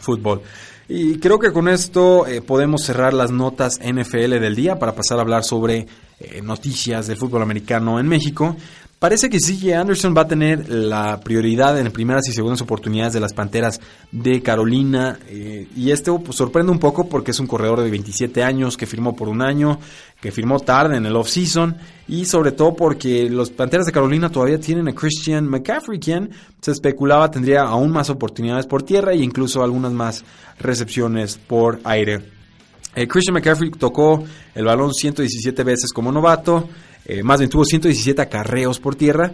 fútbol. 0.00 0.42
Y 0.88 1.18
creo 1.18 1.38
que 1.38 1.52
con 1.52 1.68
esto 1.68 2.26
eh, 2.26 2.40
podemos 2.40 2.82
cerrar 2.82 3.12
las 3.12 3.30
notas 3.30 3.78
NFL 3.78 4.40
del 4.40 4.56
día 4.56 4.78
para 4.78 4.94
pasar 4.94 5.18
a 5.18 5.20
hablar 5.20 5.44
sobre 5.44 5.86
eh, 6.18 6.40
noticias 6.42 7.06
del 7.06 7.18
fútbol 7.18 7.42
americano 7.42 8.00
en 8.00 8.08
México. 8.08 8.56
Parece 8.98 9.30
que 9.30 9.38
CJ 9.38 9.74
Anderson 9.76 10.12
va 10.16 10.22
a 10.22 10.26
tener 10.26 10.68
la 10.68 11.20
prioridad 11.20 11.78
en 11.78 11.92
primeras 11.92 12.26
y 12.26 12.32
segundas 12.32 12.60
oportunidades 12.62 13.12
de 13.12 13.20
las 13.20 13.32
Panteras 13.32 13.80
de 14.10 14.42
Carolina. 14.42 15.20
Eh, 15.28 15.68
y 15.76 15.92
esto 15.92 16.18
pues, 16.18 16.36
sorprende 16.36 16.72
un 16.72 16.80
poco 16.80 17.08
porque 17.08 17.30
es 17.30 17.38
un 17.38 17.46
corredor 17.46 17.80
de 17.80 17.90
27 17.90 18.42
años 18.42 18.76
que 18.76 18.86
firmó 18.86 19.14
por 19.14 19.28
un 19.28 19.40
año, 19.40 19.78
que 20.20 20.32
firmó 20.32 20.58
tarde 20.58 20.96
en 20.96 21.06
el 21.06 21.14
off-season. 21.14 21.76
Y 22.08 22.24
sobre 22.24 22.50
todo 22.50 22.74
porque 22.74 23.30
los 23.30 23.50
Panteras 23.50 23.86
de 23.86 23.92
Carolina 23.92 24.30
todavía 24.30 24.58
tienen 24.58 24.88
a 24.88 24.94
Christian 24.94 25.46
McCaffrey, 25.46 26.00
quien 26.00 26.30
se 26.60 26.72
especulaba 26.72 27.30
tendría 27.30 27.62
aún 27.62 27.92
más 27.92 28.10
oportunidades 28.10 28.66
por 28.66 28.82
tierra 28.82 29.12
e 29.12 29.18
incluso 29.18 29.62
algunas 29.62 29.92
más 29.92 30.24
recepciones 30.58 31.38
por 31.38 31.78
aire. 31.84 32.20
Eh, 32.96 33.06
Christian 33.06 33.34
McCaffrey 33.34 33.70
tocó 33.70 34.24
el 34.56 34.64
balón 34.64 34.92
117 34.92 35.62
veces 35.62 35.92
como 35.92 36.10
novato. 36.10 36.68
Eh, 37.08 37.22
más 37.22 37.38
bien 37.40 37.48
tuvo 37.48 37.64
117 37.64 38.20
acarreos 38.20 38.78
por 38.78 38.94
tierra, 38.94 39.32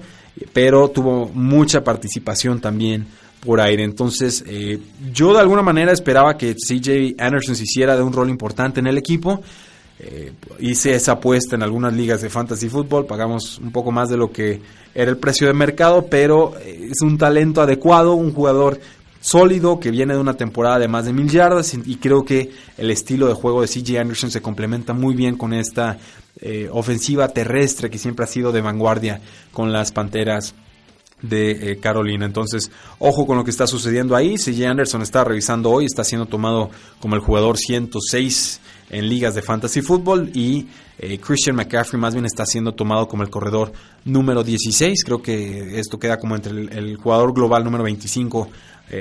pero 0.52 0.88
tuvo 0.90 1.28
mucha 1.34 1.82
participación 1.82 2.60
también 2.60 3.04
por 3.44 3.60
aire. 3.60 3.82
Entonces, 3.82 4.44
eh, 4.46 4.78
yo 5.12 5.32
de 5.32 5.40
alguna 5.40 5.62
manera 5.62 5.92
esperaba 5.92 6.38
que 6.38 6.54
CJ 6.54 7.16
Anderson 7.18 7.56
se 7.56 7.64
hiciera 7.64 7.96
de 7.96 8.02
un 8.02 8.12
rol 8.12 8.30
importante 8.30 8.78
en 8.78 8.86
el 8.86 8.96
equipo. 8.96 9.42
Eh, 9.98 10.32
hice 10.60 10.94
esa 10.94 11.12
apuesta 11.12 11.56
en 11.56 11.64
algunas 11.64 11.92
ligas 11.92 12.22
de 12.22 12.30
fantasy 12.30 12.68
fútbol, 12.68 13.06
pagamos 13.06 13.58
un 13.58 13.72
poco 13.72 13.90
más 13.90 14.08
de 14.08 14.16
lo 14.16 14.30
que 14.30 14.60
era 14.94 15.10
el 15.10 15.16
precio 15.16 15.48
de 15.48 15.52
mercado, 15.52 16.06
pero 16.06 16.54
es 16.58 17.00
un 17.00 17.18
talento 17.18 17.60
adecuado, 17.60 18.14
un 18.14 18.32
jugador 18.32 18.80
sólido 19.20 19.80
que 19.80 19.90
viene 19.90 20.14
de 20.14 20.20
una 20.20 20.34
temporada 20.34 20.78
de 20.78 20.86
más 20.86 21.06
de 21.06 21.12
mil 21.12 21.30
yardas 21.30 21.74
y 21.74 21.96
creo 21.96 22.24
que 22.24 22.50
el 22.76 22.90
estilo 22.90 23.26
de 23.26 23.34
juego 23.34 23.62
de 23.62 23.68
CJ 23.68 23.98
Anderson 23.98 24.30
se 24.30 24.42
complementa 24.42 24.92
muy 24.92 25.14
bien 25.14 25.36
con 25.36 25.54
esta 25.54 25.98
eh, 26.40 26.68
ofensiva 26.72 27.28
terrestre 27.28 27.90
que 27.90 27.98
siempre 27.98 28.24
ha 28.24 28.28
sido 28.28 28.52
de 28.52 28.60
vanguardia 28.60 29.20
con 29.52 29.72
las 29.72 29.92
Panteras 29.92 30.54
de 31.22 31.72
eh, 31.72 31.78
Carolina. 31.78 32.26
Entonces, 32.26 32.70
ojo 32.98 33.26
con 33.26 33.36
lo 33.36 33.44
que 33.44 33.50
está 33.50 33.66
sucediendo 33.66 34.14
ahí. 34.14 34.36
CJ 34.36 34.66
Anderson 34.66 35.02
está 35.02 35.24
revisando 35.24 35.70
hoy, 35.70 35.86
está 35.86 36.04
siendo 36.04 36.26
tomado 36.26 36.70
como 37.00 37.14
el 37.14 37.20
jugador 37.20 37.56
106 37.56 38.60
en 38.90 39.08
ligas 39.08 39.34
de 39.34 39.42
fantasy 39.42 39.80
fútbol 39.80 40.30
y 40.34 40.66
eh, 40.98 41.18
Christian 41.18 41.56
McCaffrey 41.56 42.00
más 42.00 42.14
bien 42.14 42.26
está 42.26 42.44
siendo 42.46 42.72
tomado 42.72 43.08
como 43.08 43.22
el 43.22 43.30
corredor 43.30 43.72
número 44.04 44.44
16. 44.44 45.02
Creo 45.04 45.22
que 45.22 45.78
esto 45.78 45.98
queda 45.98 46.18
como 46.18 46.36
entre 46.36 46.52
el, 46.52 46.96
jugador 46.96 47.32
global 47.32 47.64
número 47.64 47.84
25 47.84 48.48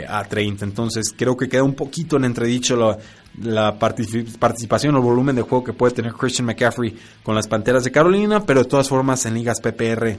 a 0.07 0.23
30. 0.23 0.65
Entonces, 0.65 1.13
creo 1.15 1.36
que 1.38 1.47
queda 1.47 1.63
un 1.63 1.75
poquito 1.75 2.17
en 2.17 2.25
entredicho 2.25 2.75
la, 2.75 2.97
la 3.41 3.77
participación 3.77 4.95
o 4.95 5.01
volumen 5.01 5.36
de 5.36 5.41
juego 5.41 5.63
que 5.63 5.73
puede 5.73 5.93
tener 5.93 6.13
Christian 6.13 6.45
McCaffrey 6.45 6.95
con 7.23 7.36
las 7.36 7.47
Panteras 7.47 7.84
de 7.84 7.91
Carolina, 7.91 8.45
pero 8.45 8.63
de 8.63 8.69
todas 8.69 8.88
formas 8.88 9.25
en 9.25 9.34
ligas 9.34 9.59
PPR 9.59 10.17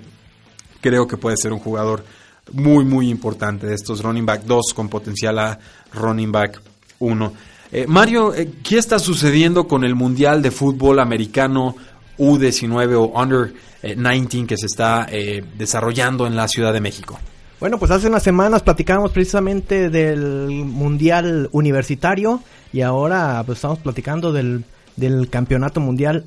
creo 0.81 1.07
que 1.07 1.17
puede 1.17 1.37
ser 1.37 1.53
un 1.53 1.61
jugador 1.61 2.05
muy 2.53 2.85
muy 2.85 3.09
importante 3.09 3.67
de 3.67 3.75
estos 3.75 4.03
running 4.03 4.27
back 4.27 4.43
2 4.45 4.75
con 4.75 4.89
potencial 4.89 5.39
a 5.39 5.59
running 5.95 6.31
back 6.31 6.61
1. 6.99 7.33
Eh, 7.73 7.87
Mario, 7.89 8.35
eh, 8.35 8.53
¿qué 8.63 8.79
está 8.79 8.99
sucediendo 8.99 9.67
con 9.67 9.85
el 9.85 9.95
Mundial 9.95 10.43
de 10.43 10.51
Fútbol 10.51 10.99
Americano 10.99 11.75
U19 12.19 12.95
o 12.97 13.21
Under 13.21 13.55
19 13.83 14.43
eh, 14.43 14.47
que 14.47 14.57
se 14.57 14.67
está 14.67 15.09
desarrollando 15.57 16.27
en 16.27 16.37
la 16.37 16.49
Ciudad 16.49 16.73
de 16.73 16.81
México? 16.81 17.19
Bueno, 17.61 17.79
pues 17.79 17.91
hace 17.91 18.09
unas 18.09 18.23
semanas 18.23 18.63
platicábamos 18.63 19.13
precisamente 19.13 19.89
del 19.89 20.49
Mundial 20.49 21.49
Universitario 21.53 22.41
y 22.73 22.81
ahora 22.81 23.43
pues 23.47 23.59
estamos 23.59 23.79
platicando 23.79 24.33
del, 24.33 24.65
del 24.97 25.31
Campeonato 25.31 25.81
Mundial 25.81 26.25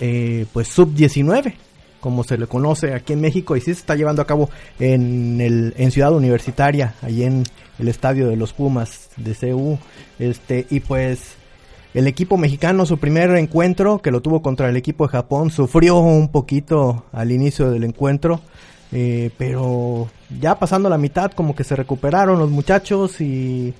eh, 0.00 0.44
pues 0.52 0.68
Sub-19, 0.68 1.54
como 2.00 2.24
se 2.24 2.36
le 2.36 2.46
conoce 2.46 2.94
aquí 2.94 3.12
en 3.12 3.20
México 3.20 3.56
y 3.56 3.60
sí 3.60 3.66
se 3.66 3.80
está 3.80 3.94
llevando 3.94 4.22
a 4.22 4.26
cabo 4.26 4.50
en, 4.78 5.40
el, 5.40 5.72
en 5.76 5.90
Ciudad 5.92 6.12
Universitaria, 6.12 6.94
ahí 7.00 7.22
en 7.22 7.44
el 7.78 7.88
estadio 7.88 8.28
de 8.28 8.36
los 8.36 8.52
Pumas 8.52 9.08
de 9.16 9.34
CU. 9.34 9.78
Este, 10.18 10.66
y 10.68 10.80
pues 10.80 11.36
el 11.94 12.08
equipo 12.08 12.36
mexicano, 12.36 12.84
su 12.84 12.98
primer 12.98 13.30
encuentro, 13.36 14.02
que 14.02 14.10
lo 14.10 14.20
tuvo 14.20 14.42
contra 14.42 14.68
el 14.68 14.76
equipo 14.76 15.06
de 15.06 15.12
Japón, 15.12 15.50
sufrió 15.50 15.96
un 15.98 16.28
poquito 16.28 17.06
al 17.12 17.32
inicio 17.32 17.70
del 17.70 17.84
encuentro. 17.84 18.40
Eh, 18.92 19.30
pero 19.36 20.08
ya 20.40 20.58
pasando 20.58 20.88
la 20.88 20.98
mitad 20.98 21.32
como 21.32 21.54
que 21.54 21.64
se 21.64 21.76
recuperaron 21.76 22.38
los 22.38 22.50
muchachos 22.50 23.20
y 23.20 23.74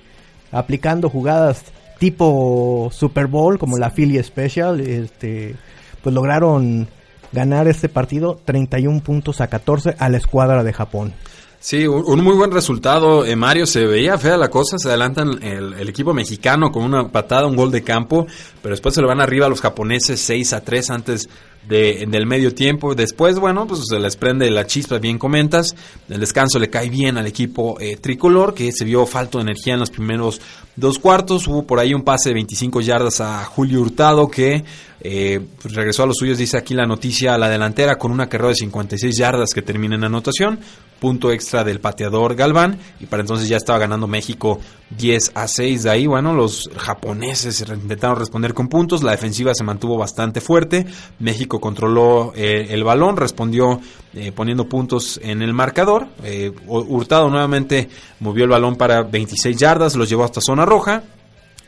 aplicando 0.51 1.09
jugadas 1.09 1.63
tipo 1.99 2.89
Super 2.91 3.27
Bowl 3.27 3.57
como 3.57 3.77
la 3.77 3.89
Philly 3.89 4.21
Special, 4.21 4.79
este, 4.79 5.55
pues 6.03 6.13
lograron 6.13 6.87
ganar 7.31 7.67
este 7.67 7.89
partido 7.89 8.39
31 8.45 9.01
puntos 9.01 9.41
a 9.41 9.47
14 9.47 9.95
a 9.97 10.09
la 10.09 10.17
escuadra 10.17 10.63
de 10.63 10.73
Japón. 10.73 11.13
Sí, 11.59 11.87
un, 11.87 12.23
muy 12.23 12.35
buen 12.35 12.51
resultado, 12.51 13.25
eh, 13.25 13.35
Mario. 13.35 13.65
Se 13.65 13.85
veía 13.85 14.17
fea 14.17 14.37
la 14.37 14.49
cosa, 14.49 14.77
se 14.77 14.89
adelantan 14.89 15.41
el, 15.41 15.89
equipo 15.89 16.13
mexicano 16.13 16.71
con 16.71 16.83
una 16.83 17.09
patada, 17.09 17.47
un 17.47 17.55
gol 17.55 17.71
de 17.71 17.83
campo, 17.83 18.27
pero 18.61 18.73
después 18.73 18.93
se 18.93 19.01
lo 19.01 19.07
van 19.07 19.21
arriba 19.21 19.47
a 19.47 19.49
los 19.49 19.59
japoneses 19.59 20.21
6 20.21 20.53
a 20.53 20.61
3 20.61 20.89
antes 20.91 21.29
de, 21.67 22.05
del 22.07 22.25
medio 22.25 22.53
tiempo. 22.53 22.95
Después, 22.95 23.39
bueno, 23.39 23.67
pues 23.67 23.81
se 23.89 23.99
les 23.99 24.15
prende 24.15 24.49
la 24.49 24.65
chispa, 24.65 24.97
bien 24.97 25.17
comentas. 25.17 25.75
El 26.09 26.19
descanso 26.19 26.59
le 26.59 26.69
cae 26.69 26.89
bien 26.89 27.17
al 27.17 27.27
equipo 27.27 27.79
eh, 27.79 27.97
tricolor, 27.97 28.53
que 28.53 28.71
se 28.71 28.85
vio 28.85 29.05
falto 29.05 29.37
de 29.37 29.43
energía 29.43 29.73
en 29.73 29.79
los 29.79 29.91
primeros 29.91 30.41
dos 30.75 30.99
cuartos. 30.99 31.47
Hubo 31.47 31.63
por 31.63 31.79
ahí 31.79 31.93
un 31.93 32.03
pase 32.03 32.29
de 32.29 32.35
25 32.35 32.81
yardas 32.81 33.21
a 33.21 33.43
Julio 33.45 33.81
Hurtado, 33.81 34.29
que 34.29 34.63
eh, 35.01 35.39
pues 35.61 35.73
regresó 35.73 36.03
a 36.03 36.07
los 36.07 36.17
suyos, 36.17 36.37
dice 36.37 36.57
aquí 36.57 36.73
la 36.73 36.85
noticia, 36.85 37.35
a 37.35 37.37
la 37.37 37.49
delantera 37.49 37.97
con 37.97 38.11
una 38.11 38.27
carrera 38.27 38.49
de 38.49 38.55
56 38.55 39.17
yardas 39.17 39.49
que 39.53 39.61
termina 39.61 39.95
en 39.95 40.03
anotación 40.03 40.59
punto 40.99 41.31
extra 41.31 41.63
del 41.63 41.79
pateador 41.79 42.35
Galván 42.35 42.79
y 42.99 43.05
para 43.05 43.21
entonces 43.21 43.47
ya 43.47 43.57
estaba 43.57 43.79
ganando 43.79 44.07
México 44.07 44.59
10 44.97 45.31
a 45.35 45.47
6 45.47 45.83
de 45.83 45.89
ahí, 45.89 46.07
bueno, 46.07 46.33
los 46.33 46.69
japoneses 46.75 47.61
intentaron 47.61 48.17
responder 48.17 48.53
con 48.53 48.67
puntos, 48.67 49.03
la 49.03 49.11
defensiva 49.11 49.53
se 49.53 49.63
mantuvo 49.63 49.97
bastante 49.97 50.41
fuerte, 50.41 50.85
México 51.19 51.59
controló 51.59 52.33
eh, 52.35 52.67
el 52.69 52.83
balón, 52.83 53.17
respondió 53.17 53.79
eh, 54.13 54.31
poniendo 54.31 54.67
puntos 54.67 55.19
en 55.23 55.41
el 55.41 55.53
marcador, 55.53 56.07
eh, 56.23 56.51
Hurtado 56.67 57.29
nuevamente 57.29 57.89
movió 58.19 58.45
el 58.45 58.49
balón 58.49 58.75
para 58.75 59.03
26 59.03 59.57
yardas, 59.57 59.95
los 59.95 60.09
llevó 60.09 60.23
hasta 60.23 60.41
zona 60.41 60.65
roja, 60.65 61.03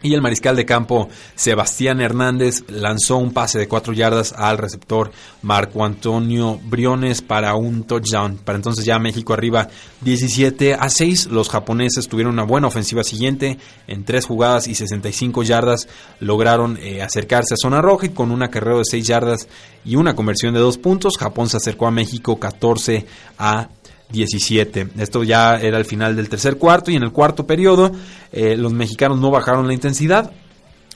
y 0.01 0.13
el 0.13 0.21
mariscal 0.21 0.55
de 0.55 0.65
campo 0.65 1.09
Sebastián 1.35 2.01
Hernández 2.01 2.63
lanzó 2.67 3.17
un 3.17 3.33
pase 3.33 3.59
de 3.59 3.67
cuatro 3.67 3.93
yardas 3.93 4.33
al 4.33 4.57
receptor 4.57 5.11
Marco 5.41 5.83
Antonio 5.83 6.59
Briones 6.63 7.21
para 7.21 7.55
un 7.55 7.83
touchdown. 7.83 8.37
Para 8.37 8.57
entonces 8.57 8.85
ya 8.85 8.99
México 8.99 9.33
arriba 9.33 9.67
17 10.01 10.73
a 10.73 10.89
6. 10.89 11.27
Los 11.27 11.49
japoneses 11.49 12.07
tuvieron 12.07 12.33
una 12.33 12.43
buena 12.43 12.67
ofensiva 12.67 13.03
siguiente. 13.03 13.57
En 13.87 14.05
tres 14.05 14.25
jugadas 14.25 14.67
y 14.67 14.75
65 14.75 15.43
yardas 15.43 15.87
lograron 16.19 16.77
eh, 16.81 17.01
acercarse 17.01 17.53
a 17.53 17.57
zona 17.57 17.81
roja 17.81 18.07
y 18.07 18.09
con 18.09 18.31
una 18.31 18.49
carrera 18.49 18.77
de 18.77 18.85
6 18.85 19.05
yardas 19.05 19.47
y 19.85 19.95
una 19.95 20.15
conversión 20.15 20.53
de 20.53 20.59
dos 20.59 20.77
puntos. 20.77 21.17
Japón 21.17 21.49
se 21.49 21.57
acercó 21.57 21.87
a 21.87 21.91
México 21.91 22.39
14 22.39 23.05
a 23.37 23.69
17. 24.12 24.89
Esto 24.97 25.24
ya 25.24 25.55
era 25.55 25.78
el 25.78 25.86
final 25.86 26.16
del 26.16 26.30
tercer 26.30 26.57
cuarto 26.57 26.91
y 26.91 26.95
en 26.95 27.03
el 27.03 27.12
cuarto 27.12 27.45
periodo 27.45 27.91
eh, 28.32 28.57
los 28.57 28.74
mexicanos 28.74 29.20
no 29.20 29.32
bajaron 29.32 29.68
la 29.68 29.74
intensidad. 29.74 30.32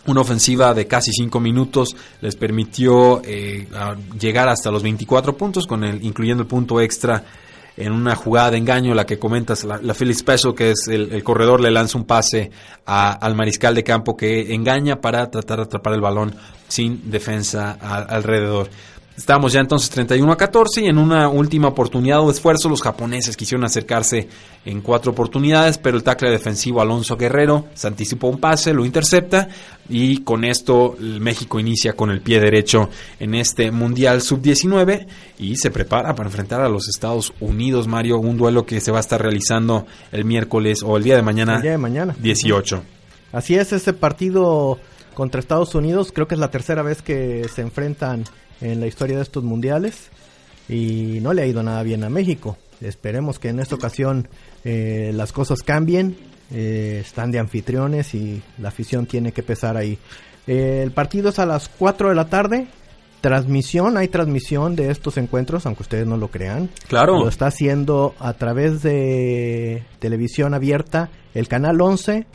Una 0.06 0.22
ofensiva 0.22 0.74
de 0.74 0.86
casi 0.86 1.12
5 1.14 1.40
minutos 1.40 1.96
les 2.20 2.36
permitió 2.36 3.22
eh, 3.24 3.68
llegar 4.20 4.50
hasta 4.50 4.70
los 4.70 4.84
24 4.84 5.38
puntos, 5.38 5.66
con 5.66 5.84
el, 5.84 6.04
incluyendo 6.04 6.44
el 6.44 6.48
punto 6.48 6.82
extra 6.82 7.24
en 7.76 7.92
una 7.92 8.16
jugada 8.16 8.52
de 8.52 8.58
engaño, 8.58 8.94
la 8.94 9.06
que 9.06 9.18
comentas, 9.18 9.64
la, 9.64 9.80
la 9.82 9.94
Special, 9.94 10.54
que 10.54 10.72
es 10.72 10.88
el, 10.88 11.24
corredor, 11.24 11.60
le 11.60 11.72
lanza 11.72 11.98
un 11.98 12.06
pase 12.06 12.52
al 12.86 13.36
mariscal 13.36 13.74
de 13.74 13.84
campo 13.84 14.16
que 14.16 14.54
engaña 14.54 15.02
para 15.02 15.30
tratar 15.32 15.58
de 15.58 15.64
atrapar 15.64 15.94
el 15.94 16.02
balón 16.02 16.36
sin 16.68 17.10
defensa 17.10 17.72
alrededor. 17.72 18.70
Estábamos 19.16 19.54
ya 19.54 19.60
entonces 19.60 19.92
31 19.92 20.32
a 20.32 20.38
14 20.38 20.82
y 20.82 20.88
en 20.88 20.98
una 20.98 21.30
última 21.30 21.68
oportunidad 21.68 22.22
o 22.22 22.32
esfuerzo 22.32 22.68
los 22.68 22.82
japoneses 22.82 23.38
quisieron 23.38 23.64
acercarse 23.64 24.28
en 24.66 24.82
cuatro 24.82 25.12
oportunidades, 25.12 25.78
pero 25.78 25.98
el 25.98 26.04
tackle 26.04 26.32
defensivo 26.32 26.82
Alonso 26.82 27.16
Guerrero 27.16 27.68
se 27.76 27.88
anticipó 27.88 28.30
un 28.30 28.40
pase, 28.40 28.74
lo 28.74 28.86
intercepta 28.86 29.50
y 29.88 30.24
con 30.24 30.44
esto 30.44 30.96
México 31.00 31.60
inicia 31.60 31.94
con 31.94 32.10
el 32.10 32.22
pie 32.22 32.40
derecho 32.40 32.90
en 33.20 33.36
este 33.36 33.70
Mundial 33.70 34.22
Sub-19 34.22 35.06
y 35.38 35.58
se 35.58 35.70
prepara 35.70 36.16
para 36.16 36.30
enfrentar 36.30 36.62
a 36.62 36.70
los 36.70 36.90
Estados 36.90 37.34
Unidos, 37.40 37.88
Mario, 37.88 38.18
un 38.18 38.38
duelo 38.38 38.66
que 38.66 38.82
se 38.82 38.92
va 38.92 38.98
a 38.98 39.02
estar 39.02 39.22
realizando 39.22 39.86
el 40.12 40.26
miércoles 40.26 40.82
o 40.84 40.98
el 40.98 41.04
día 41.04 41.16
de 41.16 41.22
mañana, 41.22 41.58
el 41.58 41.62
día 41.62 41.72
de 41.72 41.78
mañana. 41.78 42.16
18. 42.20 42.84
Así 43.32 43.56
es, 43.56 43.74
este 43.74 43.94
partido 43.94 44.80
contra 45.14 45.40
Estados 45.40 45.76
Unidos 45.76 46.12
creo 46.12 46.28
que 46.28 46.34
es 46.34 46.40
la 46.40 46.50
tercera 46.50 46.82
vez 46.82 47.04
que 47.04 47.48
se 47.54 47.62
enfrentan 47.62 48.24
en 48.62 48.80
la 48.80 48.88
historia 48.88 49.18
de 49.18 49.24
estos 49.24 49.44
mundiales 49.44 50.10
y 50.70 51.20
no 51.22 51.34
le 51.34 51.44
ha 51.44 51.46
ido 51.46 51.64
nada 51.64 51.84
bien 51.84 52.04
a 52.04 52.10
México. 52.10 52.58
Esperemos 52.82 53.40
que 53.40 53.50
en 53.50 53.60
esta 53.60 53.76
ocasión 53.76 54.28
eh, 54.64 55.12
las 55.14 55.32
cosas 55.32 55.64
cambien. 55.64 56.18
Eh, 56.52 57.02
están 57.04 57.32
de 57.32 57.40
anfitriones 57.40 58.14
y 58.14 58.42
la 58.60 58.68
afición 58.68 59.06
tiene 59.06 59.32
que 59.32 59.44
pesar 59.44 59.78
ahí. 59.78 59.98
Eh, 60.46 60.82
el 60.84 60.92
partido 60.92 61.30
es 61.30 61.40
a 61.40 61.46
las 61.46 61.70
4 61.70 62.10
de 62.10 62.16
la 62.16 62.26
tarde. 62.26 62.68
Transmisión, 63.22 63.98
hay 63.98 64.10
transmisión 64.10 64.76
de 64.76 64.92
estos 64.92 65.18
encuentros, 65.18 65.66
aunque 65.66 65.84
ustedes 65.84 66.06
no 66.06 66.18
lo 66.18 66.28
crean. 66.28 66.70
Claro. 66.90 67.20
Lo 67.20 67.30
está 67.30 67.48
haciendo 67.48 68.16
a 68.20 68.34
través 68.34 68.84
de 68.84 69.84
televisión 70.00 70.54
abierta, 70.54 71.10
el 71.34 71.48
canal 71.48 71.80
11 71.80 72.28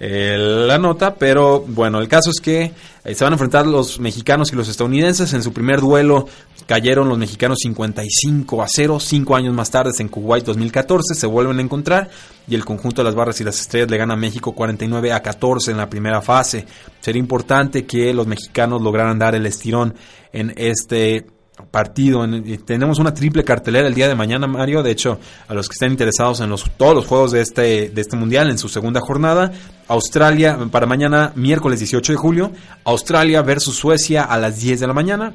la 0.00 0.78
nota, 0.78 1.14
pero 1.14 1.60
bueno, 1.60 1.98
el 1.98 2.08
caso 2.08 2.30
es 2.30 2.40
que 2.40 2.72
eh, 3.04 3.14
se 3.14 3.22
van 3.22 3.34
a 3.34 3.34
enfrentar 3.34 3.66
los 3.66 4.00
mexicanos 4.00 4.50
y 4.50 4.56
los 4.56 4.68
estadounidenses. 4.68 5.34
En 5.34 5.42
su 5.42 5.52
primer 5.52 5.80
duelo 5.80 6.26
cayeron 6.66 7.08
los 7.08 7.18
mexicanos 7.18 7.58
55 7.60 8.62
a 8.62 8.66
0. 8.66 8.98
Cinco 8.98 9.36
años 9.36 9.54
más 9.54 9.70
tarde, 9.70 9.92
en 9.98 10.08
Kuwait 10.08 10.44
2014, 10.44 11.14
se 11.14 11.26
vuelven 11.26 11.58
a 11.58 11.62
encontrar 11.62 12.08
y 12.48 12.54
el 12.54 12.64
conjunto 12.64 13.02
de 13.02 13.06
las 13.06 13.14
barras 13.14 13.40
y 13.42 13.44
las 13.44 13.60
estrellas 13.60 13.90
le 13.90 13.98
gana 13.98 14.14
a 14.14 14.16
México 14.16 14.52
49 14.52 15.12
a 15.12 15.20
14 15.20 15.70
en 15.70 15.76
la 15.76 15.90
primera 15.90 16.22
fase. 16.22 16.64
Sería 17.00 17.20
importante 17.20 17.84
que 17.84 18.14
los 18.14 18.26
mexicanos 18.26 18.80
lograran 18.80 19.18
dar 19.18 19.34
el 19.34 19.44
estirón 19.44 19.94
en 20.32 20.54
este 20.56 21.26
partido. 21.70 22.26
tenemos 22.64 22.98
una 22.98 23.14
triple 23.14 23.44
cartelera 23.44 23.88
el 23.88 23.94
día 23.94 24.08
de 24.08 24.14
mañana, 24.14 24.46
Mario. 24.46 24.82
De 24.82 24.90
hecho, 24.90 25.18
a 25.48 25.54
los 25.54 25.68
que 25.68 25.74
estén 25.74 25.92
interesados 25.92 26.40
en 26.40 26.50
los, 26.50 26.70
todos 26.76 26.94
los 26.94 27.06
juegos 27.06 27.32
de 27.32 27.40
este, 27.40 27.90
de 27.90 28.00
este 28.00 28.16
mundial, 28.16 28.50
en 28.50 28.58
su 28.58 28.68
segunda 28.68 29.00
jornada, 29.00 29.52
Australia 29.88 30.58
para 30.70 30.86
mañana, 30.86 31.32
miércoles 31.34 31.80
18 31.80 32.12
de 32.12 32.18
julio, 32.18 32.52
Australia 32.84 33.42
versus 33.42 33.76
Suecia 33.76 34.22
a 34.24 34.38
las 34.38 34.60
10 34.60 34.80
de 34.80 34.86
la 34.86 34.94
mañana. 34.94 35.34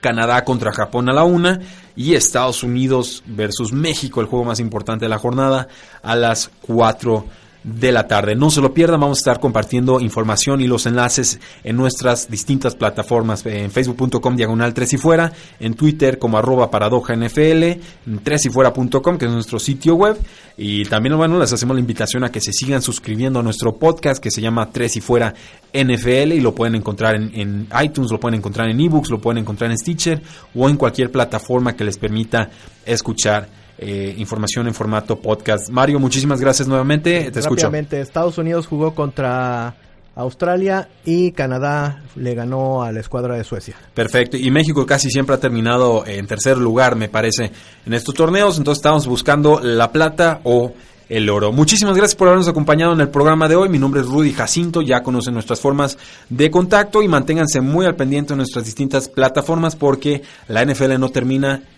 Canadá 0.00 0.44
contra 0.44 0.72
Japón 0.72 1.08
a 1.08 1.12
la 1.12 1.24
1 1.24 1.58
y 1.96 2.14
Estados 2.14 2.62
Unidos 2.62 3.24
versus 3.26 3.72
México, 3.72 4.20
el 4.20 4.26
juego 4.26 4.44
más 4.44 4.60
importante 4.60 5.06
de 5.06 5.08
la 5.08 5.18
jornada, 5.18 5.68
a 6.02 6.14
las 6.14 6.50
4 6.60 7.24
de 7.66 7.90
la 7.90 8.06
tarde. 8.06 8.36
No 8.36 8.48
se 8.48 8.60
lo 8.60 8.72
pierdan, 8.72 9.00
vamos 9.00 9.18
a 9.18 9.20
estar 9.20 9.40
compartiendo 9.40 10.00
información 10.00 10.60
y 10.60 10.68
los 10.68 10.86
enlaces 10.86 11.40
en 11.64 11.76
nuestras 11.76 12.30
distintas 12.30 12.76
plataformas, 12.76 13.44
en 13.44 13.72
facebook.com 13.72 14.36
diagonal 14.36 14.72
3 14.72 14.92
y 14.92 14.96
fuera, 14.96 15.32
en 15.58 15.74
Twitter 15.74 16.18
como 16.18 16.38
arroba 16.38 16.70
paradoja 16.70 17.16
NFL, 17.16 17.62
en 17.64 18.20
3 18.22 18.46
y 18.46 18.50
fuera.com 18.50 19.18
que 19.18 19.24
es 19.24 19.30
nuestro 19.32 19.58
sitio 19.58 19.96
web 19.96 20.16
y 20.56 20.84
también 20.84 21.16
bueno, 21.16 21.40
les 21.40 21.52
hacemos 21.52 21.74
la 21.74 21.80
invitación 21.80 22.22
a 22.22 22.30
que 22.30 22.40
se 22.40 22.52
sigan 22.52 22.82
suscribiendo 22.82 23.40
a 23.40 23.42
nuestro 23.42 23.76
podcast 23.76 24.22
que 24.22 24.30
se 24.30 24.40
llama 24.40 24.70
3 24.70 24.96
y 24.96 25.00
fuera 25.00 25.34
NFL 25.74 26.32
y 26.32 26.40
lo 26.40 26.54
pueden 26.54 26.76
encontrar 26.76 27.16
en, 27.16 27.32
en 27.34 27.68
iTunes, 27.82 28.12
lo 28.12 28.20
pueden 28.20 28.38
encontrar 28.38 28.68
en 28.70 28.80
ebooks, 28.80 29.10
lo 29.10 29.20
pueden 29.20 29.38
encontrar 29.38 29.72
en 29.72 29.78
Stitcher 29.78 30.22
o 30.54 30.68
en 30.68 30.76
cualquier 30.76 31.10
plataforma 31.10 31.74
que 31.74 31.82
les 31.82 31.98
permita 31.98 32.48
escuchar 32.84 33.65
eh, 33.78 34.14
información 34.16 34.66
en 34.66 34.74
formato 34.74 35.20
podcast. 35.20 35.68
Mario, 35.70 35.98
muchísimas 35.98 36.40
gracias 36.40 36.66
nuevamente. 36.68 37.30
Te 37.30 37.40
Rápidamente, 37.40 38.00
Estados 38.00 38.38
Unidos 38.38 38.66
jugó 38.66 38.94
contra 38.94 39.74
Australia 40.16 40.88
y 41.04 41.32
Canadá 41.32 42.02
le 42.14 42.34
ganó 42.34 42.82
a 42.82 42.90
la 42.90 43.00
escuadra 43.00 43.36
de 43.36 43.44
Suecia. 43.44 43.76
Perfecto, 43.92 44.38
y 44.38 44.50
México 44.50 44.86
casi 44.86 45.10
siempre 45.10 45.34
ha 45.34 45.40
terminado 45.40 46.06
en 46.06 46.26
tercer 46.26 46.56
lugar, 46.56 46.96
me 46.96 47.10
parece, 47.10 47.52
en 47.84 47.92
estos 47.92 48.14
torneos, 48.14 48.56
entonces 48.56 48.78
estamos 48.78 49.06
buscando 49.06 49.60
la 49.60 49.92
plata 49.92 50.40
o 50.44 50.72
el 51.08 51.28
oro. 51.28 51.52
Muchísimas 51.52 51.96
gracias 51.96 52.16
por 52.16 52.28
habernos 52.28 52.48
acompañado 52.48 52.94
en 52.94 53.00
el 53.00 53.10
programa 53.10 53.46
de 53.46 53.56
hoy. 53.56 53.68
Mi 53.68 53.78
nombre 53.78 54.00
es 54.00 54.06
Rudy 54.06 54.32
Jacinto, 54.32 54.82
ya 54.82 55.02
conocen 55.02 55.34
nuestras 55.34 55.60
formas 55.60 55.98
de 56.30 56.50
contacto 56.50 57.02
y 57.02 57.08
manténganse 57.08 57.60
muy 57.60 57.86
al 57.86 57.94
pendiente 57.94 58.32
de 58.32 58.38
nuestras 58.38 58.64
distintas 58.64 59.08
plataformas 59.08 59.76
porque 59.76 60.22
la 60.48 60.64
NFL 60.64 60.98
no 60.98 61.10
termina 61.10 61.62